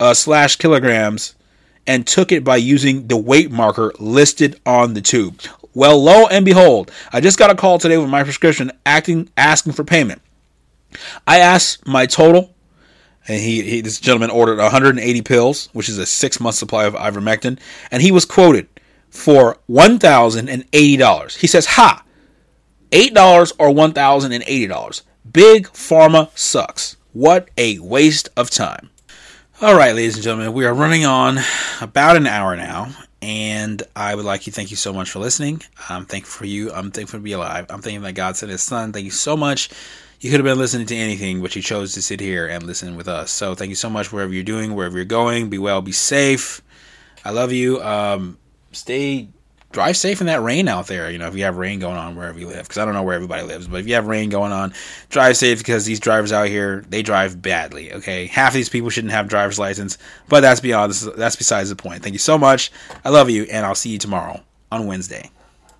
uh, 0.00 0.14
slash 0.14 0.56
kilograms 0.56 1.34
and 1.86 2.06
took 2.06 2.32
it 2.32 2.44
by 2.44 2.56
using 2.56 3.06
the 3.06 3.16
weight 3.16 3.50
marker 3.50 3.92
listed 3.98 4.60
on 4.66 4.94
the 4.94 5.00
tube. 5.00 5.40
Well, 5.74 6.02
lo 6.02 6.26
and 6.26 6.44
behold, 6.44 6.90
I 7.12 7.20
just 7.20 7.38
got 7.38 7.50
a 7.50 7.54
call 7.54 7.78
today 7.78 7.98
with 7.98 8.08
my 8.08 8.24
prescription 8.24 8.72
acting 8.84 9.30
asking 9.36 9.74
for 9.74 9.84
payment. 9.84 10.22
I 11.26 11.38
asked 11.38 11.86
my 11.86 12.06
total, 12.06 12.54
and 13.28 13.40
he, 13.40 13.62
he 13.62 13.80
this 13.82 14.00
gentleman 14.00 14.30
ordered 14.30 14.58
180 14.58 15.22
pills, 15.22 15.68
which 15.72 15.88
is 15.88 15.98
a 15.98 16.06
six 16.06 16.40
month 16.40 16.56
supply 16.56 16.86
of 16.86 16.94
ivermectin, 16.94 17.58
and 17.90 18.02
he 18.02 18.10
was 18.10 18.24
quoted 18.24 18.68
for 19.10 19.58
one 19.66 19.98
thousand 19.98 20.48
and 20.48 20.64
eighty 20.72 20.96
dollars. 20.96 21.36
He 21.36 21.46
says, 21.46 21.66
"Ha, 21.66 22.02
eight 22.92 23.14
dollars 23.14 23.52
or 23.58 23.70
one 23.70 23.92
thousand 23.92 24.32
and 24.32 24.44
eighty 24.46 24.66
dollars. 24.66 25.02
Big 25.30 25.66
pharma 25.68 26.36
sucks. 26.36 26.96
What 27.12 27.48
a 27.56 27.78
waste 27.80 28.28
of 28.36 28.50
time." 28.50 28.90
All 29.62 29.74
right, 29.74 29.94
ladies 29.94 30.16
and 30.16 30.22
gentlemen, 30.22 30.52
we 30.52 30.66
are 30.66 30.74
running 30.74 31.06
on 31.06 31.38
about 31.80 32.18
an 32.18 32.26
hour 32.26 32.56
now, 32.56 32.90
and 33.22 33.82
I 33.96 34.14
would 34.14 34.26
like 34.26 34.42
to 34.42 34.50
thank 34.50 34.70
you 34.70 34.76
so 34.76 34.92
much 34.92 35.10
for 35.10 35.18
listening. 35.18 35.62
I'm 35.88 36.04
thankful 36.04 36.40
for 36.40 36.44
you. 36.44 36.70
I'm 36.72 36.90
thankful 36.90 37.20
to 37.20 37.22
be 37.22 37.32
alive. 37.32 37.64
I'm 37.70 37.80
thankful 37.80 38.04
that 38.04 38.12
God 38.12 38.36
sent 38.36 38.52
His 38.52 38.60
Son. 38.60 38.92
Thank 38.92 39.06
you 39.06 39.10
so 39.10 39.34
much. 39.34 39.70
You 40.20 40.28
could 40.30 40.40
have 40.40 40.44
been 40.44 40.58
listening 40.58 40.86
to 40.88 40.94
anything, 40.94 41.40
but 41.40 41.56
you 41.56 41.62
chose 41.62 41.94
to 41.94 42.02
sit 42.02 42.20
here 42.20 42.46
and 42.46 42.64
listen 42.64 42.96
with 42.96 43.08
us. 43.08 43.30
So 43.30 43.54
thank 43.54 43.70
you 43.70 43.76
so 43.76 43.88
much, 43.88 44.12
wherever 44.12 44.30
you're 44.30 44.44
doing, 44.44 44.74
wherever 44.74 44.94
you're 44.94 45.06
going. 45.06 45.48
Be 45.48 45.56
well, 45.56 45.80
be 45.80 45.90
safe. 45.90 46.60
I 47.24 47.30
love 47.30 47.50
you. 47.50 47.82
Um, 47.82 48.36
stay 48.72 49.28
drive 49.72 49.96
safe 49.96 50.20
in 50.20 50.26
that 50.26 50.42
rain 50.42 50.68
out 50.68 50.86
there. 50.86 51.10
You 51.10 51.18
know, 51.18 51.28
if 51.28 51.34
you 51.34 51.44
have 51.44 51.56
rain 51.56 51.80
going 51.80 51.96
on 51.96 52.16
wherever 52.16 52.38
you 52.38 52.46
live, 52.46 52.62
because 52.62 52.78
I 52.78 52.84
don't 52.84 52.94
know 52.94 53.02
where 53.02 53.14
everybody 53.14 53.42
lives, 53.42 53.68
but 53.68 53.80
if 53.80 53.88
you 53.88 53.94
have 53.94 54.06
rain 54.06 54.30
going 54.30 54.52
on, 54.52 54.72
drive 55.10 55.36
safe 55.36 55.58
because 55.58 55.84
these 55.84 56.00
drivers 56.00 56.32
out 56.32 56.48
here 56.48 56.84
they 56.88 57.02
drive 57.02 57.40
badly. 57.42 57.92
Okay, 57.92 58.26
half 58.26 58.50
of 58.50 58.54
these 58.54 58.68
people 58.68 58.90
shouldn't 58.90 59.12
have 59.12 59.28
driver's 59.28 59.58
license, 59.58 59.98
but 60.28 60.40
that's 60.40 60.60
beyond 60.60 60.92
that's 60.92 61.36
besides 61.36 61.68
the 61.68 61.76
point. 61.76 62.02
Thank 62.02 62.14
you 62.14 62.18
so 62.18 62.38
much. 62.38 62.70
I 63.04 63.10
love 63.10 63.30
you, 63.30 63.44
and 63.44 63.66
I'll 63.66 63.74
see 63.74 63.90
you 63.90 63.98
tomorrow 63.98 64.42
on 64.72 64.86
Wednesday. 64.86 65.30